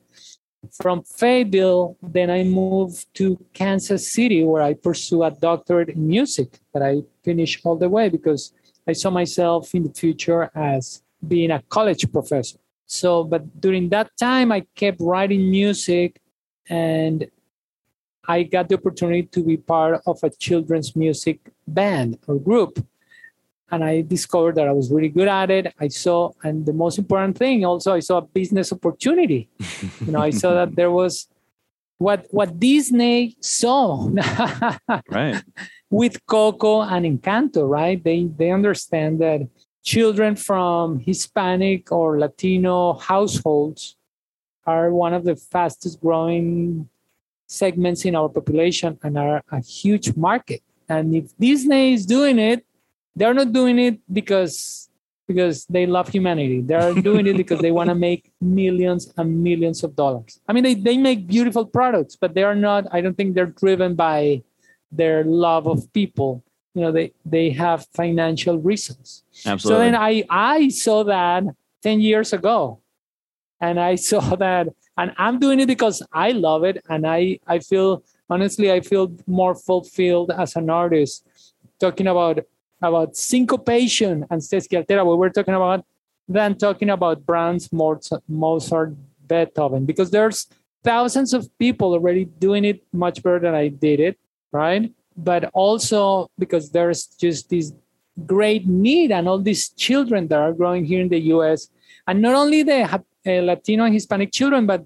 from 0.82 1.04
Fayetteville, 1.04 1.98
then 2.02 2.30
I 2.30 2.44
moved 2.44 3.14
to 3.16 3.38
Kansas 3.54 4.12
City, 4.12 4.44
where 4.44 4.62
I 4.62 4.74
pursue 4.74 5.24
a 5.24 5.32
doctorate 5.32 5.90
in 5.90 6.08
music 6.08 6.60
that 6.74 6.82
I 6.82 7.02
finished 7.24 7.62
all 7.66 7.76
the 7.76 7.90
way 7.90 8.10
because 8.10 8.54
I 8.88 8.94
saw 8.94 9.10
myself 9.10 9.74
in 9.76 9.84
the 9.84 9.94
future 9.94 10.52
as 10.56 11.02
being 11.28 11.52
a 11.52 11.62
college 11.70 12.12
professor. 12.12 12.58
So, 12.88 13.24
but 13.24 13.60
during 13.60 13.90
that 13.90 14.12
time, 14.18 14.52
I 14.52 14.66
kept 14.76 15.02
writing 15.02 15.50
music 15.50 16.22
and 16.70 17.28
I 18.28 18.44
got 18.44 18.70
the 18.70 18.76
opportunity 18.76 19.24
to 19.24 19.44
be 19.44 19.58
part 19.58 20.02
of 20.06 20.20
a 20.24 20.30
children's 20.30 20.96
music 20.96 21.40
band 21.68 22.20
or 22.28 22.40
group 22.40 22.86
and 23.72 23.84
I 23.84 24.02
discovered 24.02 24.56
that 24.56 24.68
I 24.68 24.72
was 24.72 24.92
really 24.92 25.10
good 25.10 25.28
at 25.28 25.50
it. 25.50 25.74
I 25.80 25.88
saw, 25.88 26.32
and 26.44 26.66
the 26.66 26.74
most 26.74 26.98
important 26.98 27.38
thing, 27.38 27.66
also, 27.66 27.94
I 27.94 28.00
saw 28.00 28.18
a 28.18 28.22
business 28.22 28.72
opportunity. 28.72 29.50
you 30.06 30.12
know, 30.12 30.20
I 30.20 30.30
saw 30.30 30.54
that 30.54 30.76
there 30.76 30.92
was 30.92 31.28
what 31.98 32.28
what 32.32 32.60
Disney 32.60 33.36
saw, 33.40 34.10
right, 35.10 35.42
with 35.90 36.26
Coco 36.26 36.82
and 36.82 37.06
Encanto. 37.06 37.68
Right, 37.68 38.04
they 38.04 38.26
they 38.26 38.52
understand 38.52 39.20
that 39.22 39.48
children 39.84 40.36
from 40.36 41.00
Hispanic 41.00 41.92
or 41.92 42.20
Latino 42.20 42.94
households 42.94 43.96
are 44.66 44.92
one 44.92 45.14
of 45.14 45.24
the 45.24 45.36
fastest 45.36 46.02
growing 46.02 46.90
segments 47.48 48.06
in 48.06 48.16
our 48.16 48.30
population 48.30 48.98
and 49.04 49.18
are 49.18 49.44
a 49.52 49.60
huge 49.62 50.16
market. 50.16 50.62
And 50.88 51.16
if 51.16 51.36
Disney 51.38 51.94
is 51.94 52.06
doing 52.06 52.40
it, 52.40 52.66
they're 53.16 53.34
not 53.34 53.54
doing 53.54 53.80
it 53.80 54.00
because 54.12 54.90
because 55.28 55.66
they 55.66 55.86
love 55.86 56.10
humanity. 56.10 56.62
They're 56.62 56.94
doing 56.94 57.26
it 57.26 57.38
because 57.38 57.60
they 57.60 57.72
want 57.72 57.90
to 57.90 57.96
make 58.10 58.32
millions 58.40 59.12
and 59.18 59.44
millions 59.44 59.84
of 59.84 59.96
dollars. 59.96 60.40
I 60.48 60.54
mean, 60.54 60.64
they, 60.64 60.76
they 60.76 60.98
make 60.98 61.28
beautiful 61.28 61.66
products, 61.66 62.16
but 62.16 62.36
they 62.36 62.44
are 62.44 62.56
not, 62.56 62.86
I 62.92 63.02
don't 63.02 63.16
think 63.16 63.34
they're 63.34 63.48
driven 63.48 63.96
by 63.96 64.44
their 64.92 65.24
love 65.24 65.68
of 65.68 65.92
people. 65.94 66.44
You 66.74 66.82
know, 66.82 66.92
they, 66.92 67.14
they 67.26 67.50
have 67.52 67.88
financial 67.94 68.60
reasons. 68.60 69.24
Absolutely. 69.46 69.60
So 69.60 69.80
then 69.80 69.96
I, 69.96 70.26
I 70.30 70.70
saw 70.70 71.04
that 71.06 71.44
10 71.84 72.02
years 72.02 72.34
ago. 72.34 72.82
And 73.60 73.80
I 73.80 73.96
saw 73.96 74.36
that, 74.36 74.68
and 74.98 75.14
I'm 75.18 75.40
doing 75.40 75.60
it 75.60 75.68
because 75.68 76.02
I 76.12 76.32
love 76.32 76.64
it. 76.64 76.84
And 76.90 77.06
I, 77.06 77.40
I 77.48 77.60
feel, 77.60 78.04
honestly, 78.30 78.72
I 78.72 78.82
feel 78.82 79.12
more 79.28 79.56
fulfilled 79.56 80.32
as 80.32 80.56
an 80.56 80.70
artist 80.70 81.26
talking 81.80 82.08
about 82.08 82.40
about 82.82 83.16
syncopation 83.16 84.26
and 84.30 84.42
sesquialtera, 84.42 85.06
what 85.06 85.18
we're 85.18 85.30
talking 85.30 85.54
about, 85.54 85.86
than 86.28 86.56
talking 86.58 86.90
about 86.90 87.26
Brahms, 87.26 87.70
Mozart, 87.72 88.94
Beethoven, 89.28 89.86
because 89.86 90.12
there's 90.12 90.48
thousands 90.84 91.34
of 91.34 91.50
people 91.58 91.94
already 91.94 92.26
doing 92.26 92.66
it 92.66 92.84
much 92.94 93.24
better 93.24 93.40
than 93.40 93.56
I 93.56 93.70
did 93.70 94.00
it, 94.00 94.20
right? 94.52 94.94
But 95.18 95.50
also 95.54 96.30
because 96.38 96.70
there's 96.70 97.08
just 97.08 97.50
this 97.50 97.74
great 98.26 98.68
need 98.68 99.12
and 99.12 99.28
all 99.28 99.40
these 99.40 99.70
children 99.70 100.28
that 100.28 100.40
are 100.40 100.54
growing 100.54 100.86
here 100.86 101.02
in 101.02 101.10
the 101.10 101.20
US. 101.34 101.70
And 102.08 102.22
not 102.22 102.36
only 102.36 102.62
the 102.64 102.84
uh, 102.84 103.00
Latino 103.26 103.86
and 103.86 103.94
Hispanic 103.94 104.32
children, 104.32 104.66
but 104.66 104.86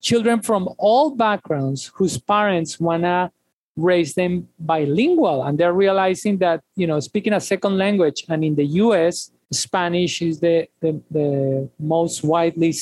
children 0.00 0.40
from 0.42 0.68
all 0.78 1.14
backgrounds 1.14 1.90
whose 1.94 2.18
parents 2.18 2.78
want 2.78 3.02
to 3.02 3.30
raise 3.76 4.14
them 4.14 4.48
bilingual. 4.58 5.44
And 5.44 5.58
they're 5.58 5.72
realizing 5.72 6.38
that 6.38 6.62
you 6.76 6.86
know 6.86 7.00
speaking 7.00 7.32
a 7.32 7.40
second 7.40 7.78
language 7.78 8.24
and 8.28 8.44
in 8.44 8.54
the 8.54 8.64
us 8.64 9.30
spanish 9.50 10.20
is 10.20 10.40
the, 10.40 10.68
the, 10.80 11.00
the 11.10 11.70
most 11.78 12.22
widely 12.22 12.74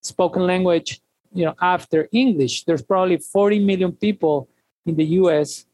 spoken 0.00 0.46
language 0.46 1.00
you 1.34 1.44
know 1.44 1.54
after 1.60 2.08
english. 2.12 2.64
There's 2.64 2.82
probably 2.82 3.18
40 3.18 3.58
million 3.64 3.92
people 3.92 4.48
in 4.86 4.96
the 4.96 5.04
us 5.04 5.66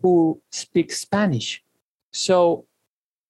who 0.00 0.40
speak 0.50 0.92
spanish. 0.92 1.62
So 2.12 2.64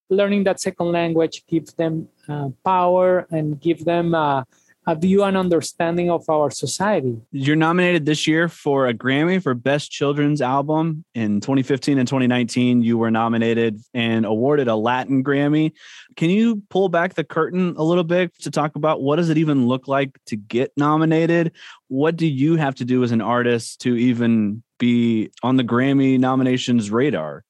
learning 0.09 0.45
that 0.45 0.61
second 0.61 0.93
language 0.93 1.45
gives 1.47 1.73
them 1.75 2.09
uh, 2.29 2.51
power 2.65 3.27
and 3.31 3.61
give 3.61 3.85
them 3.85 4.15
uh, 4.15 4.45
a 4.89 4.95
view 4.95 5.25
and 5.25 5.37
understanding 5.37 6.11
of 6.11 6.29
our 6.29 6.51
society. 6.51 7.21
You're 7.33 7.57
nominated 7.57 8.07
this 8.07 8.27
year 8.27 8.49
for 8.49 8.87
a 8.87 8.95
Grammy 8.95 9.43
for 9.43 9.53
Best 9.53 9.91
Children's 9.91 10.41
Album. 10.41 11.05
In 11.15 11.41
2015 11.41 11.99
and 11.99 12.07
2019, 12.07 12.83
you 12.83 12.97
were 12.97 13.11
nominated 13.11 13.81
and 13.95 14.25
awarded 14.25 14.69
a 14.69 14.77
Latin 14.77 15.25
Grammy. 15.25 15.73
Can 16.15 16.31
you 16.31 16.63
pull 16.71 16.89
back 16.89 17.15
the 17.15 17.25
curtain 17.25 17.75
a 17.77 17.83
little 17.83 18.05
bit 18.05 18.33
to 18.43 18.51
talk 18.51 18.77
about 18.77 19.03
what 19.03 19.17
does 19.17 19.29
it 19.29 19.39
even 19.39 19.67
look 19.67 19.89
like 19.89 20.17
to 20.27 20.37
get 20.37 20.73
nominated? 20.77 21.53
What 21.89 22.17
do 22.17 22.27
you 22.27 22.55
have 22.55 22.77
to 22.77 22.85
do 22.85 23.03
as 23.03 23.11
an 23.11 23.21
artist 23.21 23.81
to 23.81 23.97
even 23.97 24.63
be 24.79 25.31
on 25.43 25.57
the 25.57 25.65
Grammy 25.65 26.19
nominations 26.19 26.93
radar? 26.93 27.43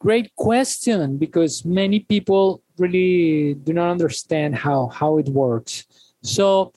Great 0.00 0.34
question 0.36 1.18
because 1.18 1.64
many 1.64 2.00
people 2.00 2.62
really 2.78 3.54
do 3.54 3.72
not 3.72 3.90
understand 3.90 4.56
how 4.56 4.88
how 4.88 5.18
it 5.18 5.28
works. 5.28 5.84
So 6.22 6.72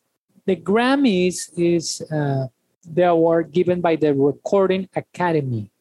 the 0.45 0.55
Grammys 0.55 1.49
is 1.57 2.01
uh, 2.11 2.47
the 2.85 3.09
award 3.09 3.51
given 3.51 3.81
by 3.81 3.95
the 3.95 4.13
Recording 4.13 4.89
Academy. 4.95 5.71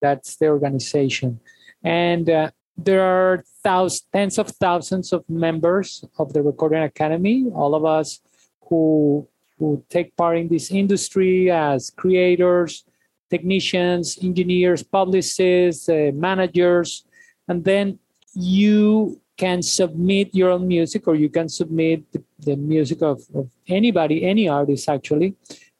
That's 0.00 0.36
the 0.36 0.48
organization. 0.48 1.40
And 1.82 2.28
uh, 2.28 2.50
there 2.76 3.02
are 3.02 3.44
thousands, 3.62 4.06
tens 4.12 4.38
of 4.38 4.48
thousands 4.48 5.12
of 5.12 5.24
members 5.28 6.04
of 6.18 6.32
the 6.32 6.42
Recording 6.42 6.82
Academy, 6.82 7.46
all 7.54 7.74
of 7.74 7.84
us 7.84 8.20
who, 8.68 9.26
who 9.58 9.82
take 9.88 10.14
part 10.16 10.36
in 10.36 10.48
this 10.48 10.70
industry 10.70 11.50
as 11.50 11.90
creators, 11.90 12.84
technicians, 13.30 14.18
engineers, 14.22 14.82
publicists, 14.82 15.88
uh, 15.88 16.10
managers. 16.14 17.04
And 17.48 17.64
then 17.64 17.98
you 18.34 19.20
can 19.36 19.62
submit 19.62 20.34
your 20.34 20.50
own 20.50 20.66
music 20.66 21.06
or 21.06 21.14
you 21.14 21.28
can 21.28 21.48
submit 21.48 22.02
the, 22.38 22.56
music 22.56 23.02
of, 23.02 23.22
of, 23.34 23.50
anybody, 23.68 24.24
any 24.24 24.48
artist 24.48 24.88
actually. 24.88 25.34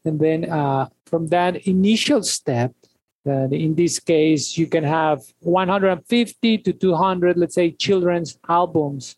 And 0.05 0.21
then 0.21 0.51
uh, 0.51 0.89
from 1.07 1.29
that 1.29 1.67
initial 1.67 2.23
step, 2.23 2.73
that 3.25 3.53
in 3.53 3.75
this 3.75 3.99
case, 3.99 4.57
you 4.57 4.69
can 4.69 4.85
have 4.85 5.21
150 5.41 6.59
to 6.59 6.73
200, 6.73 7.37
let's 7.37 7.57
say, 7.57 7.73
children's 7.73 8.39
albums. 8.49 9.17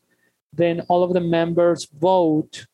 Then 0.53 0.81
all 0.89 1.03
of 1.03 1.13
the 1.13 1.21
members 1.21 1.87
vote, 2.01 2.67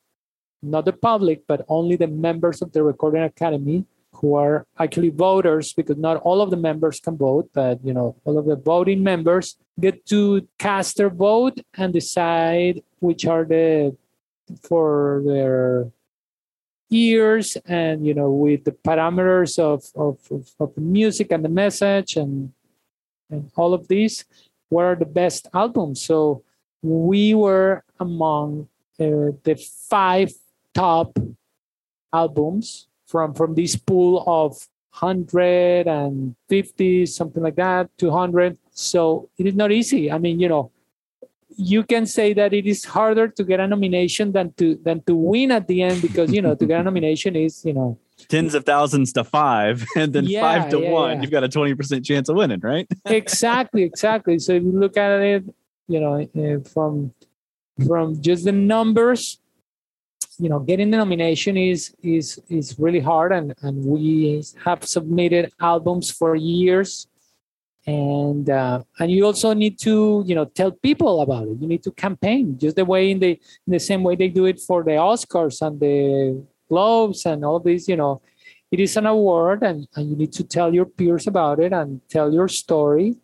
not 0.62 0.84
the 0.84 0.92
public, 0.92 1.42
but 1.48 1.64
only 1.68 1.96
the 1.96 2.06
members 2.06 2.62
of 2.62 2.70
the 2.72 2.84
Recording 2.84 3.22
Academy 3.22 3.84
who 4.24 4.34
are 4.34 4.66
actually 4.78 5.10
voters 5.10 5.74
because 5.74 5.98
not 5.98 6.16
all 6.28 6.40
of 6.40 6.48
the 6.50 6.56
members 6.56 6.98
can 6.98 7.16
vote 7.16 7.46
but 7.52 7.76
you 7.84 7.92
know 7.92 8.16
all 8.24 8.38
of 8.38 8.46
the 8.46 8.56
voting 8.56 9.02
members 9.02 9.56
get 9.78 10.06
to 10.06 10.48
cast 10.58 10.96
their 10.96 11.10
vote 11.10 11.56
and 11.74 11.92
decide 11.92 12.82
which 13.00 13.26
are 13.26 13.44
the 13.44 13.94
for 14.62 15.22
their 15.26 15.90
ears 16.90 17.56
and 17.66 18.06
you 18.08 18.14
know 18.14 18.30
with 18.30 18.64
the 18.64 18.76
parameters 18.88 19.58
of 19.58 19.84
of, 20.06 20.16
of, 20.30 20.42
of 20.62 20.74
the 20.74 20.80
music 20.80 21.28
and 21.30 21.44
the 21.44 21.54
message 21.62 22.16
and 22.16 22.52
and 23.30 23.50
all 23.56 23.74
of 23.74 23.88
these 23.88 24.24
what 24.74 24.84
are 24.84 24.96
the 24.96 25.06
best 25.06 25.46
albums? 25.54 26.02
So 26.02 26.42
we 26.82 27.34
were 27.34 27.84
among 28.00 28.68
uh, 28.98 29.38
the 29.46 29.56
five 29.88 30.32
top 30.74 31.16
albums 32.12 32.88
from 33.06 33.34
from 33.34 33.54
this 33.54 33.76
pool 33.76 34.24
of 34.26 34.56
150 34.98 37.06
something 37.06 37.42
like 37.42 37.56
that 37.56 37.90
200 37.98 38.56
so 38.70 39.28
it 39.38 39.46
is 39.46 39.54
not 39.54 39.72
easy. 39.72 40.10
I 40.10 40.18
mean 40.18 40.40
you 40.40 40.48
know 40.48 40.70
you 41.56 41.84
can 41.84 42.06
say 42.06 42.32
that 42.34 42.52
it 42.52 42.66
is 42.66 42.84
harder 42.84 43.28
to 43.28 43.44
get 43.44 43.60
a 43.60 43.66
nomination 43.66 44.32
than 44.32 44.52
to 44.54 44.76
than 44.82 45.00
to 45.02 45.14
win 45.14 45.52
at 45.52 45.68
the 45.68 45.82
end 45.82 46.02
because 46.02 46.32
you 46.32 46.42
know 46.42 46.54
to 46.54 46.66
get 46.66 46.80
a 46.80 46.82
nomination 46.84 47.36
is 47.36 47.64
you 47.64 47.72
know. 47.72 47.98
Tens 48.28 48.54
of 48.54 48.64
thousands 48.64 49.12
to 49.14 49.24
five 49.24 49.84
and 49.96 50.12
then 50.12 50.26
yeah, 50.26 50.40
five 50.40 50.70
to 50.70 50.80
yeah, 50.80 50.90
one. 50.90 51.16
yeah. 51.16 51.22
you've 51.22 51.32
got 51.32 51.42
a 51.42 51.48
20% 51.48 52.04
chance 52.04 52.28
of 52.28 52.36
winning 52.36 52.60
right? 52.60 52.86
Exactly 53.06 53.82
exactly. 53.82 54.38
So 54.38 54.52
if 54.52 54.62
you 54.62 54.72
look 54.72 54.96
at 54.96 55.20
it 55.20 55.44
you 55.88 56.00
know 56.00 56.22
uh, 56.22 56.60
from 56.68 57.12
from 57.86 58.20
just 58.22 58.44
the 58.44 58.52
numbers 58.52 59.40
you 60.38 60.48
know 60.48 60.60
getting 60.60 60.90
the 60.90 60.96
nomination 60.96 61.56
is 61.56 61.94
is 62.02 62.40
is 62.48 62.78
really 62.78 63.00
hard 63.00 63.32
and 63.32 63.54
and 63.62 63.84
we 63.84 64.42
have 64.64 64.84
submitted 64.84 65.52
albums 65.60 66.10
for 66.10 66.34
years. 66.34 67.06
And 67.86 68.48
uh, 68.48 68.82
and 68.98 69.10
you 69.10 69.26
also 69.26 69.52
need 69.52 69.78
to 69.80 70.24
you 70.26 70.34
know 70.34 70.46
tell 70.46 70.72
people 70.72 71.20
about 71.20 71.48
it. 71.48 71.58
You 71.60 71.68
need 71.68 71.82
to 71.82 71.92
campaign 71.92 72.58
just 72.58 72.76
the 72.76 72.84
way 72.84 73.10
in 73.10 73.18
the 73.18 73.32
in 73.66 73.72
the 73.76 73.80
same 73.80 74.02
way 74.02 74.16
they 74.16 74.28
do 74.28 74.46
it 74.46 74.58
for 74.60 74.82
the 74.82 74.92
oscars 74.92 75.60
and 75.60 75.78
the 75.78 76.42
globes 76.68 77.26
and 77.26 77.44
all 77.44 77.60
these 77.60 77.86
you 77.88 77.96
know. 77.96 78.22
It 78.70 78.80
is 78.80 78.96
an 78.96 79.06
award 79.06 79.62
and, 79.62 79.86
and 79.94 80.10
you 80.10 80.16
need 80.16 80.32
to 80.32 80.42
tell 80.42 80.74
your 80.74 80.86
peers 80.86 81.28
about 81.28 81.60
it 81.60 81.72
and 81.72 82.00
tell 82.08 82.32
your 82.32 82.48
story 82.48 83.14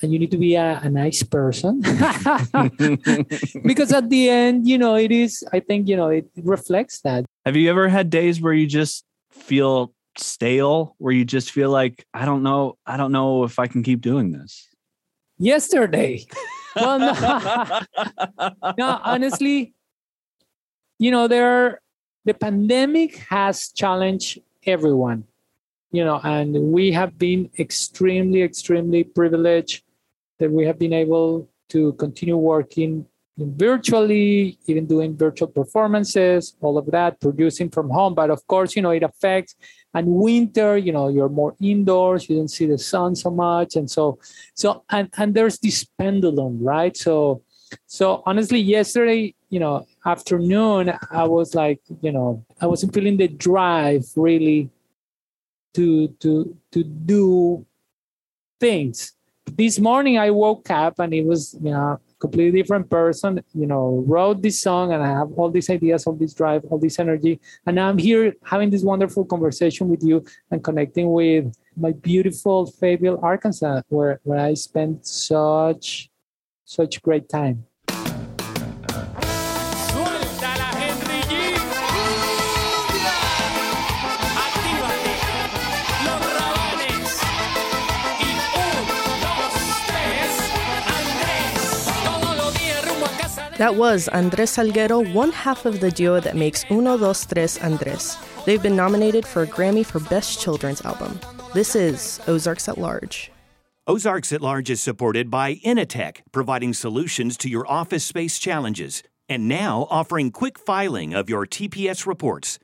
and 0.00 0.12
you 0.12 0.18
need 0.18 0.30
to 0.30 0.38
be 0.38 0.54
a, 0.54 0.80
a 0.82 0.90
nice 0.90 1.22
person. 1.22 1.82
Because 3.64 3.92
at 3.92 4.08
the 4.10 4.28
end 4.28 4.68
you 4.68 4.78
know 4.78 4.94
it 4.94 5.10
is 5.10 5.44
i 5.52 5.60
think 5.60 5.88
you 5.88 5.96
know 5.96 6.08
it 6.08 6.28
reflects 6.42 7.00
that. 7.00 7.24
Have 7.44 7.56
you 7.56 7.70
ever 7.70 7.88
had 7.88 8.10
days 8.10 8.40
where 8.40 8.52
you 8.52 8.66
just 8.66 9.04
feel 9.30 9.92
stale 10.16 10.96
where 10.98 11.12
you 11.12 11.24
just 11.24 11.52
feel 11.52 11.70
like 11.70 12.04
i 12.12 12.24
don't 12.24 12.42
know 12.42 12.76
i 12.84 12.96
don't 12.96 13.12
know 13.12 13.44
if 13.44 13.58
i 13.58 13.66
can 13.66 13.82
keep 13.82 14.00
doing 14.00 14.32
this? 14.32 14.68
Yesterday. 15.38 16.26
Well 16.76 16.98
no, 17.00 17.80
no 18.78 19.00
honestly 19.02 19.74
you 20.98 21.10
know 21.10 21.26
there 21.26 21.80
the 22.24 22.34
pandemic 22.34 23.16
has 23.30 23.72
challenged 23.72 24.38
everyone 24.64 25.24
you 25.90 26.04
know 26.04 26.20
and 26.22 26.54
we 26.70 26.92
have 26.92 27.18
been 27.18 27.50
extremely 27.58 28.42
extremely 28.42 29.02
privileged 29.02 29.82
that 30.38 30.50
we 30.50 30.64
have 30.64 30.78
been 30.78 30.92
able 30.92 31.48
to 31.70 31.92
continue 31.94 32.36
working 32.36 33.06
virtually 33.38 34.58
even 34.66 34.84
doing 34.86 35.16
virtual 35.16 35.46
performances 35.46 36.56
all 36.60 36.76
of 36.76 36.86
that 36.86 37.20
producing 37.20 37.70
from 37.70 37.88
home. 37.88 38.14
But 38.14 38.30
of 38.30 38.44
course 38.48 38.74
you 38.74 38.82
know 38.82 38.90
it 38.90 39.02
affects 39.02 39.54
and 39.94 40.06
winter 40.08 40.76
you 40.76 40.92
know 40.92 41.08
you're 41.08 41.28
more 41.28 41.54
indoors 41.60 42.28
you 42.28 42.36
don't 42.36 42.48
see 42.48 42.66
the 42.66 42.78
sun 42.78 43.14
so 43.14 43.30
much 43.30 43.76
and 43.76 43.88
so 43.88 44.18
so 44.54 44.82
and 44.90 45.08
and 45.16 45.34
there's 45.34 45.58
this 45.60 45.84
pendulum 45.84 46.62
right? 46.62 46.96
So 46.96 47.42
so 47.86 48.22
honestly 48.26 48.58
yesterday 48.58 49.34
you 49.50 49.60
know 49.60 49.86
afternoon 50.06 50.92
i 51.10 51.24
was 51.24 51.54
like 51.54 51.80
you 52.02 52.12
know 52.12 52.44
i 52.60 52.66
wasn't 52.66 52.92
feeling 52.92 53.16
the 53.16 53.28
drive 53.28 54.04
really 54.16 54.70
to 55.74 56.08
to 56.20 56.56
to 56.72 56.82
do 56.84 57.64
things 58.60 59.12
this 59.56 59.78
morning 59.78 60.18
i 60.18 60.30
woke 60.30 60.70
up 60.70 60.98
and 60.98 61.14
it 61.14 61.24
was 61.24 61.56
you 61.62 61.70
know 61.70 61.98
completely 62.18 62.60
different 62.60 62.90
person 62.90 63.40
you 63.54 63.66
know 63.66 64.02
wrote 64.06 64.42
this 64.42 64.60
song 64.60 64.92
and 64.92 65.02
i 65.02 65.06
have 65.06 65.30
all 65.32 65.50
these 65.50 65.70
ideas 65.70 66.06
all 66.06 66.14
this 66.14 66.34
drive 66.34 66.64
all 66.70 66.78
this 66.78 66.98
energy. 66.98 67.40
And 67.66 67.76
now 67.76 67.88
i'm 67.88 67.98
here 67.98 68.34
having 68.44 68.70
this 68.70 68.82
wonderful 68.82 69.24
conversation 69.24 69.88
with 69.88 70.02
you 70.02 70.24
and 70.50 70.62
connecting 70.62 71.12
with 71.12 71.54
my 71.76 71.92
beautiful 71.92 72.66
fayetteville 72.66 73.20
arkansas 73.22 73.82
where, 73.88 74.20
where 74.24 74.40
i 74.40 74.54
spent 74.54 75.06
such 75.06 76.10
such 76.64 77.00
great 77.02 77.28
time 77.28 77.67
That 93.58 93.74
was 93.74 94.06
Andres 94.06 94.52
Salguero, 94.52 95.12
one 95.12 95.32
half 95.32 95.66
of 95.66 95.80
the 95.80 95.90
duo 95.90 96.20
that 96.20 96.36
makes 96.36 96.64
Uno 96.70 96.96
Dos 96.96 97.26
Tres 97.26 97.58
Andres. 97.58 98.16
They've 98.46 98.62
been 98.62 98.76
nominated 98.76 99.26
for 99.26 99.42
a 99.42 99.48
Grammy 99.48 99.84
for 99.84 99.98
Best 99.98 100.40
Children's 100.40 100.80
Album. 100.82 101.18
This 101.54 101.74
is 101.74 102.20
Ozarks 102.28 102.68
at 102.68 102.78
Large. 102.78 103.32
Ozarks 103.88 104.32
at 104.32 104.42
Large 104.42 104.70
is 104.70 104.80
supported 104.80 105.28
by 105.28 105.56
Initech, 105.56 106.18
providing 106.30 106.72
solutions 106.72 107.36
to 107.38 107.48
your 107.48 107.68
office 107.68 108.04
space 108.04 108.38
challenges, 108.38 109.02
and 109.28 109.48
now 109.48 109.88
offering 109.90 110.30
quick 110.30 110.56
filing 110.56 111.12
of 111.12 111.28
your 111.28 111.44
TPS 111.44 112.06
reports. 112.06 112.60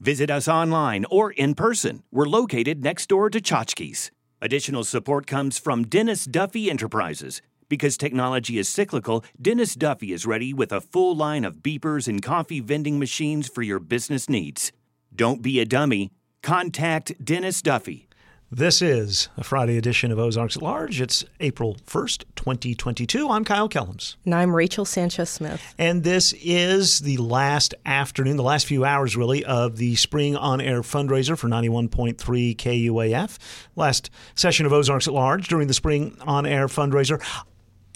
Visit 0.00 0.30
us 0.30 0.48
online 0.48 1.04
or 1.10 1.32
in 1.32 1.54
person. 1.54 2.02
We're 2.10 2.24
located 2.24 2.82
next 2.82 3.10
door 3.10 3.28
to 3.28 3.42
Chotchkie's. 3.42 4.10
Additional 4.40 4.84
support 4.84 5.26
comes 5.26 5.58
from 5.58 5.84
Dennis 5.84 6.24
Duffy 6.24 6.70
Enterprises. 6.70 7.42
Because 7.70 7.96
technology 7.96 8.58
is 8.58 8.68
cyclical, 8.68 9.24
Dennis 9.40 9.76
Duffy 9.76 10.12
is 10.12 10.26
ready 10.26 10.52
with 10.52 10.72
a 10.72 10.80
full 10.80 11.14
line 11.16 11.44
of 11.44 11.58
beepers 11.58 12.08
and 12.08 12.20
coffee 12.20 12.58
vending 12.58 12.98
machines 12.98 13.46
for 13.48 13.62
your 13.62 13.78
business 13.78 14.28
needs. 14.28 14.72
Don't 15.14 15.40
be 15.40 15.60
a 15.60 15.64
dummy. 15.64 16.10
Contact 16.42 17.12
Dennis 17.24 17.62
Duffy. 17.62 18.08
This 18.50 18.82
is 18.82 19.28
a 19.36 19.44
Friday 19.44 19.76
edition 19.76 20.10
of 20.10 20.18
Ozarks 20.18 20.56
at 20.56 20.62
Large. 20.62 21.00
It's 21.00 21.24
April 21.38 21.76
1st, 21.86 22.24
2022. 22.34 23.28
I'm 23.28 23.44
Kyle 23.44 23.68
Kellums. 23.68 24.16
And 24.24 24.34
I'm 24.34 24.52
Rachel 24.52 24.84
Sanchez 24.84 25.30
Smith. 25.30 25.62
And 25.78 26.02
this 26.02 26.34
is 26.42 26.98
the 26.98 27.18
last 27.18 27.76
afternoon, 27.86 28.36
the 28.36 28.42
last 28.42 28.66
few 28.66 28.84
hours 28.84 29.16
really, 29.16 29.44
of 29.44 29.76
the 29.76 29.94
spring 29.94 30.34
on 30.34 30.60
air 30.60 30.82
fundraiser 30.82 31.38
for 31.38 31.46
91.3 31.46 32.16
KUAF. 32.56 33.38
Last 33.76 34.10
session 34.34 34.66
of 34.66 34.72
Ozarks 34.72 35.06
at 35.06 35.14
Large 35.14 35.46
during 35.46 35.68
the 35.68 35.74
spring 35.74 36.16
on 36.22 36.44
air 36.44 36.66
fundraiser. 36.66 37.22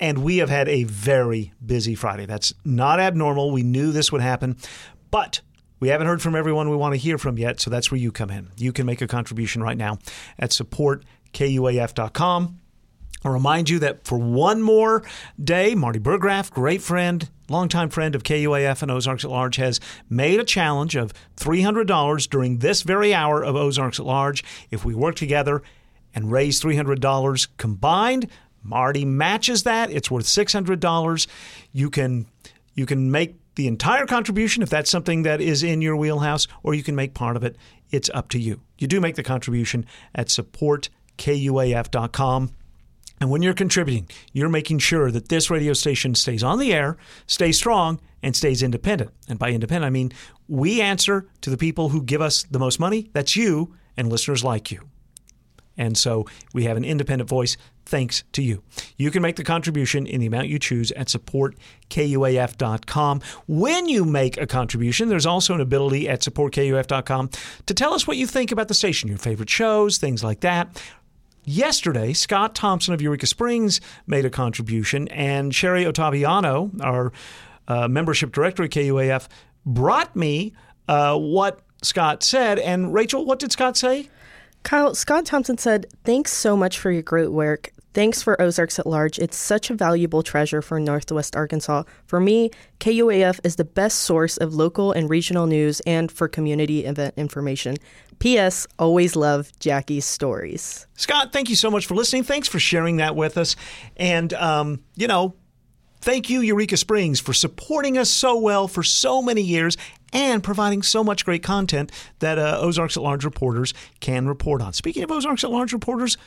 And 0.01 0.25
we 0.25 0.39
have 0.39 0.51
had 0.51 0.69
a 0.69 0.85
very 0.85 1.53
busy 1.65 1.95
Friday. 1.95 2.27
That's 2.27 2.53
not 2.65 3.01
abnormal. 3.01 3.53
We 3.53 3.63
knew 3.63 3.93
this 3.93 4.11
would 4.11 4.21
happen. 4.21 4.57
But 5.11 5.41
we 5.81 5.89
haven't 5.89 6.07
heard 6.07 6.23
from 6.23 6.35
everyone 6.35 6.71
we 6.71 6.77
want 6.77 6.95
to 6.95 6.99
hear 6.99 7.19
from 7.19 7.39
yet, 7.39 7.61
so 7.61 7.71
that's 7.71 7.91
where 7.91 8.01
you 8.01 8.11
come 8.11 8.31
in. 8.31 8.49
You 8.57 8.73
can 8.73 8.87
make 8.87 9.03
a 9.03 9.07
contribution 9.07 9.63
right 9.63 9.77
now 9.77 9.99
at 10.39 10.51
supportkuaf.com. 10.51 12.61
I'll 13.25 13.33
remind 13.33 13.71
you 13.71 13.79
that 13.79 14.05
for 14.05 14.19
one 14.19 14.61
more 14.61 15.03
day, 15.43 15.75
Marty 15.75 15.99
Burgraff, 15.99 16.51
great 16.51 16.83
friend, 16.83 17.27
longtime 17.49 17.89
friend 17.89 18.15
of 18.15 18.23
KUAF 18.23 18.83
and 18.83 18.91
Ozarks 18.91 19.25
at 19.25 19.31
Large, 19.31 19.57
has 19.57 19.81
made 20.11 20.41
a 20.41 20.45
challenge 20.45 20.95
of 20.95 21.15
$300 21.37 22.29
during 22.29 22.59
this 22.59 22.83
very 22.83 23.15
hour 23.15 23.43
of 23.43 23.57
Ozarks 23.57 23.99
at 23.99 24.05
Large. 24.05 24.45
If 24.71 24.85
we 24.85 24.95
work 24.95 25.15
together 25.15 25.63
and 26.15 26.31
raise 26.31 26.61
$300 26.61 27.49
combined, 27.57 28.29
Marty 28.64 29.05
matches 29.05 29.64
that. 29.64 29.90
It's 29.90 30.11
worth 30.11 30.24
$600. 30.24 31.27
You 31.72 31.90
can 31.90 32.24
you 32.74 32.87
can 32.87 33.11
make 33.11 33.37
the 33.55 33.66
entire 33.68 34.07
contribution 34.07 34.62
if 34.62 34.70
that's 34.70 34.90
something 34.90 35.22
that 35.22 35.40
is 35.40 35.62
in 35.62 35.81
your 35.81 35.96
wheelhouse 35.96 36.48
or 36.64 36.74
you 36.74 36.83
can 36.83 36.96
make 36.96 37.14
part 37.14 37.37
of 37.37 37.44
it. 37.44 37.57
It's 37.90 38.11
up 38.12 38.29
to 38.31 38.40
you. 38.40 38.61
You 38.79 38.88
do 38.88 39.00
make 39.00 39.14
the 39.14 39.22
contribution 39.22 39.87
at 40.14 40.27
supportkuaf.com. 40.29 42.50
And 43.20 43.31
when 43.31 43.42
you're 43.42 43.55
contributing, 43.55 44.09
you're 44.33 44.48
making 44.48 44.81
sure 44.81 45.12
that 45.12 45.29
this 45.29 45.50
radio 45.50 45.72
station 45.72 46.16
stays 46.16 46.42
on 46.42 46.59
the 46.59 46.74
air, 46.74 46.96
stays 47.29 47.57
strong, 47.57 48.00
and 48.22 48.35
stays 48.35 48.61
independent. 48.61 49.12
And 49.29 49.38
by 49.38 49.50
independent, 49.50 49.87
I 49.87 49.90
mean 49.90 50.11
we 50.48 50.81
answer 50.81 51.29
to 51.42 51.50
the 51.50 51.57
people 51.57 51.90
who 51.90 52.03
give 52.03 52.20
us 52.20 52.42
the 52.44 52.59
most 52.59 52.81
money. 52.81 53.09
That's 53.12 53.37
you 53.37 53.77
and 53.96 54.11
listeners 54.11 54.42
like 54.42 54.72
you. 54.72 54.81
And 55.77 55.99
so 55.99 56.27
we 56.53 56.65
have 56.65 56.77
an 56.77 56.85
independent 56.85 57.29
voice 57.29 57.57
thanks 57.87 58.25
to 58.33 58.43
you. 58.43 58.63
You 58.97 59.11
can 59.11 59.23
make 59.23 59.37
the 59.37 59.45
contribution 59.45 60.07
in 60.07 60.21
the 60.21 60.27
amount 60.27 60.49
you 60.49 60.59
choose 60.59 60.91
at 60.93 61.09
supportkuaf.com. 61.09 63.21
When 63.47 63.89
you 63.89 64.05
make 64.05 64.39
a 64.39 64.47
contribution, 64.47 65.09
there's 65.09 65.27
also 65.27 65.55
an 65.55 65.61
ability 65.61 66.09
at 66.09 66.21
supportkuaf.com 66.21 67.31
to 67.67 67.75
tell 67.75 67.95
us 67.95 68.07
what 68.07 68.17
you 68.17 68.27
think 68.27 68.53
about 68.53 68.69
the 68.69 68.75
station, 68.75 69.09
your 69.09 69.19
favorite 69.19 69.51
shows, 69.51 69.99
things 69.99 70.25
like 70.25 70.41
that. 70.41 70.83
Yesterday, 71.47 72.15
Scott 72.15 72.55
Thompson 72.55 72.95
of 72.95 73.03
Eureka 73.03 73.27
Springs 73.27 73.83
made 74.07 74.25
a 74.25 74.31
contribution, 74.31 75.09
and 75.09 75.55
Sherry 75.55 75.85
Ottaviano, 75.85 76.83
our 76.83 77.13
uh, 77.69 77.87
membership 77.87 78.33
director 78.33 78.63
at 78.63 78.71
KUAF, 78.71 79.29
brought 79.67 80.17
me 80.17 80.55
uh, 80.89 81.19
what 81.19 81.61
Scott 81.83 82.23
said. 82.23 82.59
And 82.59 82.95
Rachel, 82.95 83.27
what 83.27 83.39
did 83.39 83.53
Scott 83.53 83.77
say? 83.77 84.09
Kyle, 84.64 84.94
Scott 84.94 85.27
Thompson 85.27 85.59
said, 85.59 85.87
Thanks 86.05 86.33
so 86.33 86.57
much 86.57 86.79
for 86.79 86.90
your 86.90 87.03
great 87.03 87.31
work. 87.31 87.70
Thanks 87.92 88.22
for 88.22 88.40
Ozarks 88.42 88.81
at 88.81 88.87
Large. 88.87 89.20
It's 89.20 89.37
such 89.37 89.70
a 89.70 89.74
valuable 89.74 90.24
treasure 90.24 90.61
for 90.61 90.81
Northwest 90.81 91.37
Arkansas. 91.37 91.85
For 92.07 92.18
me, 92.18 92.50
KUAF 92.81 93.38
is 93.44 93.55
the 93.55 93.64
best 93.64 94.00
source 94.00 94.37
of 94.37 94.53
local 94.53 94.90
and 94.90 95.09
regional 95.09 95.46
news 95.46 95.79
and 95.87 96.11
for 96.11 96.27
community 96.27 96.87
event 96.87 97.14
information. 97.16 97.77
P.S. 98.18 98.66
Always 98.81 99.14
love 99.14 99.53
Jackie's 99.61 100.07
stories. 100.07 100.88
Scott, 100.94 101.33
thank 101.33 101.48
you 101.48 101.57
so 101.57 101.70
much 101.70 101.87
for 101.87 101.94
listening. 101.94 102.24
Thanks 102.24 102.48
for 102.48 102.59
sharing 102.59 102.96
that 102.96 103.14
with 103.14 103.38
us. 103.38 103.55
And, 103.96 104.33
um, 104.33 104.83
you 104.96 105.07
know, 105.07 105.37
Thank 106.05 106.29
you, 106.29 106.43
Eureka 106.43 106.77
Springs, 106.77 107.19
for 107.19 107.33
supporting 107.33 107.97
us 107.97 108.11
so 108.11 108.38
well 108.38 108.69
for 108.69 108.83
so 108.83 109.23
many 109.23 109.40
years 109.40 109.79
and 110.12 110.45
providing 110.45 110.83
so 110.83 111.03
much 111.03 111.25
great 111.25 111.43
content 111.43 111.90
that 112.19 112.38
uh, 112.38 112.59
Ozarks 112.61 112.99
at 112.99 113.03
Large 113.03 113.25
reporters 113.25 113.73
can 114.01 114.29
report 114.29 114.61
on. 114.61 114.75
Speaking 114.75 115.03
of 115.03 115.11
Ozarks 115.11 115.45
at 115.45 115.51
Large 115.51 115.73
reporters, 115.73 116.19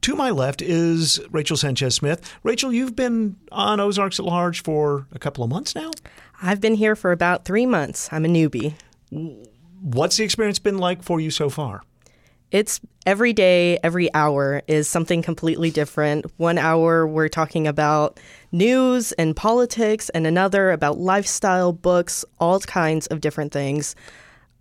to 0.00 0.16
my 0.16 0.30
left 0.30 0.60
is 0.60 1.20
Rachel 1.30 1.56
Sanchez 1.56 1.94
Smith. 1.94 2.28
Rachel, 2.42 2.72
you've 2.72 2.96
been 2.96 3.36
on 3.52 3.78
Ozarks 3.78 4.18
at 4.18 4.24
Large 4.24 4.64
for 4.64 5.06
a 5.12 5.20
couple 5.20 5.44
of 5.44 5.50
months 5.50 5.76
now? 5.76 5.92
I've 6.42 6.60
been 6.60 6.74
here 6.74 6.96
for 6.96 7.12
about 7.12 7.44
three 7.44 7.66
months. 7.66 8.08
I'm 8.10 8.24
a 8.24 8.28
newbie. 8.28 8.74
What's 9.80 10.16
the 10.16 10.24
experience 10.24 10.58
been 10.58 10.78
like 10.78 11.04
for 11.04 11.20
you 11.20 11.30
so 11.30 11.48
far? 11.50 11.82
It's 12.50 12.80
every 13.06 13.32
day, 13.32 13.78
every 13.82 14.12
hour 14.12 14.62
is 14.66 14.88
something 14.88 15.22
completely 15.22 15.70
different. 15.70 16.26
One 16.36 16.58
hour, 16.58 17.06
we're 17.06 17.28
talking 17.28 17.66
about 17.66 18.18
news 18.50 19.12
and 19.12 19.36
politics, 19.36 20.08
and 20.10 20.26
another 20.26 20.72
about 20.72 20.98
lifestyle, 20.98 21.72
books, 21.72 22.24
all 22.40 22.60
kinds 22.60 23.06
of 23.06 23.20
different 23.20 23.52
things. 23.52 23.94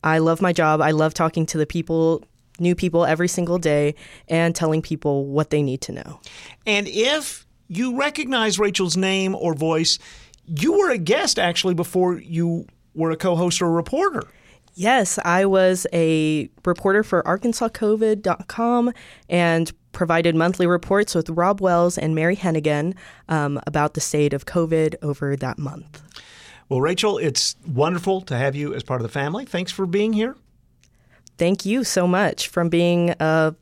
I 0.03 0.19
love 0.19 0.41
my 0.41 0.53
job. 0.53 0.81
I 0.81 0.91
love 0.91 1.13
talking 1.13 1.45
to 1.47 1.57
the 1.57 1.65
people 1.65 2.23
new 2.59 2.75
people 2.75 3.05
every 3.05 3.27
single 3.27 3.57
day 3.57 3.95
and 4.27 4.53
telling 4.53 4.81
people 4.81 5.25
what 5.25 5.49
they 5.49 5.61
need 5.61 5.81
to 5.81 5.93
know. 5.93 6.19
And 6.65 6.87
if 6.89 7.45
you 7.69 7.97
recognize 7.97 8.59
Rachel's 8.59 8.97
name 8.97 9.33
or 9.33 9.53
voice, 9.53 9.97
you 10.45 10.77
were 10.77 10.89
a 10.89 10.97
guest 10.97 11.39
actually 11.39 11.73
before 11.73 12.19
you 12.19 12.67
were 12.93 13.11
a 13.11 13.15
co 13.15 13.35
host 13.35 13.61
or 13.61 13.67
a 13.67 13.71
reporter. 13.71 14.23
Yes, 14.79 15.19
I 15.25 15.45
was 15.45 15.85
a 15.91 16.49
reporter 16.63 17.03
for 17.03 17.21
ArkansasCovid.com 17.23 18.93
and 19.27 19.71
provided 19.91 20.35
monthly 20.37 20.67
reports 20.67 21.13
with 21.13 21.29
Rob 21.29 21.59
Wells 21.59 21.97
and 21.97 22.15
Mary 22.15 22.37
Hennigan 22.37 22.95
um, 23.27 23.59
about 23.67 23.93
the 23.93 23.99
state 23.99 24.31
of 24.31 24.45
COVID 24.45 24.95
over 25.01 25.35
that 25.35 25.59
month. 25.59 26.01
Well, 26.69 26.79
Rachel, 26.79 27.17
it's 27.17 27.57
wonderful 27.67 28.21
to 28.21 28.37
have 28.37 28.55
you 28.55 28.73
as 28.73 28.81
part 28.81 29.01
of 29.01 29.03
the 29.03 29.11
family. 29.11 29.43
Thanks 29.43 29.69
for 29.69 29.85
being 29.85 30.13
here. 30.13 30.37
Thank 31.37 31.65
you 31.65 31.83
so 31.83 32.07
much 32.07 32.47
from 32.47 32.69
being 32.69 33.13
a 33.19 33.53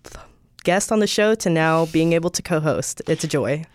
guest 0.66 0.92
on 0.92 1.00
the 1.00 1.08
show 1.08 1.34
to 1.34 1.50
now 1.50 1.88
being 1.88 2.14
able 2.14 2.30
to 2.30 2.44
co 2.44 2.60
host. 2.60 3.02
It's 3.08 3.24
a 3.24 3.28
joy 3.28 3.66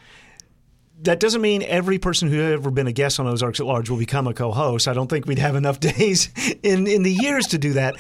that 1.03 1.21
doesn't 1.21 1.41
mean 1.41 1.63
every 1.63 1.99
person 1.99 2.29
who 2.31 2.41
ever 2.41 2.71
been 2.71 2.87
a 2.87 2.93
guest 2.93 3.19
on 3.19 3.27
Ozarks 3.27 3.61
at 3.61 3.67
Large 3.67 3.91
will 3.91 3.99
become 3.99 4.27
a 4.27 4.35
co-host. 4.35 4.89
I 4.89 4.93
don't 4.93 5.09
think 5.09 5.27
we'd 5.27 5.39
have 5.39 5.57
enough 5.57 5.81
days 5.99 6.31
in 6.63 6.87
in 6.87 7.03
the 7.03 7.13
years 7.13 7.47
to 7.49 7.59
do 7.59 7.75
that. 7.75 7.97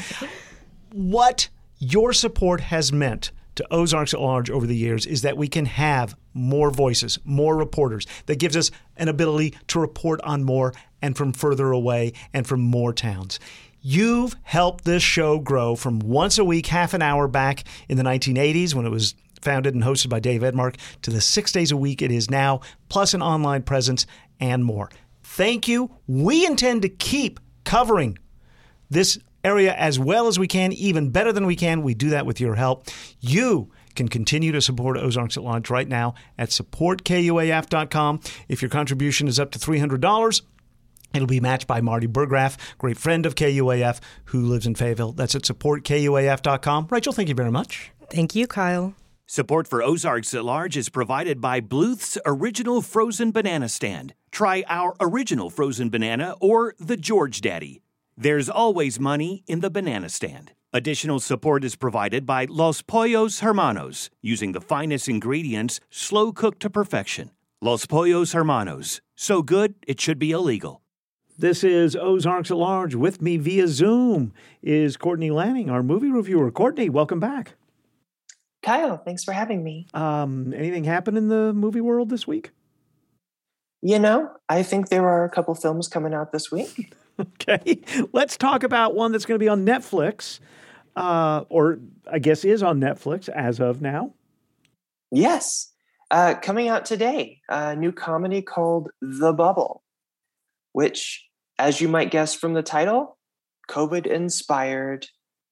What 0.92 1.48
your 1.78 2.12
support 2.12 2.60
has 2.60 2.92
meant 2.92 3.32
to 3.56 3.66
Ozarks 3.70 4.14
at 4.14 4.20
Large 4.20 4.50
over 4.50 4.66
the 4.66 4.76
years 4.76 5.06
is 5.06 5.22
that 5.22 5.36
we 5.36 5.48
can 5.48 5.66
have 5.66 6.16
more 6.34 6.70
voices, 6.70 7.18
more 7.24 7.56
reporters. 7.56 8.06
That 8.26 8.38
gives 8.38 8.56
us 8.56 8.70
an 8.96 9.08
ability 9.08 9.54
to 9.68 9.80
report 9.80 10.20
on 10.22 10.44
more 10.44 10.72
and 11.02 11.16
from 11.16 11.32
further 11.32 11.70
away 11.72 12.12
and 12.32 12.46
from 12.46 12.60
more 12.60 12.92
towns. 12.92 13.38
You've 13.82 14.36
helped 14.42 14.84
this 14.84 15.02
show 15.02 15.40
grow 15.40 15.74
from 15.74 15.98
once 15.98 16.38
a 16.38 16.44
week, 16.44 16.68
half 16.68 16.94
an 16.94 17.02
hour 17.02 17.26
back 17.26 17.64
in 17.88 17.96
the 17.98 18.04
1980s 18.04 18.74
when 18.74 18.86
it 18.86 18.90
was 18.90 19.14
founded 19.42 19.74
and 19.74 19.84
hosted 19.84 20.08
by 20.08 20.20
Dave 20.20 20.42
Edmark, 20.42 20.76
to 21.02 21.10
the 21.10 21.20
six 21.20 21.52
days 21.52 21.70
a 21.70 21.76
week 21.76 22.00
it 22.00 22.10
is 22.10 22.30
now, 22.30 22.60
plus 22.88 23.14
an 23.14 23.22
online 23.22 23.62
presence 23.62 24.06
and 24.40 24.64
more. 24.64 24.90
Thank 25.22 25.68
you. 25.68 25.90
We 26.06 26.46
intend 26.46 26.82
to 26.82 26.88
keep 26.88 27.40
covering 27.64 28.18
this 28.90 29.18
area 29.44 29.74
as 29.74 29.98
well 29.98 30.28
as 30.28 30.38
we 30.38 30.46
can, 30.46 30.72
even 30.72 31.10
better 31.10 31.32
than 31.32 31.46
we 31.46 31.56
can. 31.56 31.82
We 31.82 31.94
do 31.94 32.10
that 32.10 32.26
with 32.26 32.40
your 32.40 32.54
help. 32.54 32.88
You 33.20 33.70
can 33.94 34.08
continue 34.08 34.52
to 34.52 34.60
support 34.60 34.96
Ozarks 34.96 35.36
at 35.36 35.42
Large 35.42 35.70
right 35.70 35.88
now 35.88 36.14
at 36.38 36.50
supportkuaf.com. 36.50 38.20
If 38.48 38.62
your 38.62 38.68
contribution 38.68 39.28
is 39.28 39.38
up 39.40 39.50
to 39.52 39.58
$300, 39.58 40.42
It'll 41.14 41.26
be 41.26 41.40
matched 41.40 41.66
by 41.66 41.80
Marty 41.80 42.06
Burgraff, 42.06 42.56
great 42.78 42.96
friend 42.96 43.26
of 43.26 43.34
KUAF 43.34 44.00
who 44.26 44.40
lives 44.46 44.66
in 44.66 44.74
Fayetteville. 44.74 45.12
That's 45.12 45.34
at 45.34 45.42
supportkuaf.com. 45.42 46.88
Rachel, 46.90 47.12
thank 47.12 47.28
you 47.28 47.34
very 47.34 47.50
much. 47.50 47.90
Thank 48.10 48.34
you, 48.34 48.46
Kyle. 48.46 48.94
Support 49.26 49.68
for 49.68 49.82
Ozarks 49.82 50.34
at 50.34 50.44
Large 50.44 50.76
is 50.76 50.88
provided 50.88 51.40
by 51.40 51.60
Bluth's 51.60 52.18
Original 52.26 52.82
Frozen 52.82 53.30
Banana 53.30 53.68
Stand. 53.68 54.14
Try 54.30 54.64
our 54.68 54.94
original 55.00 55.48
frozen 55.48 55.90
banana 55.90 56.34
or 56.40 56.74
the 56.78 56.96
George 56.96 57.40
Daddy. 57.40 57.82
There's 58.16 58.50
always 58.50 59.00
money 59.00 59.44
in 59.46 59.60
the 59.60 59.70
banana 59.70 60.08
stand. 60.08 60.52
Additional 60.72 61.20
support 61.20 61.64
is 61.64 61.76
provided 61.76 62.26
by 62.26 62.46
Los 62.46 62.82
Pollos 62.82 63.40
Hermanos, 63.40 64.10
using 64.20 64.52
the 64.52 64.60
finest 64.60 65.08
ingredients, 65.08 65.80
slow 65.88 66.32
cooked 66.32 66.60
to 66.60 66.70
perfection. 66.70 67.30
Los 67.60 67.86
Pollos 67.86 68.32
Hermanos, 68.32 69.00
so 69.14 69.42
good 69.42 69.74
it 69.86 70.00
should 70.00 70.18
be 70.18 70.32
illegal. 70.32 70.82
This 71.38 71.64
is 71.64 71.96
Ozarks 71.96 72.50
at 72.50 72.56
Large. 72.56 72.94
With 72.96 73.22
me 73.22 73.36
via 73.36 73.68
Zoom 73.68 74.32
is 74.62 74.96
Courtney 74.96 75.30
Lanning, 75.30 75.70
our 75.70 75.82
movie 75.82 76.10
reviewer. 76.10 76.50
Courtney, 76.50 76.90
welcome 76.90 77.20
back. 77.20 77.54
Kyle, 78.62 78.96
thanks 78.96 79.24
for 79.24 79.32
having 79.32 79.62
me. 79.62 79.86
Um, 79.92 80.52
anything 80.54 80.84
happen 80.84 81.16
in 81.16 81.28
the 81.28 81.52
movie 81.52 81.80
world 81.80 82.10
this 82.10 82.26
week? 82.26 82.50
You 83.82 83.98
know, 83.98 84.30
I 84.48 84.62
think 84.62 84.88
there 84.88 85.08
are 85.08 85.24
a 85.24 85.30
couple 85.30 85.54
films 85.56 85.88
coming 85.88 86.14
out 86.14 86.30
this 86.30 86.52
week. 86.52 86.94
okay, 87.20 87.80
let's 88.12 88.36
talk 88.36 88.62
about 88.62 88.94
one 88.94 89.10
that's 89.10 89.26
going 89.26 89.34
to 89.34 89.44
be 89.44 89.48
on 89.48 89.66
Netflix, 89.66 90.38
uh, 90.94 91.44
or 91.48 91.80
I 92.10 92.20
guess 92.20 92.44
is 92.44 92.62
on 92.62 92.80
Netflix 92.80 93.28
as 93.28 93.58
of 93.58 93.82
now. 93.82 94.14
Yes, 95.10 95.72
uh, 96.12 96.34
coming 96.40 96.68
out 96.68 96.84
today, 96.84 97.40
a 97.48 97.74
new 97.74 97.90
comedy 97.90 98.42
called 98.42 98.90
The 99.00 99.32
Bubble, 99.32 99.82
which, 100.72 101.26
as 101.58 101.80
you 101.80 101.88
might 101.88 102.12
guess 102.12 102.34
from 102.36 102.54
the 102.54 102.62
title, 102.62 103.18
COVID 103.68 104.06
inspired 104.06 105.06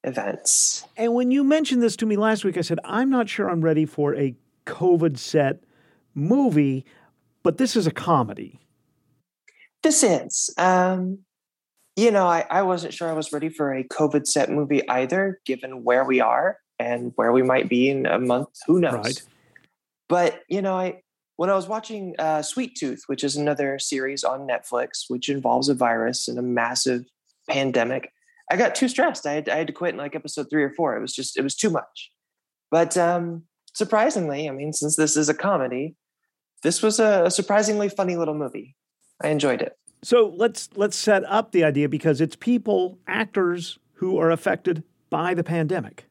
events. 0.05 0.85
And 0.97 1.15
when 1.15 1.31
you 1.31 1.45
mentioned 1.45 1.83
this 1.83 1.97
to 1.97 2.07
me 2.07 2.17
last 2.17 2.45
week, 2.45 2.57
I 2.57 2.63
said, 2.63 2.79
I'm 2.85 3.11
not 3.11 3.29
sure 3.29 3.51
I'm 3.51 3.61
ready 3.61 3.87
for 3.87 4.15
a 4.15 4.35
COVID 4.67 5.19
set 5.19 5.63
movie, 6.15 6.85
but 7.43 7.59
this 7.59 7.77
is 7.77 7.87
a 7.87 7.91
comedy. 7.91 8.61
This 9.83 10.03
is. 10.03 10.53
Um, 10.59 11.21
you 11.97 12.11
know, 12.11 12.27
I, 12.27 12.47
I 12.51 12.63
wasn't 12.63 12.95
sure 12.95 13.09
I 13.09 13.13
was 13.13 13.33
ready 13.33 13.49
for 13.49 13.75
a 13.75 13.85
COVID 13.85 14.27
set 14.27 14.51
movie 14.51 14.89
either, 14.89 15.41
given 15.45 15.85
where 15.85 16.05
we 16.05 16.21
are 16.21 16.59
and 16.79 17.13
where 17.17 17.33
we 17.33 17.43
might 17.43 17.69
be 17.69 17.91
in 17.91 18.07
a 18.07 18.19
month. 18.19 18.49
Who 18.67 18.81
knows? 18.81 18.95
Right. 18.95 19.23
But, 20.09 20.43
you 20.49 20.63
know, 20.63 20.75
I 20.75 21.03
when 21.37 21.49
I 21.49 21.55
was 21.55 21.69
watching 21.69 22.15
uh, 22.19 22.43
Sweet 22.43 22.77
Tooth, 22.77 23.05
which 23.07 23.25
is 23.25 23.35
another 23.35 23.79
series 23.79 24.25
on 24.25 24.47
Netflix, 24.47 25.05
which 25.09 25.31
involves 25.31 25.71
a 25.71 25.75
virus 25.75 26.29
and 26.29 26.39
a 26.39 26.43
massive 26.43 27.07
pandemic, 27.49 28.13
I 28.51 28.57
got 28.57 28.75
too 28.75 28.89
stressed. 28.89 29.27
I 29.27 29.35
had, 29.35 29.49
I 29.49 29.57
had 29.57 29.69
to 29.69 29.73
quit 29.73 29.95
in 29.95 29.99
like 29.99 30.17
episode 30.17 30.49
three 30.51 30.65
or 30.65 30.71
four. 30.71 30.97
It 30.97 31.01
was 31.01 31.15
just, 31.15 31.39
it 31.39 31.43
was 31.43 31.55
too 31.55 31.71
much. 31.71 32.11
But 32.71 32.97
um, 32.97 33.45
surprisingly, 33.75 34.49
I 34.49 34.53
mean, 34.53 34.73
since 34.73 34.97
this 34.97 35.17
is 35.17 35.29
a 35.29 35.35
comedy, 35.35 35.97
this 36.63 36.83
was 36.83 36.99
a, 36.99 37.25
a 37.25 37.31
surprisingly 37.31 37.89
funny 37.89 38.17
little 38.17 38.35
movie. 38.35 38.77
I 39.23 39.29
enjoyed 39.29 39.63
it. 39.63 39.77
So 40.03 40.33
let's 40.35 40.71
let's 40.77 40.97
set 40.97 41.25
up 41.25 41.53
the 41.53 41.63
idea 41.63 41.89
because 41.89 42.21
it's 42.21 42.35
people, 42.35 42.99
actors 43.07 43.79
who 43.95 44.19
are 44.19 44.31
affected 44.31 44.83
by 45.11 45.35
the 45.35 45.45
pandemic. 45.45 46.07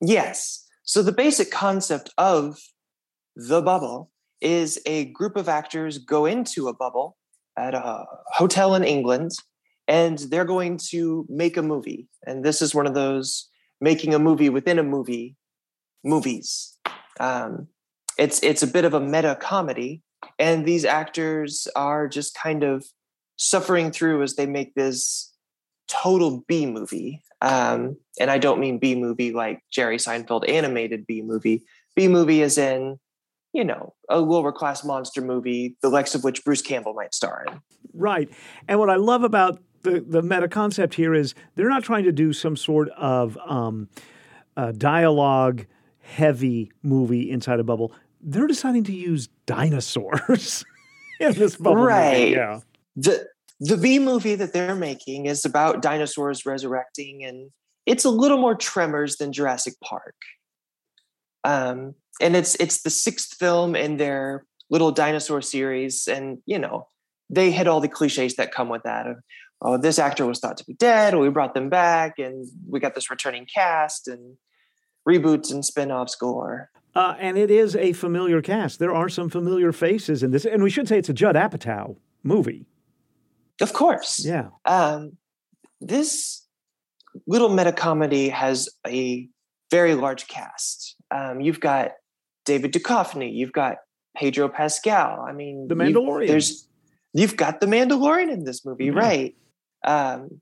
Yes. 0.00 0.66
So 0.84 1.02
the 1.02 1.12
basic 1.12 1.50
concept 1.50 2.10
of 2.18 2.58
the 3.34 3.62
bubble 3.62 4.10
is 4.40 4.78
a 4.86 5.06
group 5.06 5.36
of 5.36 5.48
actors 5.48 5.98
go 5.98 6.26
into 6.26 6.68
a 6.68 6.74
bubble 6.74 7.16
at 7.58 7.74
a 7.74 8.04
hotel 8.26 8.74
in 8.74 8.84
England 8.84 9.32
and 9.86 10.18
they're 10.18 10.44
going 10.44 10.78
to 10.90 11.26
make 11.28 11.56
a 11.56 11.62
movie. 11.62 12.08
And 12.26 12.44
this 12.44 12.62
is 12.62 12.74
one 12.74 12.86
of 12.86 12.94
those 12.94 13.48
making 13.80 14.14
a 14.14 14.18
movie 14.18 14.48
within 14.48 14.78
a 14.78 14.82
movie 14.82 15.36
movies. 16.02 16.76
Um, 17.20 17.68
it's 18.18 18.42
it's 18.42 18.62
a 18.62 18.66
bit 18.66 18.84
of 18.84 18.94
a 18.94 19.00
meta 19.00 19.36
comedy, 19.40 20.02
and 20.38 20.64
these 20.64 20.84
actors 20.84 21.68
are 21.74 22.08
just 22.08 22.36
kind 22.36 22.62
of 22.62 22.84
suffering 23.36 23.90
through 23.90 24.22
as 24.22 24.36
they 24.36 24.46
make 24.46 24.74
this 24.74 25.32
total 25.88 26.44
B 26.46 26.66
movie. 26.66 27.22
Um, 27.40 27.96
and 28.18 28.30
I 28.30 28.38
don't 28.38 28.60
mean 28.60 28.78
B 28.78 28.94
movie 28.94 29.32
like 29.32 29.60
Jerry 29.70 29.98
Seinfeld 29.98 30.48
animated 30.48 31.06
B 31.06 31.20
movie. 31.20 31.62
B 31.94 32.08
movie 32.08 32.40
is 32.40 32.56
in, 32.56 32.98
you 33.52 33.64
know, 33.64 33.94
a 34.08 34.20
lower 34.20 34.52
class 34.52 34.84
monster 34.84 35.20
movie, 35.20 35.76
the 35.82 35.90
likes 35.90 36.14
of 36.14 36.24
which 36.24 36.44
Bruce 36.44 36.62
Campbell 36.62 36.94
might 36.94 37.14
star 37.14 37.44
in. 37.48 37.60
Right. 37.92 38.30
And 38.66 38.78
what 38.78 38.88
I 38.88 38.96
love 38.96 39.24
about 39.24 39.60
the 39.84 40.00
the 40.00 40.22
meta 40.22 40.48
concept 40.48 40.94
here 40.94 41.14
is 41.14 41.34
they're 41.54 41.68
not 41.68 41.84
trying 41.84 42.04
to 42.04 42.12
do 42.12 42.32
some 42.32 42.56
sort 42.56 42.88
of 42.90 43.38
um, 43.46 43.88
uh, 44.56 44.72
dialogue 44.72 45.66
heavy 46.00 46.72
movie 46.82 47.30
inside 47.30 47.60
a 47.60 47.64
bubble. 47.64 47.92
They're 48.20 48.46
deciding 48.46 48.84
to 48.84 48.92
use 48.92 49.28
dinosaurs 49.46 50.64
in 51.20 51.32
this 51.34 51.56
bubble. 51.56 51.84
Right. 51.84 52.18
Movie. 52.18 52.30
Yeah. 52.32 52.60
The 52.96 53.28
the 53.60 53.76
B 53.76 53.98
movie 53.98 54.34
that 54.34 54.52
they're 54.52 54.74
making 54.74 55.26
is 55.26 55.44
about 55.44 55.82
dinosaurs 55.82 56.44
resurrecting, 56.44 57.24
and 57.24 57.50
it's 57.86 58.04
a 58.04 58.10
little 58.10 58.38
more 58.38 58.54
tremors 58.54 59.16
than 59.16 59.32
Jurassic 59.32 59.74
Park. 59.82 60.16
Um, 61.44 61.94
and 62.20 62.34
it's 62.34 62.54
it's 62.56 62.82
the 62.82 62.90
sixth 62.90 63.36
film 63.38 63.76
in 63.76 63.98
their 63.98 64.44
little 64.70 64.90
dinosaur 64.90 65.42
series, 65.42 66.08
and 66.08 66.38
you 66.46 66.58
know 66.58 66.88
they 67.30 67.50
hit 67.50 67.66
all 67.66 67.80
the 67.80 67.88
cliches 67.88 68.36
that 68.36 68.52
come 68.52 68.68
with 68.68 68.82
that 68.84 69.06
oh, 69.64 69.78
this 69.78 69.98
actor 69.98 70.26
was 70.26 70.38
thought 70.38 70.58
to 70.58 70.64
be 70.64 70.74
dead, 70.74 71.16
we 71.16 71.28
brought 71.30 71.54
them 71.54 71.70
back, 71.70 72.18
and 72.18 72.46
we 72.68 72.78
got 72.78 72.94
this 72.94 73.10
returning 73.10 73.46
cast 73.52 74.06
and 74.06 74.36
reboots 75.08 75.50
and 75.50 75.64
spin-offs 75.64 76.14
galore. 76.14 76.70
Uh, 76.94 77.14
and 77.18 77.36
it 77.36 77.50
is 77.50 77.74
a 77.74 77.92
familiar 77.92 78.40
cast. 78.40 78.78
There 78.78 78.94
are 78.94 79.08
some 79.08 79.28
familiar 79.28 79.72
faces 79.72 80.22
in 80.22 80.30
this, 80.30 80.44
and 80.44 80.62
we 80.62 80.70
should 80.70 80.86
say 80.86 80.98
it's 80.98 81.08
a 81.08 81.14
Judd 81.14 81.34
Apatow 81.34 81.96
movie. 82.22 82.66
Of 83.60 83.72
course, 83.72 84.24
yeah. 84.24 84.48
Um, 84.64 85.16
this 85.80 86.46
little 87.26 87.48
meta 87.48 87.72
comedy 87.72 88.28
has 88.28 88.68
a 88.86 89.28
very 89.70 89.94
large 89.94 90.28
cast. 90.28 90.96
Um, 91.10 91.40
you've 91.40 91.60
got 91.60 91.92
David 92.44 92.72
Duchovny, 92.72 93.34
you've 93.34 93.52
got 93.52 93.78
Pedro 94.16 94.48
Pascal. 94.48 95.20
I 95.20 95.32
mean, 95.32 95.68
The 95.68 95.74
Mandalorian. 95.74 96.28
There's 96.28 96.68
you've 97.14 97.36
got 97.36 97.60
the 97.60 97.66
Mandalorian 97.66 98.30
in 98.30 98.44
this 98.44 98.64
movie, 98.64 98.88
mm-hmm. 98.88 98.98
right? 98.98 99.34
Um, 99.84 100.40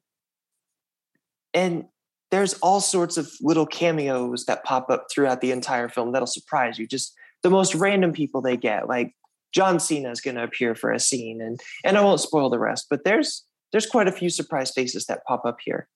and 1.55 1.85
there's 2.31 2.55
all 2.55 2.81
sorts 2.81 3.18
of 3.18 3.31
little 3.43 3.66
cameos 3.66 4.47
that 4.47 4.64
pop 4.64 4.91
up 4.91 5.07
throughout 5.12 5.43
the 5.43 5.53
entire 5.53 5.89
film 5.89 6.12
that'll 6.12 6.27
surprise 6.27 6.79
you. 6.79 6.87
Just 6.87 7.14
the 7.43 7.51
most 7.51 7.75
random 7.75 8.12
people 8.12 8.41
they 8.41 8.57
get, 8.57 8.89
like 8.89 9.14
John 9.53 9.79
Cena 9.79 10.11
is 10.11 10.23
going 10.23 10.37
to 10.37 10.43
appear 10.43 10.75
for 10.75 10.91
a 10.91 10.99
scene, 10.99 11.43
and 11.43 11.61
and 11.85 11.99
I 11.99 12.01
won't 12.01 12.20
spoil 12.20 12.49
the 12.49 12.59
rest, 12.59 12.87
but 12.89 13.05
there's 13.05 13.45
there's 13.70 13.87
quite 13.87 14.09
a 14.09 14.12
few 14.12 14.31
surprise 14.31 14.70
faces 14.70 15.05
that 15.07 15.25
pop 15.27 15.45
up 15.45 15.59
here, 15.62 15.89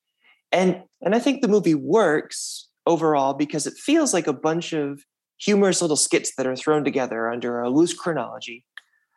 and 0.52 0.82
and 1.00 1.14
I 1.14 1.18
think 1.18 1.40
the 1.40 1.48
movie 1.48 1.74
works 1.74 2.68
overall 2.86 3.32
because 3.32 3.66
it 3.66 3.74
feels 3.74 4.12
like 4.12 4.26
a 4.26 4.32
bunch 4.32 4.74
of 4.74 5.00
humorous 5.38 5.80
little 5.80 5.96
skits 5.96 6.34
that 6.36 6.46
are 6.46 6.56
thrown 6.56 6.84
together 6.84 7.30
under 7.30 7.60
a 7.60 7.70
loose 7.70 7.94
chronology 7.94 8.64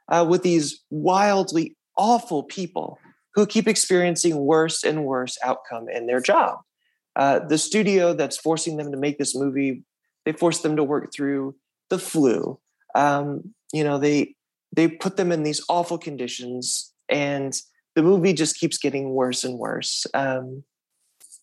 uh, 0.09 0.25
with 0.27 0.43
these 0.43 0.81
wildly 0.89 1.75
awful 1.97 2.43
people 2.43 2.97
who 3.35 3.45
keep 3.45 3.67
experiencing 3.67 4.37
worse 4.37 4.83
and 4.83 5.05
worse 5.05 5.37
outcome 5.43 5.87
in 5.89 6.07
their 6.07 6.19
job. 6.19 6.59
Uh, 7.15 7.39
the 7.39 7.57
studio 7.57 8.13
that's 8.13 8.37
forcing 8.37 8.77
them 8.77 8.91
to 8.91 8.97
make 8.97 9.17
this 9.17 9.35
movie, 9.35 9.83
they 10.25 10.31
force 10.31 10.59
them 10.59 10.75
to 10.75 10.83
work 10.83 11.11
through 11.13 11.55
the 11.89 11.99
flu. 11.99 12.59
Um, 12.95 13.53
you 13.73 13.83
know, 13.83 13.97
they 13.97 14.35
they 14.75 14.87
put 14.87 15.17
them 15.17 15.31
in 15.31 15.43
these 15.43 15.63
awful 15.69 15.97
conditions, 15.97 16.93
and 17.09 17.59
the 17.95 18.03
movie 18.03 18.33
just 18.33 18.57
keeps 18.59 18.77
getting 18.77 19.09
worse 19.09 19.43
and 19.43 19.57
worse. 19.57 20.05
Um, 20.13 20.63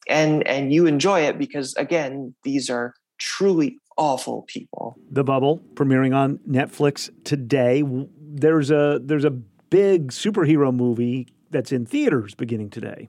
and 0.09 0.47
and 0.47 0.73
you 0.73 0.87
enjoy 0.87 1.23
it 1.23 1.39
because 1.39 1.75
again, 1.75 2.35
these 2.43 2.71
are 2.71 2.95
truly 3.19 3.79
awful 3.97 4.43
people. 4.43 4.97
The 5.11 5.25
Bubble 5.25 5.63
premiering 5.75 6.15
on 6.15 6.39
Netflix 6.49 7.11
today. 7.25 7.83
There's 8.21 8.71
a 8.71 9.01
there's 9.03 9.25
a 9.25 9.31
big 9.31 10.13
superhero 10.13 10.75
movie 10.75 11.29
that's 11.51 11.73
in 11.73 11.87
theaters 11.87 12.35
beginning 12.35 12.71
today. 12.71 13.09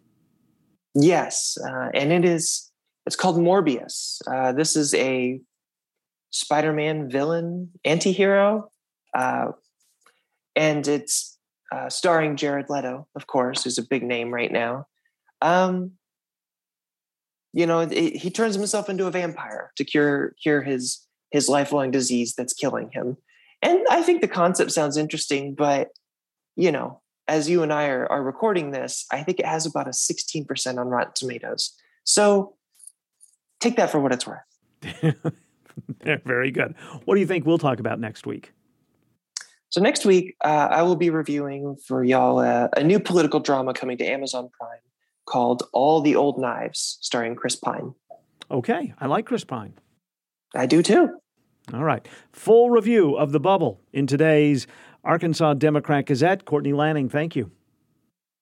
Yes, 0.95 1.57
uh, 1.67 1.89
and 1.93 2.11
it 2.11 2.25
is. 2.25 2.71
It's 3.05 3.15
called 3.15 3.37
Morbius. 3.37 4.19
Uh, 4.27 4.51
this 4.51 4.75
is 4.75 4.93
a 4.93 5.39
Spider-Man 6.31 7.09
villain 7.09 7.71
anti-hero, 7.85 8.69
uh, 9.13 9.51
and 10.55 10.87
it's 10.87 11.37
uh, 11.71 11.89
starring 11.89 12.35
Jared 12.35 12.69
Leto, 12.69 13.07
of 13.15 13.27
course, 13.27 13.63
who's 13.63 13.77
a 13.77 13.87
big 13.87 14.03
name 14.03 14.33
right 14.33 14.51
now. 14.51 14.87
Um, 15.41 15.91
you 17.53 17.65
know, 17.65 17.79
it, 17.79 18.15
he 18.15 18.29
turns 18.29 18.55
himself 18.55 18.89
into 18.89 19.07
a 19.07 19.11
vampire 19.11 19.71
to 19.77 19.83
cure 19.83 20.35
cure 20.41 20.61
his 20.61 21.05
his 21.31 21.49
lifelong 21.49 21.91
disease 21.91 22.33
that's 22.35 22.53
killing 22.53 22.89
him. 22.91 23.17
And 23.61 23.85
I 23.89 24.01
think 24.01 24.21
the 24.21 24.27
concept 24.27 24.71
sounds 24.71 24.97
interesting, 24.97 25.55
but 25.55 25.89
you 26.55 26.71
know, 26.71 27.01
as 27.27 27.49
you 27.49 27.63
and 27.63 27.73
I 27.73 27.87
are, 27.87 28.07
are 28.11 28.23
recording 28.23 28.71
this, 28.71 29.05
I 29.11 29.23
think 29.23 29.39
it 29.39 29.45
has 29.45 29.65
about 29.65 29.87
a 29.87 29.91
16% 29.91 30.77
on 30.77 30.87
Rotten 30.87 31.13
Tomatoes. 31.13 31.73
So 32.03 32.55
take 33.59 33.75
that 33.75 33.91
for 33.91 33.99
what 33.99 34.13
it's 34.13 34.25
worth. 34.25 35.13
Very 36.25 36.51
good. 36.51 36.75
What 37.05 37.15
do 37.15 37.21
you 37.21 37.27
think 37.27 37.45
we'll 37.45 37.57
talk 37.57 37.79
about 37.79 37.99
next 37.99 38.25
week? 38.25 38.53
So 39.69 39.81
next 39.81 40.05
week, 40.05 40.35
uh, 40.43 40.69
I 40.71 40.83
will 40.83 40.95
be 40.95 41.09
reviewing 41.09 41.75
for 41.85 42.03
y'all 42.03 42.39
uh, 42.39 42.69
a 42.77 42.83
new 42.83 42.99
political 42.99 43.41
drama 43.41 43.73
coming 43.73 43.97
to 43.97 44.05
Amazon 44.05 44.49
Prime 44.57 44.79
called 45.27 45.63
All 45.73 46.01
the 46.01 46.15
Old 46.15 46.39
Knives, 46.39 46.97
starring 47.01 47.35
Chris 47.35 47.55
Pine. 47.55 47.93
Okay, 48.49 48.93
I 48.99 49.05
like 49.05 49.25
Chris 49.25 49.43
Pine. 49.43 49.73
I 50.55 50.65
do 50.65 50.81
too. 50.81 51.09
All 51.73 51.83
right. 51.83 52.07
Full 52.31 52.69
review 52.69 53.15
of 53.15 53.33
The 53.33 53.39
Bubble 53.39 53.81
in 53.91 54.07
today's 54.07 54.67
Arkansas 55.03 55.55
Democrat 55.55 56.05
Gazette. 56.05 56.45
Courtney 56.45 56.73
Lanning, 56.73 57.09
thank 57.09 57.35
you. 57.35 57.51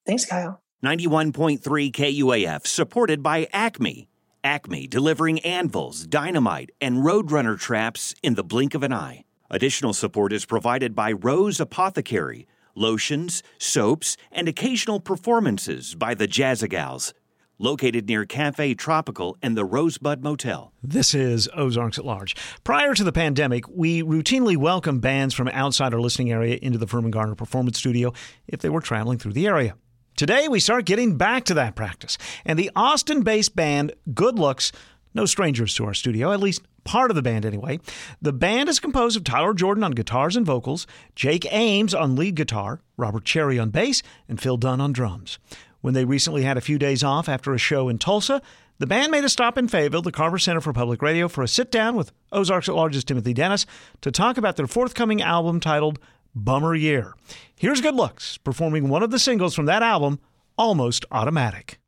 Thanks, 0.05 0.25
Kyle. 0.25 0.61
91.3 0.83 1.59
KUAF, 1.91 2.67
supported 2.67 3.23
by 3.23 3.47
Acme. 3.51 4.07
Acme 4.43 4.85
delivering 4.85 5.39
anvils, 5.39 6.05
dynamite, 6.05 6.69
and 6.79 6.97
roadrunner 6.97 7.59
traps 7.59 8.13
in 8.21 8.35
the 8.35 8.43
blink 8.43 8.75
of 8.75 8.83
an 8.83 8.93
eye. 8.93 9.23
Additional 9.49 9.93
support 9.93 10.31
is 10.31 10.45
provided 10.45 10.93
by 10.93 11.11
Rose 11.11 11.59
Apothecary 11.59 12.47
lotions, 12.75 13.41
soaps, 13.57 14.17
and 14.31 14.47
occasional 14.47 14.99
performances 14.99 15.95
by 15.95 16.13
the 16.13 16.27
Jazzagals. 16.27 17.13
Located 17.57 18.07
near 18.07 18.25
Cafe 18.25 18.73
Tropical 18.73 19.37
and 19.41 19.55
the 19.55 19.63
Rosebud 19.63 20.21
Motel. 20.21 20.73
This 20.83 21.15
is 21.15 21.47
Ozarks 21.55 21.97
at 21.97 22.03
Large. 22.03 22.35
Prior 22.65 22.93
to 22.93 23.03
the 23.03 23.13
pandemic, 23.13 23.63
we 23.69 24.03
routinely 24.03 24.57
welcome 24.57 24.99
bands 24.99 25.33
from 25.33 25.47
outside 25.47 25.93
our 25.93 26.01
listening 26.01 26.31
area 26.31 26.59
into 26.61 26.77
the 26.77 26.87
Firmin 26.87 27.11
Garner 27.11 27.35
Performance 27.35 27.79
Studio 27.79 28.11
if 28.45 28.59
they 28.59 28.69
were 28.69 28.81
traveling 28.81 29.17
through 29.17 29.33
the 29.33 29.47
area. 29.47 29.75
Today, 30.17 30.49
we 30.49 30.59
start 30.59 30.85
getting 30.85 31.17
back 31.17 31.45
to 31.45 31.53
that 31.53 31.75
practice, 31.75 32.17
and 32.45 32.59
the 32.59 32.71
Austin 32.75 33.21
based 33.21 33.55
band 33.55 33.93
Good 34.13 34.37
Looks 34.37 34.71
no 35.15 35.25
strangers 35.25 35.73
to 35.75 35.85
our 35.85 35.93
studio, 35.93 36.33
at 36.33 36.41
least 36.41 36.61
part 36.85 37.11
of 37.11 37.15
the 37.15 37.21
band 37.21 37.45
anyway. 37.45 37.79
The 38.21 38.31
band 38.31 38.69
is 38.69 38.79
composed 38.79 39.17
of 39.17 39.25
Tyler 39.25 39.53
Jordan 39.53 39.83
on 39.83 39.91
guitars 39.91 40.37
and 40.37 40.45
vocals, 40.45 40.87
Jake 41.15 41.45
Ames 41.51 41.93
on 41.93 42.15
lead 42.15 42.35
guitar, 42.35 42.79
Robert 42.95 43.25
Cherry 43.25 43.59
on 43.59 43.71
bass, 43.71 44.01
and 44.29 44.39
Phil 44.39 44.55
Dunn 44.55 44.79
on 44.79 44.93
drums. 44.93 45.37
When 45.81 45.93
they 45.93 46.05
recently 46.05 46.43
had 46.43 46.57
a 46.57 46.61
few 46.61 46.79
days 46.79 47.03
off 47.03 47.27
after 47.27 47.53
a 47.53 47.57
show 47.57 47.89
in 47.89 47.97
Tulsa, 47.97 48.41
the 48.79 48.87
band 48.87 49.11
made 49.11 49.23
a 49.23 49.29
stop 49.29 49.57
in 49.57 49.67
Fayetteville, 49.67 50.01
the 50.01 50.11
Carver 50.11 50.37
Center 50.37 50.59
for 50.61 50.73
Public 50.73 51.01
Radio, 51.01 51.27
for 51.27 51.43
a 51.43 51.47
sit 51.47 51.71
down 51.71 51.95
with 51.95 52.11
Ozarks 52.31 52.67
at 52.67 52.75
Large's 52.75 53.03
Timothy 53.03 53.33
Dennis 53.33 53.65
to 54.01 54.11
talk 54.11 54.37
about 54.37 54.55
their 54.55 54.67
forthcoming 54.67 55.21
album 55.21 55.59
titled 55.59 55.99
Bummer 56.33 56.75
Year. 56.75 57.13
Here's 57.55 57.81
Good 57.81 57.95
Looks 57.95 58.37
performing 58.37 58.89
one 58.89 59.03
of 59.03 59.11
the 59.11 59.19
singles 59.19 59.55
from 59.55 59.65
that 59.65 59.81
album, 59.81 60.19
Almost 60.57 61.05
Automatic. 61.11 61.79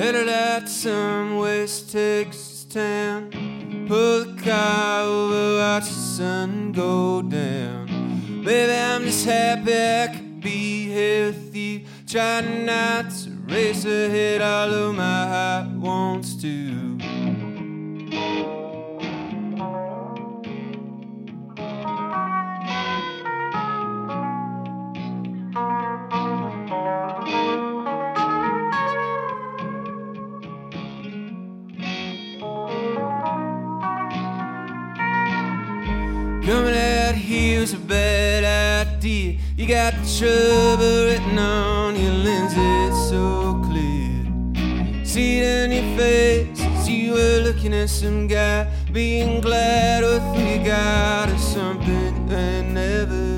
Headed 0.00 0.30
out 0.30 0.62
to 0.62 0.68
some 0.70 1.36
West 1.36 1.92
Texas 1.92 2.64
town. 2.64 3.86
Pull 3.86 4.24
the 4.24 4.42
car 4.42 5.02
over, 5.02 5.58
watch 5.58 5.84
the 5.84 5.90
sun 5.90 6.72
go 6.72 7.20
down. 7.20 8.42
Baby, 8.42 8.72
I'm 8.72 9.02
just 9.02 9.26
happy 9.26 9.74
I 9.74 10.08
could 10.16 10.40
be 10.40 10.86
here 10.86 11.26
with 11.26 11.54
you. 11.54 11.82
Trying 12.06 12.64
not 12.64 13.10
to 13.10 13.30
race 13.52 13.84
ahead, 13.84 14.40
although 14.40 14.94
my 14.94 15.26
heart 15.26 15.68
wants 15.72 16.34
to. 16.40 16.89
Here's 37.60 37.74
a 37.74 37.78
bad 37.78 38.86
idea. 38.88 39.36
You 39.54 39.68
got 39.68 39.92
the 39.92 40.18
trouble 40.18 41.04
written 41.04 41.38
on 41.38 41.94
your 41.94 42.14
lenses 42.14 43.10
so 43.10 43.60
clear. 43.66 45.04
See 45.04 45.40
it 45.40 45.44
in 45.44 45.70
your 45.70 45.98
face 45.98 46.58
as 46.58 46.88
you 46.88 47.12
were 47.12 47.40
looking 47.42 47.74
at 47.74 47.90
some 47.90 48.26
guy, 48.26 48.66
being 48.92 49.42
glad 49.42 50.02
with 50.02 50.40
you 50.40 50.64
got 50.64 51.28
or 51.28 51.36
something 51.36 52.32
ain't 52.32 52.70
never 52.70 53.29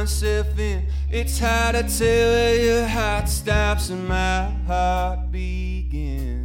myself 0.00 0.58
in? 0.58 0.86
It's 1.10 1.38
hard 1.38 1.74
to 1.74 1.82
tell 1.82 2.28
where 2.32 2.60
your 2.60 2.86
heart 2.86 3.28
stops 3.28 3.88
and 3.88 4.06
my 4.06 4.50
heart 4.66 5.32
begins. 5.32 6.35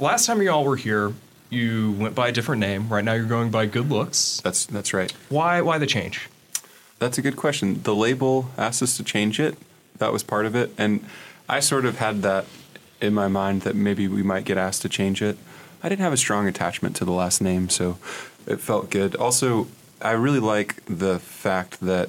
Last 0.00 0.26
time 0.26 0.42
y'all 0.42 0.64
were 0.64 0.76
here, 0.76 1.12
you 1.50 1.92
went 1.92 2.14
by 2.14 2.28
a 2.28 2.32
different 2.32 2.60
name. 2.60 2.88
Right 2.88 3.04
now, 3.04 3.14
you're 3.14 3.26
going 3.26 3.50
by 3.50 3.66
Good 3.66 3.90
Looks. 3.90 4.40
That's 4.42 4.66
that's 4.66 4.92
right. 4.92 5.12
Why 5.28 5.60
why 5.60 5.78
the 5.78 5.86
change? 5.86 6.28
That's 6.98 7.18
a 7.18 7.22
good 7.22 7.36
question. 7.36 7.82
The 7.82 7.94
label 7.94 8.50
asked 8.56 8.82
us 8.82 8.96
to 8.96 9.04
change 9.04 9.40
it. 9.40 9.56
That 9.98 10.12
was 10.12 10.22
part 10.22 10.46
of 10.46 10.54
it, 10.56 10.72
and 10.76 11.04
I 11.48 11.60
sort 11.60 11.84
of 11.84 11.98
had 11.98 12.22
that 12.22 12.46
in 13.00 13.14
my 13.14 13.28
mind 13.28 13.62
that 13.62 13.76
maybe 13.76 14.08
we 14.08 14.22
might 14.22 14.44
get 14.44 14.58
asked 14.58 14.82
to 14.82 14.88
change 14.88 15.22
it. 15.22 15.36
I 15.82 15.88
didn't 15.88 16.00
have 16.00 16.12
a 16.12 16.16
strong 16.16 16.48
attachment 16.48 16.96
to 16.96 17.04
the 17.04 17.12
last 17.12 17.40
name, 17.40 17.68
so 17.68 17.98
it 18.46 18.60
felt 18.60 18.90
good. 18.90 19.14
Also, 19.14 19.68
I 20.00 20.12
really 20.12 20.40
like 20.40 20.84
the 20.86 21.18
fact 21.18 21.80
that 21.80 22.08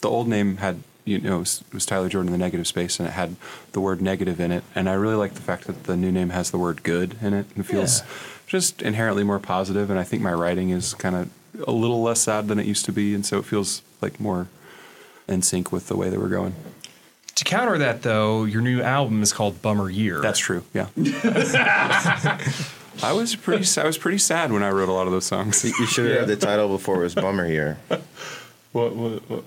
the 0.00 0.08
old 0.08 0.28
name 0.28 0.58
had 0.58 0.82
you 1.06 1.18
know 1.20 1.38
was, 1.38 1.64
was 1.72 1.86
Tyler 1.86 2.08
Jordan 2.10 2.32
the 2.32 2.36
negative 2.38 2.66
space 2.66 2.98
and 3.00 3.08
it 3.08 3.12
had 3.12 3.36
the 3.72 3.80
word 3.80 4.02
negative 4.02 4.38
in 4.40 4.52
it, 4.52 4.62
and 4.74 4.88
I 4.90 4.92
really 4.92 5.14
like 5.14 5.32
the 5.34 5.40
fact 5.40 5.66
that 5.66 5.84
the 5.84 5.96
new 5.96 6.12
name 6.12 6.28
has 6.30 6.50
the 6.50 6.58
word 6.58 6.82
good 6.82 7.16
in 7.22 7.32
it 7.32 7.46
and 7.54 7.64
it 7.64 7.68
feels 7.68 8.00
Yeah. 8.00 8.06
just 8.46 8.82
inherently 8.82 9.24
more 9.24 9.38
positive. 9.38 9.88
And 9.88 9.98
I 9.98 10.04
think 10.04 10.20
my 10.22 10.32
writing 10.34 10.70
is 10.70 10.92
kind 10.94 11.16
of 11.16 11.30
a 11.66 11.72
little 11.72 12.02
less 12.02 12.20
sad 12.20 12.48
than 12.48 12.58
it 12.58 12.66
used 12.66 12.84
to 12.84 12.92
be, 12.92 13.14
and 13.14 13.24
so 13.24 13.38
it 13.38 13.44
feels 13.46 13.80
like 14.02 14.20
more 14.20 14.48
in 15.26 15.40
sync 15.42 15.72
with 15.72 15.88
the 15.88 15.96
way 15.96 16.10
that 16.10 16.20
we're 16.20 16.28
going. 16.28 16.54
To 17.36 17.44
counter 17.44 17.76
that, 17.78 18.02
though, 18.02 18.44
your 18.44 18.62
new 18.62 18.80
album 18.80 19.22
is 19.22 19.32
called 19.32 19.60
Bummer 19.62 19.90
Year. 19.90 20.20
That's 20.22 20.38
true. 20.38 20.64
Yeah. 20.72 20.86
I 23.02 23.12
was 23.12 23.36
pretty. 23.36 23.64
I 23.80 23.84
was 23.84 23.98
pretty 23.98 24.16
sad 24.18 24.50
when 24.52 24.62
I 24.62 24.70
wrote 24.70 24.88
a 24.88 24.92
lot 24.92 25.06
of 25.06 25.12
those 25.12 25.26
songs. 25.26 25.62
You 25.64 25.86
should 25.86 26.10
have 26.10 26.20
had 26.20 26.28
the 26.28 26.36
title 26.36 26.68
before 26.68 26.96
it 26.96 27.02
was 27.04 27.14
Bummer 27.14 27.46
Year. 27.46 27.78
What? 28.72 28.94
What? 28.94 29.30
what? 29.30 29.44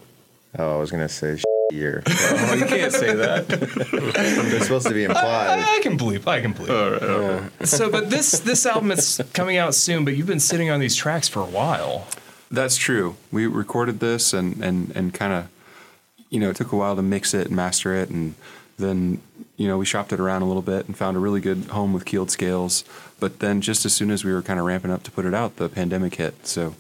Oh, 0.58 0.76
I 0.78 0.80
was 0.80 0.90
gonna 0.90 1.08
say 1.10 1.38
year. 1.72 2.04
Oh, 2.08 2.54
you 2.54 2.66
can't 2.66 2.92
say 2.92 3.14
that. 3.14 3.46
It's 4.52 4.66
supposed 4.66 4.88
to 4.88 4.94
be 4.94 5.04
implied. 5.04 5.60
I, 5.60 5.78
I 5.78 5.80
can 5.82 5.98
believe. 5.98 6.28
I 6.28 6.42
can 6.42 6.54
believe. 6.54 6.72
All 6.72 6.92
right, 6.92 7.04
all 7.04 7.20
right. 7.20 7.68
So, 7.68 7.90
but 7.90 8.10
this 8.10 8.40
this 8.40 8.66
album 8.66 8.92
is 8.92 9.22
coming 9.34 9.58
out 9.58 9.76
soon. 9.76 10.06
But 10.06 10.16
you've 10.16 10.28
been 10.28 10.40
sitting 10.40 10.70
on 10.70 10.80
these 10.80 10.96
tracks 10.96 11.28
for 11.28 11.42
a 11.42 11.46
while. 11.46 12.08
That's 12.52 12.78
true. 12.78 13.16
We 13.32 13.48
recorded 13.48 14.00
this 14.00 14.34
and 14.34 14.64
and 14.64 14.92
and 14.96 15.14
kind 15.14 15.34
of, 15.34 15.50
you 16.30 16.40
know, 16.40 16.50
it 16.50 16.56
took 16.56 16.72
a 16.72 16.76
while 16.76 16.96
to 16.96 17.02
mix 17.02 17.34
it 17.34 17.48
and 17.48 17.56
master 17.56 17.94
it, 17.96 18.10
and 18.10 18.36
then 18.78 19.22
you 19.58 19.68
know 19.68 19.78
we 19.78 19.86
shopped 19.86 20.12
it 20.12 20.20
around 20.20 20.42
a 20.42 20.46
little 20.46 20.62
bit 20.62 20.88
and 20.88 20.98
found 20.98 21.16
a 21.18 21.20
really 21.20 21.42
good 21.42 21.66
home 21.66 21.94
with 21.94 22.06
keeled 22.06 22.32
scales. 22.32 22.84
But 23.20 23.40
then 23.40 23.62
just 23.62 23.86
as 23.86 23.94
soon 23.94 24.12
as 24.12 24.24
we 24.24 24.34
were 24.34 24.42
kind 24.42 24.60
of 24.60 24.66
ramping 24.66 24.92
up 24.92 25.04
to 25.04 25.12
put 25.12 25.26
it 25.26 25.34
out, 25.34 25.58
the 25.58 25.70
pandemic 25.70 26.16
hit. 26.16 26.48
So 26.48 26.76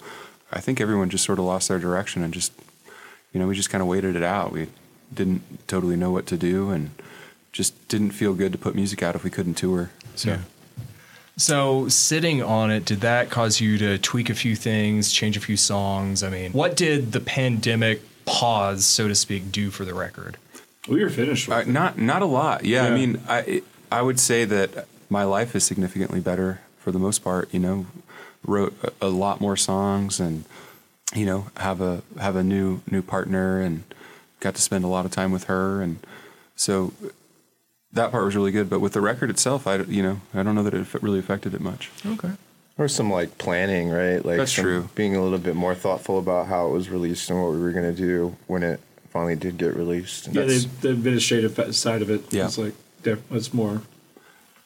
I 0.51 0.59
think 0.59 0.81
everyone 0.81 1.09
just 1.09 1.25
sort 1.25 1.37
of 1.39 1.45
lost 1.45 1.67
their 1.67 1.79
direction 1.79 2.23
and 2.23 2.33
just, 2.33 2.53
you 3.33 3.39
know, 3.39 3.47
we 3.47 3.55
just 3.55 3.69
kind 3.69 3.81
of 3.81 3.87
waited 3.87 4.15
it 4.15 4.23
out. 4.23 4.51
We 4.51 4.67
didn't 5.13 5.67
totally 5.67 5.95
know 5.95 6.11
what 6.11 6.25
to 6.27 6.37
do 6.37 6.69
and 6.69 6.91
just 7.51 7.87
didn't 7.87 8.11
feel 8.11 8.33
good 8.33 8.51
to 8.51 8.57
put 8.57 8.75
music 8.75 9.01
out 9.01 9.15
if 9.15 9.23
we 9.23 9.29
couldn't 9.29 9.55
tour. 9.55 9.91
So. 10.15 10.29
Yeah. 10.29 10.39
So, 11.37 11.87
sitting 11.87 12.43
on 12.43 12.69
it, 12.69 12.83
did 12.83 12.99
that 12.99 13.29
cause 13.29 13.61
you 13.61 13.77
to 13.77 13.97
tweak 13.97 14.29
a 14.29 14.35
few 14.35 14.57
things, 14.57 15.13
change 15.13 15.37
a 15.37 15.39
few 15.39 15.55
songs? 15.55 16.21
I 16.21 16.29
mean, 16.29 16.51
what 16.51 16.75
did 16.75 17.13
the 17.13 17.21
pandemic 17.21 18.01
pause, 18.25 18.85
so 18.85 19.07
to 19.07 19.15
speak, 19.15 19.49
do 19.49 19.71
for 19.71 19.85
the 19.85 19.93
record? 19.93 20.35
We 20.89 21.01
were 21.01 21.09
finished. 21.09 21.49
Uh, 21.49 21.63
not 21.63 21.97
not 21.97 22.21
a 22.21 22.25
lot. 22.25 22.65
Yeah, 22.65 22.83
Yeah. 22.83 22.93
I 22.93 22.95
mean, 22.95 23.21
I 23.29 23.61
I 23.89 24.01
would 24.01 24.19
say 24.19 24.43
that 24.45 24.85
my 25.09 25.23
life 25.23 25.55
is 25.55 25.63
significantly 25.63 26.19
better 26.19 26.59
for 26.77 26.91
the 26.91 26.99
most 26.99 27.23
part. 27.23 27.53
You 27.53 27.59
know, 27.61 27.85
wrote 28.45 28.73
a, 28.83 29.05
a 29.05 29.09
lot 29.09 29.39
more 29.39 29.55
songs, 29.55 30.19
and 30.19 30.43
you 31.15 31.25
know, 31.25 31.47
have 31.57 31.81
a 31.81 32.01
have 32.19 32.35
a 32.35 32.43
new 32.43 32.81
new 32.89 33.01
partner, 33.01 33.61
and 33.61 33.83
got 34.39 34.55
to 34.55 34.61
spend 34.61 34.83
a 34.83 34.87
lot 34.87 35.05
of 35.05 35.11
time 35.11 35.31
with 35.31 35.45
her, 35.45 35.81
and 35.81 35.97
so 36.55 36.93
that 37.91 38.11
part 38.11 38.25
was 38.25 38.35
really 38.35 38.51
good. 38.51 38.69
But 38.69 38.79
with 38.79 38.93
the 38.93 39.01
record 39.01 39.29
itself, 39.29 39.65
I 39.67 39.77
you 39.77 40.03
know 40.03 40.21
I 40.33 40.43
don't 40.43 40.55
know 40.55 40.63
that 40.63 40.73
it 40.73 40.87
really 41.03 41.19
affected 41.19 41.53
it 41.53 41.61
much. 41.61 41.89
Okay. 42.05 42.31
Or 42.77 42.87
some 42.87 43.11
like 43.11 43.37
planning, 43.37 43.89
right? 43.89 44.23
Like 44.23 44.37
That's 44.37 44.53
true. 44.53 44.87
Being 44.95 45.15
a 45.15 45.21
little 45.21 45.37
bit 45.39 45.55
more 45.55 45.75
thoughtful 45.75 46.17
about 46.17 46.47
how 46.47 46.67
it 46.67 46.71
was 46.71 46.89
released 46.89 47.29
and 47.29 47.41
what 47.41 47.51
we 47.51 47.59
were 47.59 47.71
gonna 47.71 47.91
do 47.91 48.37
when 48.47 48.63
it 48.63 48.79
finally 49.09 49.35
did 49.35 49.57
get 49.57 49.75
released. 49.75 50.27
And 50.27 50.35
Yeah, 50.37 50.43
the, 50.45 50.65
the 50.81 50.89
administrative 50.91 51.75
side 51.75 52.01
of 52.01 52.09
it 52.09 52.31
Yeah. 52.31 52.45
was 52.45 52.57
like 52.57 52.73
there 53.03 53.17
was 53.29 53.53
more. 53.53 53.81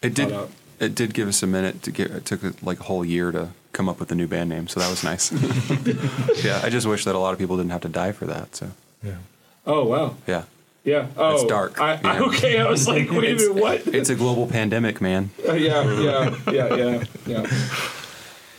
It 0.03 0.13
did. 0.13 0.31
out. 0.31 0.51
It 0.79 0.93
did 0.93 1.13
give 1.15 1.27
us 1.27 1.41
a 1.41 1.47
minute 1.47 1.81
to 1.83 1.91
get. 1.91 2.11
It 2.11 2.25
took 2.25 2.41
like 2.61 2.81
a 2.81 2.83
whole 2.83 3.03
year 3.05 3.31
to 3.31 3.49
come 3.73 3.89
up 3.89 3.99
with 3.99 4.11
a 4.11 4.15
new 4.15 4.27
band 4.27 4.49
name, 4.49 4.67
so 4.67 4.79
that 4.79 4.89
was 4.89 5.03
nice. 5.03 5.31
yeah, 6.43 6.61
I 6.63 6.69
just 6.69 6.87
wish 6.87 7.03
that 7.05 7.15
a 7.15 7.19
lot 7.19 7.33
of 7.33 7.39
people 7.39 7.57
didn't 7.57 7.71
have 7.71 7.81
to 7.81 7.89
die 7.89 8.11
for 8.13 8.25
that. 8.27 8.55
So 8.55 8.69
Yeah. 9.03 9.17
Oh 9.65 9.83
wow. 9.85 10.15
yeah, 10.27 10.43
Yeah. 10.83 11.07
Oh, 11.17 11.33
it's 11.35 11.43
dark. 11.45 11.79
I, 11.81 11.99
I, 12.03 12.19
okay, 12.27 12.59
I 12.59 12.69
was 12.69 12.87
like, 12.87 13.09
wait 13.11 13.31
a 13.31 13.35
minute, 13.35 13.55
what? 13.55 13.87
It's 13.87 14.09
a 14.09 14.15
global 14.15 14.47
pandemic, 14.47 15.01
man. 15.01 15.31
Uh, 15.47 15.53
yeah, 15.53 15.83
yeah, 15.99 16.35
yeah, 16.51 16.75
yeah, 16.75 17.03
yeah. 17.25 17.45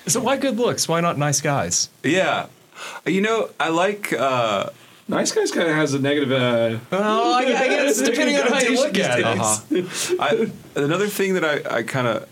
So, 0.07 0.21
why 0.21 0.37
good 0.37 0.57
looks? 0.59 0.87
Why 0.89 1.01
not 1.01 1.17
nice 1.17 1.41
guys? 1.41 1.89
Yeah, 2.03 2.47
you 3.07 3.21
know, 3.23 3.51
I 3.59 3.69
like. 3.71 4.13
uh 4.13 4.71
Nice 5.07 5.33
guys 5.33 5.51
kind 5.53 5.69
of 5.69 5.77
has 5.77 5.93
a 5.93 5.99
negative. 5.99 6.33
Uh, 6.33 6.79
Oh, 6.91 7.35
I, 7.35 7.41
I 7.43 7.69
guess 7.69 8.01
depending 8.01 8.37
on 8.37 8.47
how 8.49 8.61
you 8.61 8.75
look 8.77 8.97
at 8.97 9.19
it. 9.19 9.25
Uh-huh. 9.27 10.17
I, 10.19 10.51
another 10.81 11.09
thing 11.09 11.35
that 11.35 11.45
I, 11.45 11.79
I 11.79 11.83
kind 11.83 12.07
of 12.07 12.27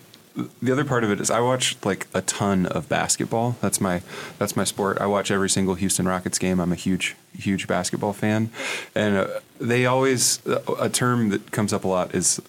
the 0.62 0.72
other 0.72 0.84
part 0.84 1.04
of 1.04 1.10
it 1.10 1.20
is 1.20 1.30
I 1.30 1.40
watch 1.40 1.76
like 1.84 2.06
a 2.14 2.22
ton 2.22 2.66
of 2.66 2.88
basketball. 2.88 3.56
That's 3.60 3.80
my 3.80 4.02
that's 4.38 4.56
my 4.56 4.64
sport. 4.64 4.98
I 5.00 5.06
watch 5.06 5.30
every 5.30 5.50
single 5.50 5.74
Houston 5.74 6.06
Rockets 6.06 6.38
game. 6.38 6.60
I'm 6.60 6.72
a 6.72 6.76
huge 6.76 7.16
huge 7.34 7.66
basketball 7.66 8.12
fan, 8.12 8.50
and 8.94 9.16
uh, 9.16 9.26
they 9.60 9.86
always 9.86 10.44
a 10.80 10.88
term 10.88 11.30
that 11.30 11.50
comes 11.50 11.72
up 11.72 11.84
a 11.84 11.88
lot 11.88 12.14
is 12.14 12.40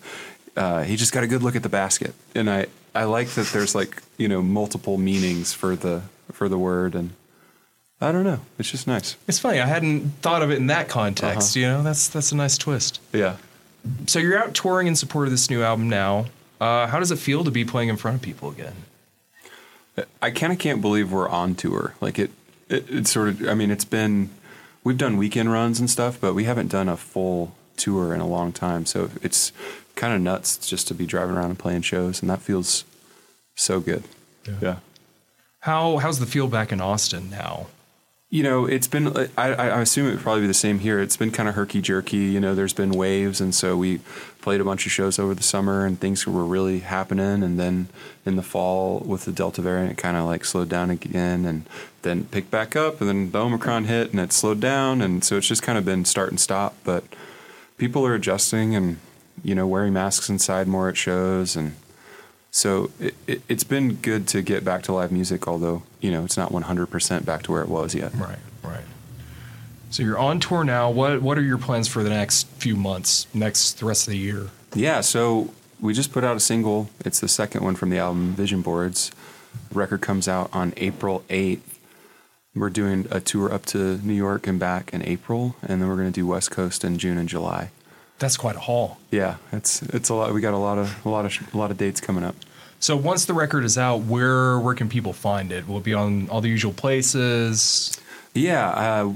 uh, 0.55 0.83
he 0.83 0.95
just 0.95 1.11
got 1.11 1.23
a 1.23 1.27
good 1.27 1.43
look 1.43 1.55
at 1.55 1.63
the 1.63 1.69
basket, 1.69 2.13
and 2.35 2.49
I 2.49 2.67
I 2.95 3.03
like 3.05 3.29
that 3.29 3.47
there's 3.47 3.75
like 3.75 4.01
you 4.17 4.27
know 4.27 4.41
multiple 4.41 4.97
meanings 4.97 5.53
for 5.53 5.75
the 5.75 6.03
for 6.31 6.47
the 6.47 6.57
word 6.57 6.95
and 6.95 7.11
I 8.03 8.11
don't 8.11 8.25
know. 8.25 8.39
It's 8.59 8.69
just 8.69 8.85
nice. 8.85 9.15
It's 9.27 9.39
funny. 9.39 9.61
I 9.61 9.65
hadn't 9.65 10.09
thought 10.21 10.41
of 10.41 10.51
it 10.51 10.57
in 10.57 10.67
that 10.67 10.89
context. 10.89 11.55
Uh-huh. 11.55 11.59
You 11.59 11.67
know, 11.67 11.83
that's 11.83 12.09
that's 12.09 12.33
a 12.33 12.35
nice 12.35 12.57
twist. 12.57 12.99
Yeah. 13.13 13.37
So 14.07 14.19
you're 14.19 14.37
out 14.37 14.53
touring 14.53 14.87
in 14.87 14.95
support 14.95 15.27
of 15.27 15.31
this 15.31 15.49
new 15.49 15.63
album 15.63 15.89
now. 15.89 16.25
Uh, 16.63 16.87
how 16.87 16.97
does 16.97 17.11
it 17.11 17.17
feel 17.17 17.43
to 17.43 17.51
be 17.51 17.65
playing 17.65 17.89
in 17.89 17.97
front 17.97 18.15
of 18.15 18.21
people 18.21 18.49
again? 18.49 18.73
I 20.21 20.31
kind 20.31 20.53
of 20.53 20.59
can't 20.59 20.79
believe 20.79 21.11
we're 21.11 21.27
on 21.27 21.55
tour. 21.55 21.93
Like 21.99 22.17
it, 22.17 22.31
it, 22.69 22.85
it's 22.89 23.11
sort 23.11 23.27
of. 23.27 23.49
I 23.49 23.53
mean, 23.53 23.69
it's 23.69 23.83
been 23.83 24.29
we've 24.81 24.97
done 24.97 25.17
weekend 25.17 25.51
runs 25.51 25.81
and 25.81 25.89
stuff, 25.89 26.21
but 26.21 26.33
we 26.33 26.45
haven't 26.45 26.69
done 26.69 26.87
a 26.87 26.95
full 26.95 27.53
tour 27.75 28.13
in 28.13 28.21
a 28.21 28.25
long 28.25 28.53
time. 28.53 28.85
So 28.85 29.09
it's 29.21 29.51
kind 29.97 30.13
of 30.13 30.21
nuts 30.21 30.57
just 30.57 30.87
to 30.87 30.93
be 30.93 31.05
driving 31.05 31.35
around 31.35 31.49
and 31.49 31.59
playing 31.59 31.81
shows, 31.81 32.21
and 32.21 32.29
that 32.29 32.39
feels 32.39 32.85
so 33.55 33.81
good. 33.81 34.05
Yeah. 34.61 34.77
How 35.59 35.97
how's 35.97 36.19
the 36.19 36.25
feel 36.25 36.47
back 36.47 36.71
in 36.71 36.79
Austin 36.79 37.29
now? 37.29 37.67
You 38.33 38.41
know, 38.41 38.65
it's 38.65 38.87
been. 38.87 39.15
I, 39.37 39.53
I 39.53 39.81
assume 39.81 40.07
it 40.07 40.09
would 40.09 40.21
probably 40.21 40.41
be 40.41 40.47
the 40.47 40.55
same 40.55 40.79
here. 40.79 40.99
It's 40.99 41.15
been 41.15 41.29
kind 41.29 41.47
of 41.47 41.53
herky 41.53 41.81
jerky. 41.81 42.17
You 42.17 42.39
know, 42.39 42.55
there's 42.55 42.73
been 42.73 42.89
waves, 42.89 43.39
and 43.39 43.53
so 43.53 43.77
we 43.77 43.99
played 44.41 44.59
a 44.59 44.63
bunch 44.63 44.87
of 44.87 44.91
shows 44.91 45.19
over 45.19 45.35
the 45.35 45.43
summer, 45.43 45.85
and 45.85 45.99
things 45.99 46.25
were 46.25 46.43
really 46.43 46.79
happening. 46.79 47.43
And 47.43 47.59
then 47.59 47.89
in 48.25 48.35
the 48.35 48.41
fall, 48.41 49.01
with 49.01 49.25
the 49.25 49.31
Delta 49.31 49.61
variant, 49.61 49.91
it 49.91 49.97
kind 49.99 50.17
of 50.17 50.25
like 50.25 50.45
slowed 50.45 50.67
down 50.67 50.89
again, 50.89 51.45
and 51.45 51.69
then 52.01 52.23
picked 52.23 52.49
back 52.49 52.75
up, 52.75 53.01
and 53.01 53.07
then 53.07 53.29
the 53.29 53.39
Omicron 53.39 53.83
hit, 53.83 54.09
and 54.09 54.19
it 54.19 54.33
slowed 54.33 54.59
down, 54.59 55.03
and 55.03 55.23
so 55.23 55.37
it's 55.37 55.47
just 55.47 55.61
kind 55.61 55.77
of 55.77 55.85
been 55.85 56.03
start 56.03 56.31
and 56.31 56.39
stop. 56.39 56.73
But 56.83 57.03
people 57.77 58.03
are 58.03 58.15
adjusting, 58.15 58.75
and 58.75 58.97
you 59.43 59.53
know, 59.53 59.67
wearing 59.67 59.93
masks 59.93 60.27
inside 60.27 60.67
more 60.67 60.89
at 60.89 60.97
shows, 60.97 61.55
and 61.55 61.75
so 62.53 62.91
it, 62.99 63.15
it, 63.25 63.41
it's 63.49 63.63
been 63.63 63.95
good 63.95 64.27
to 64.27 64.43
get 64.43 64.63
back 64.63 64.83
to 64.83 64.93
live 64.93 65.11
music, 65.11 65.47
although 65.47 65.81
you 65.99 66.11
know 66.11 66.23
it's 66.23 66.37
not 66.37 66.51
100% 66.51 67.25
back 67.25 67.41
to 67.43 67.51
where 67.51 67.63
it 67.63 67.67
was 67.67 67.95
yet. 67.95 68.13
Right, 68.13 68.37
right. 68.63 68.83
So 69.89 70.03
you're 70.03 70.19
on 70.19 70.39
tour 70.39 70.63
now. 70.63 70.91
What 70.91 71.23
what 71.23 71.37
are 71.39 71.41
your 71.41 71.57
plans 71.57 71.87
for 71.87 72.03
the 72.03 72.11
next 72.11 72.47
few 72.47 72.75
months, 72.75 73.27
next 73.33 73.79
the 73.79 73.87
rest 73.87 74.07
of 74.07 74.11
the 74.11 74.19
year? 74.19 74.49
Yeah, 74.75 75.01
so 75.01 75.51
we 75.81 75.95
just 75.95 76.13
put 76.13 76.23
out 76.23 76.37
a 76.37 76.39
single. 76.39 76.91
It's 77.03 77.19
the 77.19 77.27
second 77.27 77.63
one 77.63 77.75
from 77.75 77.89
the 77.89 77.97
album 77.97 78.33
Vision 78.33 78.61
Boards. 78.61 79.11
The 79.69 79.75
record 79.75 80.01
comes 80.01 80.27
out 80.27 80.49
on 80.53 80.73
April 80.77 81.23
8th. 81.29 81.59
We're 82.55 82.69
doing 82.69 83.07
a 83.09 83.19
tour 83.19 83.51
up 83.51 83.65
to 83.67 83.97
New 84.05 84.13
York 84.13 84.45
and 84.45 84.59
back 84.59 84.93
in 84.93 85.03
April, 85.03 85.55
and 85.63 85.81
then 85.81 85.89
we're 85.89 85.95
going 85.95 86.11
to 86.11 86.11
do 86.11 86.27
West 86.27 86.51
Coast 86.51 86.83
in 86.83 86.99
June 86.99 87.17
and 87.17 87.27
July. 87.27 87.71
That's 88.19 88.37
quite 88.37 88.55
a 88.55 88.59
haul. 88.59 88.97
Yeah, 89.11 89.37
it's 89.51 89.81
it's 89.83 90.09
a 90.09 90.13
lot. 90.13 90.33
We 90.33 90.41
got 90.41 90.53
a 90.53 90.57
lot 90.57 90.77
of 90.77 91.05
a 91.05 91.09
lot 91.09 91.25
of 91.25 91.53
a 91.53 91.57
lot 91.57 91.71
of 91.71 91.77
dates 91.77 91.99
coming 91.99 92.23
up. 92.23 92.35
So 92.79 92.97
once 92.97 93.25
the 93.25 93.33
record 93.33 93.63
is 93.63 93.77
out, 93.77 94.01
where 94.01 94.59
where 94.59 94.75
can 94.75 94.89
people 94.89 95.13
find 95.13 95.51
it? 95.51 95.67
Will 95.67 95.77
it 95.77 95.83
be 95.83 95.93
on 95.93 96.29
all 96.29 96.41
the 96.41 96.49
usual 96.49 96.73
places? 96.73 97.99
Yeah, 98.33 98.69
uh, 98.69 99.13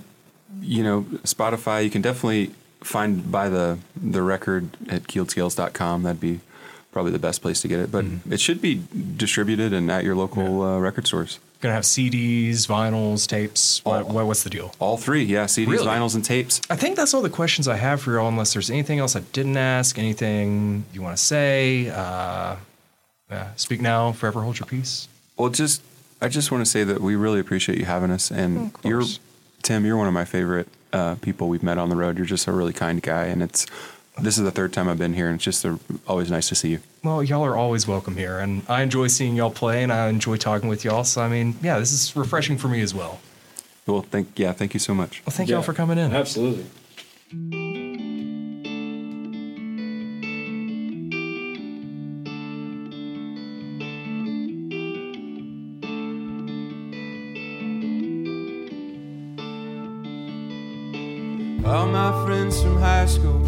you 0.62 0.84
know, 0.84 1.02
Spotify. 1.24 1.84
You 1.84 1.90
can 1.90 2.02
definitely 2.02 2.52
find 2.82 3.30
buy 3.32 3.50
the 3.50 3.78
the 3.96 4.22
record 4.22 4.70
at 4.90 5.04
keeledscales.com. 5.04 6.04
That'd 6.04 6.22
be 6.22 6.40
probably 6.92 7.12
the 7.12 7.20
best 7.20 7.42
place 7.42 7.62
to 7.62 7.68
get 7.68 7.80
it. 7.80 7.92
But 7.92 8.06
it 8.30 8.40
should 8.40 8.62
be 8.62 8.84
distributed 9.16 9.74
and 9.74 9.92
at 9.92 10.04
your 10.04 10.16
local 10.16 10.62
uh, 10.62 10.80
record 10.80 11.06
stores. 11.08 11.40
Gonna 11.60 11.74
have 11.74 11.84
CDs, 11.86 12.68
vinyls, 12.68 13.28
tapes. 13.28 13.84
What, 13.84 14.08
what, 14.08 14.28
what's 14.28 14.44
the 14.44 14.50
deal? 14.50 14.76
All 14.80 14.96
three, 14.98 15.24
yeah, 15.24 15.46
CDs, 15.46 15.68
Really? 15.68 15.88
vinyls, 15.88 16.14
and 16.14 16.24
tapes. 16.24 16.62
I 16.70 16.76
think 16.76 16.96
that's 16.96 17.14
all 17.16 17.22
the 17.24 17.32
questions 17.32 17.68
I 17.68 17.78
have 17.78 18.00
for 18.02 18.14
y'all. 18.14 18.28
Unless 18.28 18.54
there's 18.54 18.70
anything 18.70 19.00
else 19.00 19.16
I 19.16 19.22
didn't 19.34 19.58
ask, 19.58 19.98
anything 19.98 20.86
you 20.94 21.02
want 21.02 21.18
to 21.18 21.24
say. 21.24 21.90
Uh, 21.90 22.58
yeah, 23.32 23.50
speak 23.56 23.82
now, 23.82 24.12
forever 24.12 24.42
hold 24.42 24.60
your 24.60 24.68
peace. 24.68 25.08
Well, 25.36 25.50
just 25.50 25.82
I 26.22 26.30
just 26.30 26.52
want 26.52 26.64
to 26.64 26.70
say 26.70 26.84
that 26.84 27.02
we 27.02 27.16
really 27.16 27.40
appreciate 27.40 27.80
you 27.80 27.86
having 27.86 28.12
us, 28.12 28.30
and 28.32 28.72
you're 28.84 29.04
Tim. 29.64 29.84
You're 29.86 29.98
one 29.98 30.08
of 30.08 30.14
my 30.14 30.26
favorite 30.26 30.68
uh, 30.94 31.16
people 31.16 31.50
we've 31.50 31.64
met 31.64 31.78
on 31.80 31.90
the 31.90 31.96
road. 31.96 32.18
You're 32.18 32.26
just 32.28 32.48
a 32.48 32.52
really 32.52 32.74
kind 32.74 33.02
guy, 33.02 33.26
and 33.26 33.42
it's 33.42 33.66
this 34.22 34.38
is 34.38 34.44
the 34.44 34.52
third 34.52 34.74
time 34.74 34.90
I've 34.90 34.98
been 34.98 35.14
here, 35.14 35.28
and 35.28 35.36
it's 35.36 35.44
just 35.44 35.64
a, 35.66 35.80
always 36.08 36.32
nice 36.32 36.50
to 36.50 36.56
see 36.56 36.70
you. 36.70 36.80
Well, 37.04 37.24
y'all 37.24 37.46
are 37.46 37.56
always 37.56 37.88
welcome 37.88 38.16
here, 38.16 38.40
and 38.40 38.64
I 38.68 38.82
enjoy 38.82 39.08
seeing 39.08 39.36
y'all 39.36 39.52
play, 39.52 39.84
and 39.84 39.92
I 39.94 40.10
enjoy 40.10 40.38
talking 40.38 40.70
with 40.70 40.84
y'all. 40.84 41.04
So 41.04 41.22
I 41.22 41.30
mean, 41.30 41.56
yeah, 41.62 41.80
this 41.80 41.92
is 41.92 42.16
refreshing 42.16 42.58
for 42.58 42.68
me 42.68 42.82
as 42.82 42.94
well. 42.94 43.20
Well, 43.86 44.02
thank 44.02 44.38
yeah, 44.38 44.52
thank 44.54 44.74
you 44.74 44.80
so 44.80 44.94
much. 44.94 45.22
Well, 45.26 45.34
thank 45.34 45.50
y'all 45.50 45.62
for 45.62 45.74
coming 45.74 45.98
in. 45.98 46.14
Absolutely. 46.14 46.66
All 61.66 61.86
my 61.86 62.26
friends 62.26 62.62
from 62.62 62.78
high 62.80 63.06
school, 63.06 63.42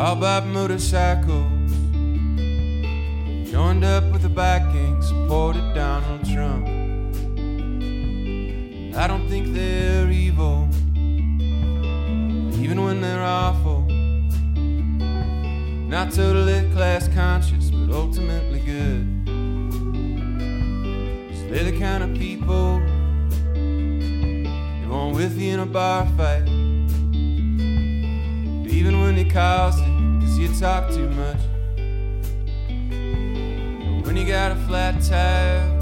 all 0.00 0.16
bought 0.16 0.46
motorcycles. 0.46 1.72
Joined 3.50 3.84
up 3.84 4.10
with 4.10 4.22
the 4.22 4.30
gang, 4.72 5.02
supported 5.02 5.74
Donald 5.74 6.24
Trump. 6.24 6.66
I 8.96 9.06
don't 9.06 9.28
think 9.28 9.52
they're 9.52 10.10
evil, 10.10 10.66
even 12.64 12.82
when 12.82 13.02
they're 13.02 13.22
awful. 13.22 13.82
Not 15.86 16.12
totally 16.12 16.62
class 16.72 17.06
conscious, 17.08 17.70
but 17.70 17.94
ultimately 17.94 18.60
good. 18.60 19.06
'Cause 21.28 21.42
they're 21.50 21.70
the 21.70 21.78
kind 21.78 22.02
of 22.02 22.14
people 22.14 22.80
you 23.54 24.88
want 24.88 25.14
with 25.14 25.38
you 25.38 25.52
in 25.52 25.60
a 25.60 25.66
bar 25.66 26.06
fight. 26.16 26.48
Even 28.72 29.00
when 29.02 29.14
it, 29.78 29.89
talk 30.58 30.90
too 30.90 31.08
much. 31.10 31.36
When 34.04 34.16
you 34.16 34.26
got 34.26 34.52
a 34.52 34.56
flat 34.66 35.02
tire, 35.02 35.80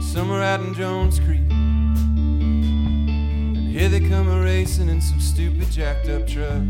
somewhere 0.00 0.42
out 0.42 0.60
in 0.60 0.72
Jones 0.74 1.20
Creek, 1.20 1.42
and 1.50 3.68
here 3.68 3.88
they 3.88 4.00
come 4.00 4.28
a 4.28 4.42
racing 4.42 4.88
in 4.88 5.00
some 5.00 5.20
stupid 5.20 5.70
jacked 5.70 6.08
up 6.08 6.26
truck. 6.26 6.62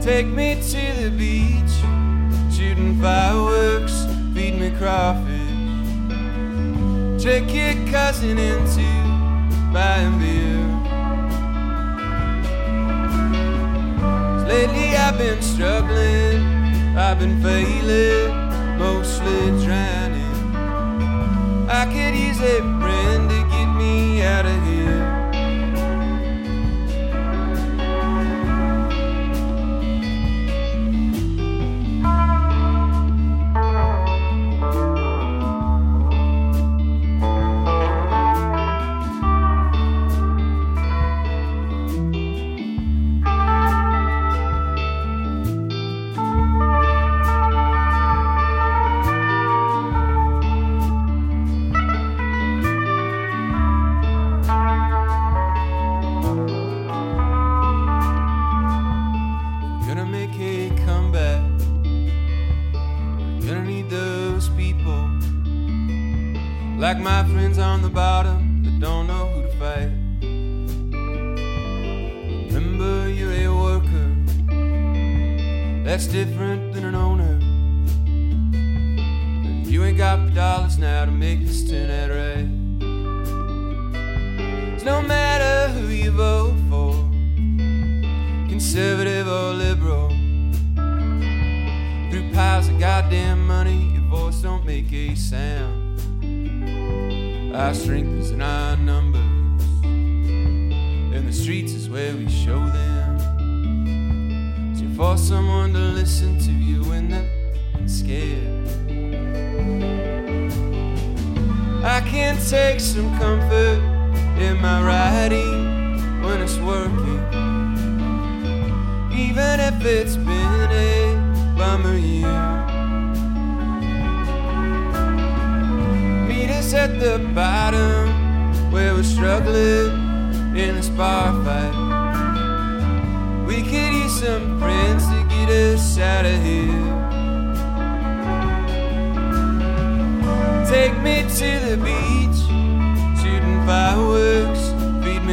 Take 0.00 0.26
me 0.26 0.54
to 0.54 1.02
the 1.02 1.10
beach, 1.16 1.74
shooting 2.56 2.98
fireworks, 3.00 4.06
feed 4.34 4.58
me 4.58 4.70
crawfish. 4.78 5.36
Trick 7.22 7.52
your 7.52 7.74
cousin 7.90 8.38
into 8.38 8.86
buying 9.72 10.18
beer. 10.18 10.77
Lately 14.48 14.96
I've 14.96 15.18
been 15.18 15.42
struggling, 15.42 16.96
I've 16.96 17.18
been 17.18 17.40
failing, 17.42 18.32
mostly 18.78 19.40
drowning. 19.64 20.38
I 21.68 21.84
could 21.84 22.14
use 22.18 22.40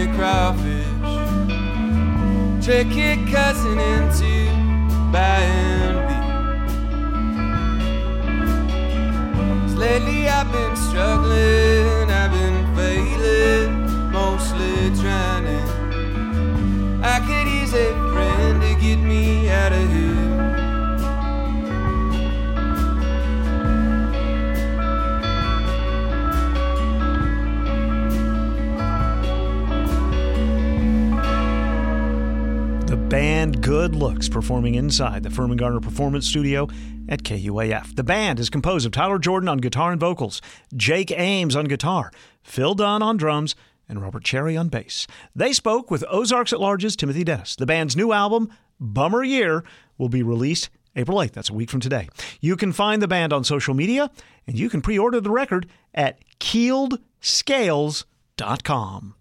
me 0.05 0.15
crawfish. 0.15 0.85
Trick 2.63 2.95
your 2.95 3.17
cousin 3.27 3.79
into 3.79 4.49
buying. 5.11 5.95
'Cause 9.61 9.75
lately 9.75 10.27
I've 10.27 10.51
been 10.51 10.75
struggling, 10.75 12.11
I've 12.11 12.31
been 12.31 12.65
failing, 12.75 14.11
mostly 14.11 14.91
trying 15.01 15.45
to. 15.45 15.59
I 17.03 17.19
could 17.19 17.47
use 17.47 17.73
a 17.73 17.93
friend 18.11 18.61
to 18.61 18.73
get 18.75 18.99
me 18.99 19.49
out 19.49 19.71
of 19.71 19.87
here. 19.93 20.14
Band 33.45 33.61
Good 33.61 33.93
Looks 33.93 34.27
performing 34.27 34.73
inside 34.73 35.21
the 35.21 35.29
Firmin 35.29 35.57
Garner 35.57 35.79
Performance 35.79 36.25
Studio 36.25 36.67
at 37.07 37.21
KUAF. 37.21 37.95
The 37.95 38.03
band 38.03 38.39
is 38.39 38.49
composed 38.49 38.87
of 38.87 38.91
Tyler 38.91 39.19
Jordan 39.19 39.47
on 39.47 39.59
guitar 39.59 39.91
and 39.91 40.01
vocals, 40.01 40.41
Jake 40.75 41.11
Ames 41.11 41.55
on 41.55 41.65
guitar, 41.65 42.11
Phil 42.41 42.73
Dunn 42.73 43.03
on 43.03 43.17
drums, 43.17 43.55
and 43.87 44.01
Robert 44.01 44.23
Cherry 44.23 44.57
on 44.57 44.69
bass. 44.69 45.05
They 45.35 45.53
spoke 45.53 45.91
with 45.91 46.03
Ozarks 46.09 46.53
at 46.53 46.59
Large's 46.59 46.95
Timothy 46.95 47.23
Dennis. 47.23 47.55
The 47.55 47.67
band's 47.67 47.95
new 47.95 48.13
album, 48.13 48.49
Bummer 48.79 49.23
Year, 49.23 49.63
will 49.99 50.09
be 50.09 50.23
released 50.23 50.71
April 50.95 51.19
8th. 51.19 51.33
That's 51.33 51.51
a 51.51 51.53
week 51.53 51.69
from 51.69 51.81
today. 51.81 52.09
You 52.41 52.57
can 52.57 52.71
find 52.71 52.99
the 52.99 53.07
band 53.07 53.31
on 53.31 53.43
social 53.43 53.75
media, 53.75 54.09
and 54.47 54.57
you 54.57 54.71
can 54.71 54.81
pre 54.81 54.97
order 54.97 55.21
the 55.21 55.29
record 55.29 55.67
at 55.93 56.17
keeledscales.com. 56.39 58.05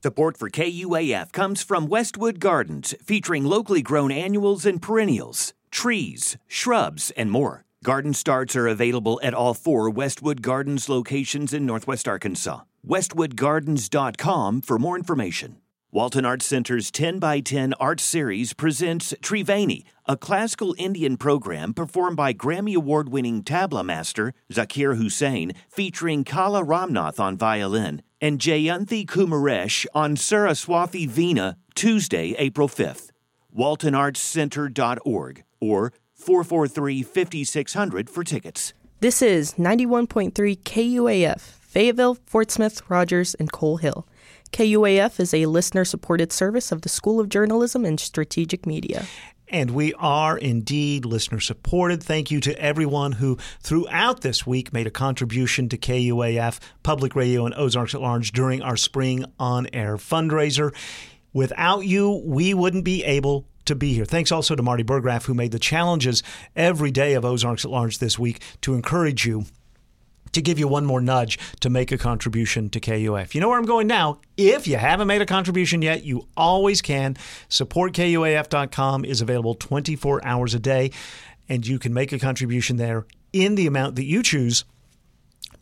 Support 0.02 0.36
for 0.36 0.50
KUAF 0.50 1.30
comes 1.30 1.62
from 1.62 1.86
Westwood 1.86 2.40
Gardens, 2.40 2.96
featuring 3.00 3.44
locally 3.44 3.80
grown 3.80 4.10
annuals 4.10 4.66
and 4.66 4.82
perennials, 4.82 5.54
trees, 5.70 6.36
shrubs, 6.48 7.12
and 7.16 7.30
more. 7.30 7.64
Garden 7.84 8.12
starts 8.12 8.56
are 8.56 8.66
available 8.66 9.20
at 9.22 9.32
all 9.32 9.54
four 9.54 9.88
Westwood 9.88 10.42
Gardens 10.42 10.88
locations 10.88 11.52
in 11.52 11.64
Northwest 11.64 12.08
Arkansas. 12.08 12.62
WestwoodGardens.com 12.84 14.62
for 14.62 14.78
more 14.80 14.96
information. 14.96 15.58
Walton 15.92 16.24
Arts 16.24 16.46
Center's 16.46 16.90
10 16.90 17.20
by 17.20 17.38
10 17.38 17.72
art 17.74 18.00
series 18.00 18.52
presents 18.52 19.14
Triveni, 19.22 19.84
a 20.06 20.16
classical 20.16 20.74
Indian 20.76 21.16
program 21.16 21.72
performed 21.72 22.16
by 22.16 22.32
Grammy 22.32 22.74
Award 22.74 23.10
winning 23.10 23.44
tabla 23.44 23.84
master 23.84 24.34
Zakir 24.52 24.96
Hussain, 24.96 25.52
featuring 25.68 26.24
Kala 26.24 26.64
Ramnath 26.64 27.20
on 27.20 27.36
violin 27.36 28.02
and 28.24 28.38
Jayanthi 28.38 29.04
Kumaresh 29.04 29.84
on 29.94 30.16
Saraswati 30.16 31.06
Veena, 31.06 31.56
Tuesday, 31.74 32.34
April 32.38 32.68
5th. 32.68 33.10
WaltonArtsCenter.org 33.54 35.44
or 35.60 35.92
443 36.14 37.02
5600 37.02 38.08
for 38.08 38.24
tickets. 38.24 38.72
This 39.00 39.20
is 39.20 39.52
91.3 39.54 40.32
KUAF, 40.32 41.38
Fayetteville, 41.38 42.16
Fort 42.24 42.50
Smith, 42.50 42.80
Rogers, 42.88 43.34
and 43.34 43.52
Coal 43.52 43.76
Hill. 43.76 44.08
KUAF 44.52 45.20
is 45.20 45.34
a 45.34 45.44
listener 45.44 45.84
supported 45.84 46.32
service 46.32 46.72
of 46.72 46.80
the 46.80 46.88
School 46.88 47.20
of 47.20 47.28
Journalism 47.28 47.84
and 47.84 48.00
Strategic 48.00 48.64
Media. 48.64 49.04
And 49.48 49.72
we 49.72 49.92
are 49.94 50.38
indeed 50.38 51.04
listener 51.04 51.40
supported. 51.40 52.02
Thank 52.02 52.30
you 52.30 52.40
to 52.40 52.58
everyone 52.60 53.12
who, 53.12 53.38
throughout 53.60 54.22
this 54.22 54.46
week, 54.46 54.72
made 54.72 54.86
a 54.86 54.90
contribution 54.90 55.68
to 55.68 55.76
KUAF, 55.76 56.60
Public 56.82 57.14
Radio, 57.14 57.46
and 57.46 57.54
Ozarks 57.54 57.94
at 57.94 58.00
Large 58.00 58.32
during 58.32 58.62
our 58.62 58.76
spring 58.76 59.24
on 59.38 59.68
air 59.72 59.96
fundraiser. 59.96 60.74
Without 61.32 61.80
you, 61.80 62.22
we 62.24 62.54
wouldn't 62.54 62.84
be 62.84 63.04
able 63.04 63.46
to 63.66 63.74
be 63.74 63.94
here. 63.94 64.04
Thanks 64.04 64.32
also 64.32 64.54
to 64.54 64.62
Marty 64.62 64.84
Burgraff, 64.84 65.26
who 65.26 65.34
made 65.34 65.52
the 65.52 65.58
challenges 65.58 66.22
every 66.54 66.90
day 66.90 67.14
of 67.14 67.24
Ozarks 67.24 67.64
at 67.64 67.70
Large 67.70 67.98
this 67.98 68.18
week 68.18 68.40
to 68.62 68.74
encourage 68.74 69.26
you 69.26 69.46
to 70.34 70.42
give 70.42 70.58
you 70.58 70.68
one 70.68 70.84
more 70.84 71.00
nudge 71.00 71.38
to 71.60 71.70
make 71.70 71.92
a 71.92 71.98
contribution 71.98 72.70
to 72.70 72.80
KUAF. 72.80 73.34
You 73.34 73.40
know 73.40 73.48
where 73.48 73.58
I'm 73.58 73.64
going 73.64 73.86
now? 73.86 74.20
If 74.36 74.66
you 74.66 74.76
haven't 74.76 75.06
made 75.06 75.22
a 75.22 75.26
contribution 75.26 75.82
yet, 75.82 76.04
you 76.04 76.28
always 76.36 76.82
can. 76.82 77.16
SupportKUAF.com 77.48 79.04
is 79.04 79.20
available 79.20 79.54
24 79.54 80.24
hours 80.24 80.54
a 80.54 80.58
day, 80.58 80.90
and 81.48 81.66
you 81.66 81.78
can 81.78 81.94
make 81.94 82.12
a 82.12 82.18
contribution 82.18 82.76
there 82.76 83.06
in 83.32 83.54
the 83.54 83.66
amount 83.66 83.96
that 83.96 84.04
you 84.04 84.22
choose 84.22 84.64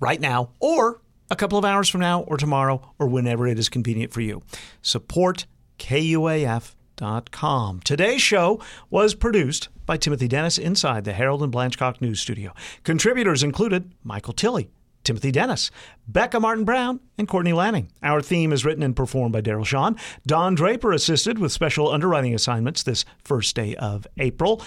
right 0.01 0.21
now 0.21 0.51
or 0.61 1.01
a 1.31 1.37
couple 1.37 1.59
of 1.59 1.65
hours 1.65 1.89
from 1.89 2.01
now 2.01 2.23
or 2.23 2.37
tomorrow 2.37 2.93
or 2.99 3.07
whenever 3.07 3.47
it 3.47 3.59
is 3.59 3.69
convenient 3.69 4.13
for 4.13 4.21
you. 4.21 4.43
Support 4.83 5.47
KUAF.com. 5.79 6.82
Today's 6.97 8.23
show 8.23 8.61
was 8.91 9.15
produced 9.15 9.69
by 9.87 9.97
Timothy 9.97 10.29
Dennis 10.29 10.59
inside 10.59 11.05
the 11.05 11.13
Harold 11.13 11.43
and 11.43 11.53
Blanchcock 11.53 12.01
News 12.01 12.21
Studio. 12.21 12.53
Contributors 12.85 13.43
included 13.43 13.93
Michael 14.05 14.33
Tilley, 14.33 14.71
Timothy 15.05 15.33
Dennis, 15.33 15.71
Becca 16.07 16.39
Martin 16.39 16.65
Brown, 16.65 17.01
and 17.19 17.27
Courtney 17.27 17.53
Lanning. 17.53 17.91
Our 18.03 18.23
theme 18.23 18.53
is 18.53 18.65
written 18.65 18.83
and 18.83 18.95
performed 18.95 19.33
by 19.33 19.43
Daryl 19.43 19.67
Shawn. 19.67 19.97
Don 20.27 20.55
Draper 20.55 20.93
assisted 20.93 21.39
with 21.39 21.51
special 21.51 21.91
underwriting 21.91 22.35
assignments 22.35 22.83
this 22.83 23.05
first 23.25 23.57
day 23.57 23.75
of 23.77 24.07
April. 24.19 24.63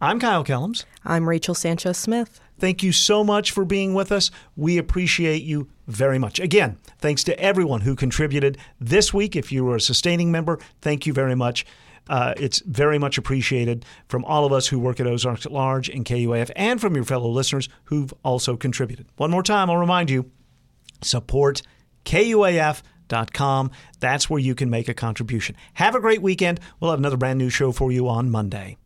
I'm 0.00 0.18
Kyle 0.18 0.44
Kellums. 0.44 0.84
I'm 1.04 1.28
Rachel 1.28 1.54
Sanchez 1.54 1.98
Smith. 1.98 2.40
Thank 2.58 2.82
you 2.82 2.90
so 2.92 3.22
much 3.22 3.52
for 3.52 3.64
being 3.64 3.94
with 3.94 4.10
us. 4.10 4.30
We 4.56 4.76
appreciate 4.76 5.42
you 5.42 5.68
very 5.90 6.18
much. 6.18 6.38
Again, 6.38 6.78
thanks 6.98 7.24
to 7.24 7.38
everyone 7.38 7.82
who 7.82 7.94
contributed 7.94 8.58
this 8.80 9.12
week. 9.12 9.36
If 9.36 9.52
you 9.52 9.64
were 9.64 9.76
a 9.76 9.80
sustaining 9.80 10.30
member, 10.30 10.58
thank 10.80 11.06
you 11.06 11.12
very 11.12 11.34
much. 11.34 11.66
Uh, 12.08 12.34
it's 12.36 12.60
very 12.60 12.98
much 12.98 13.18
appreciated 13.18 13.84
from 14.08 14.24
all 14.24 14.44
of 14.44 14.52
us 14.52 14.66
who 14.68 14.78
work 14.78 14.98
at 15.00 15.06
Ozarks 15.06 15.46
at 15.46 15.52
Large 15.52 15.88
and 15.88 16.04
KUAF 16.04 16.50
and 16.56 16.80
from 16.80 16.94
your 16.94 17.04
fellow 17.04 17.28
listeners 17.28 17.68
who've 17.84 18.12
also 18.24 18.56
contributed. 18.56 19.06
One 19.16 19.30
more 19.30 19.42
time, 19.42 19.70
I'll 19.70 19.76
remind 19.76 20.10
you 20.10 20.30
support 21.02 21.62
KUAF.com. 22.04 23.70
That's 24.00 24.30
where 24.30 24.40
you 24.40 24.54
can 24.54 24.70
make 24.70 24.88
a 24.88 24.94
contribution. 24.94 25.56
Have 25.74 25.94
a 25.94 26.00
great 26.00 26.22
weekend. 26.22 26.58
We'll 26.80 26.90
have 26.90 27.00
another 27.00 27.16
brand 27.16 27.38
new 27.38 27.50
show 27.50 27.70
for 27.70 27.92
you 27.92 28.08
on 28.08 28.30
Monday. 28.30 28.76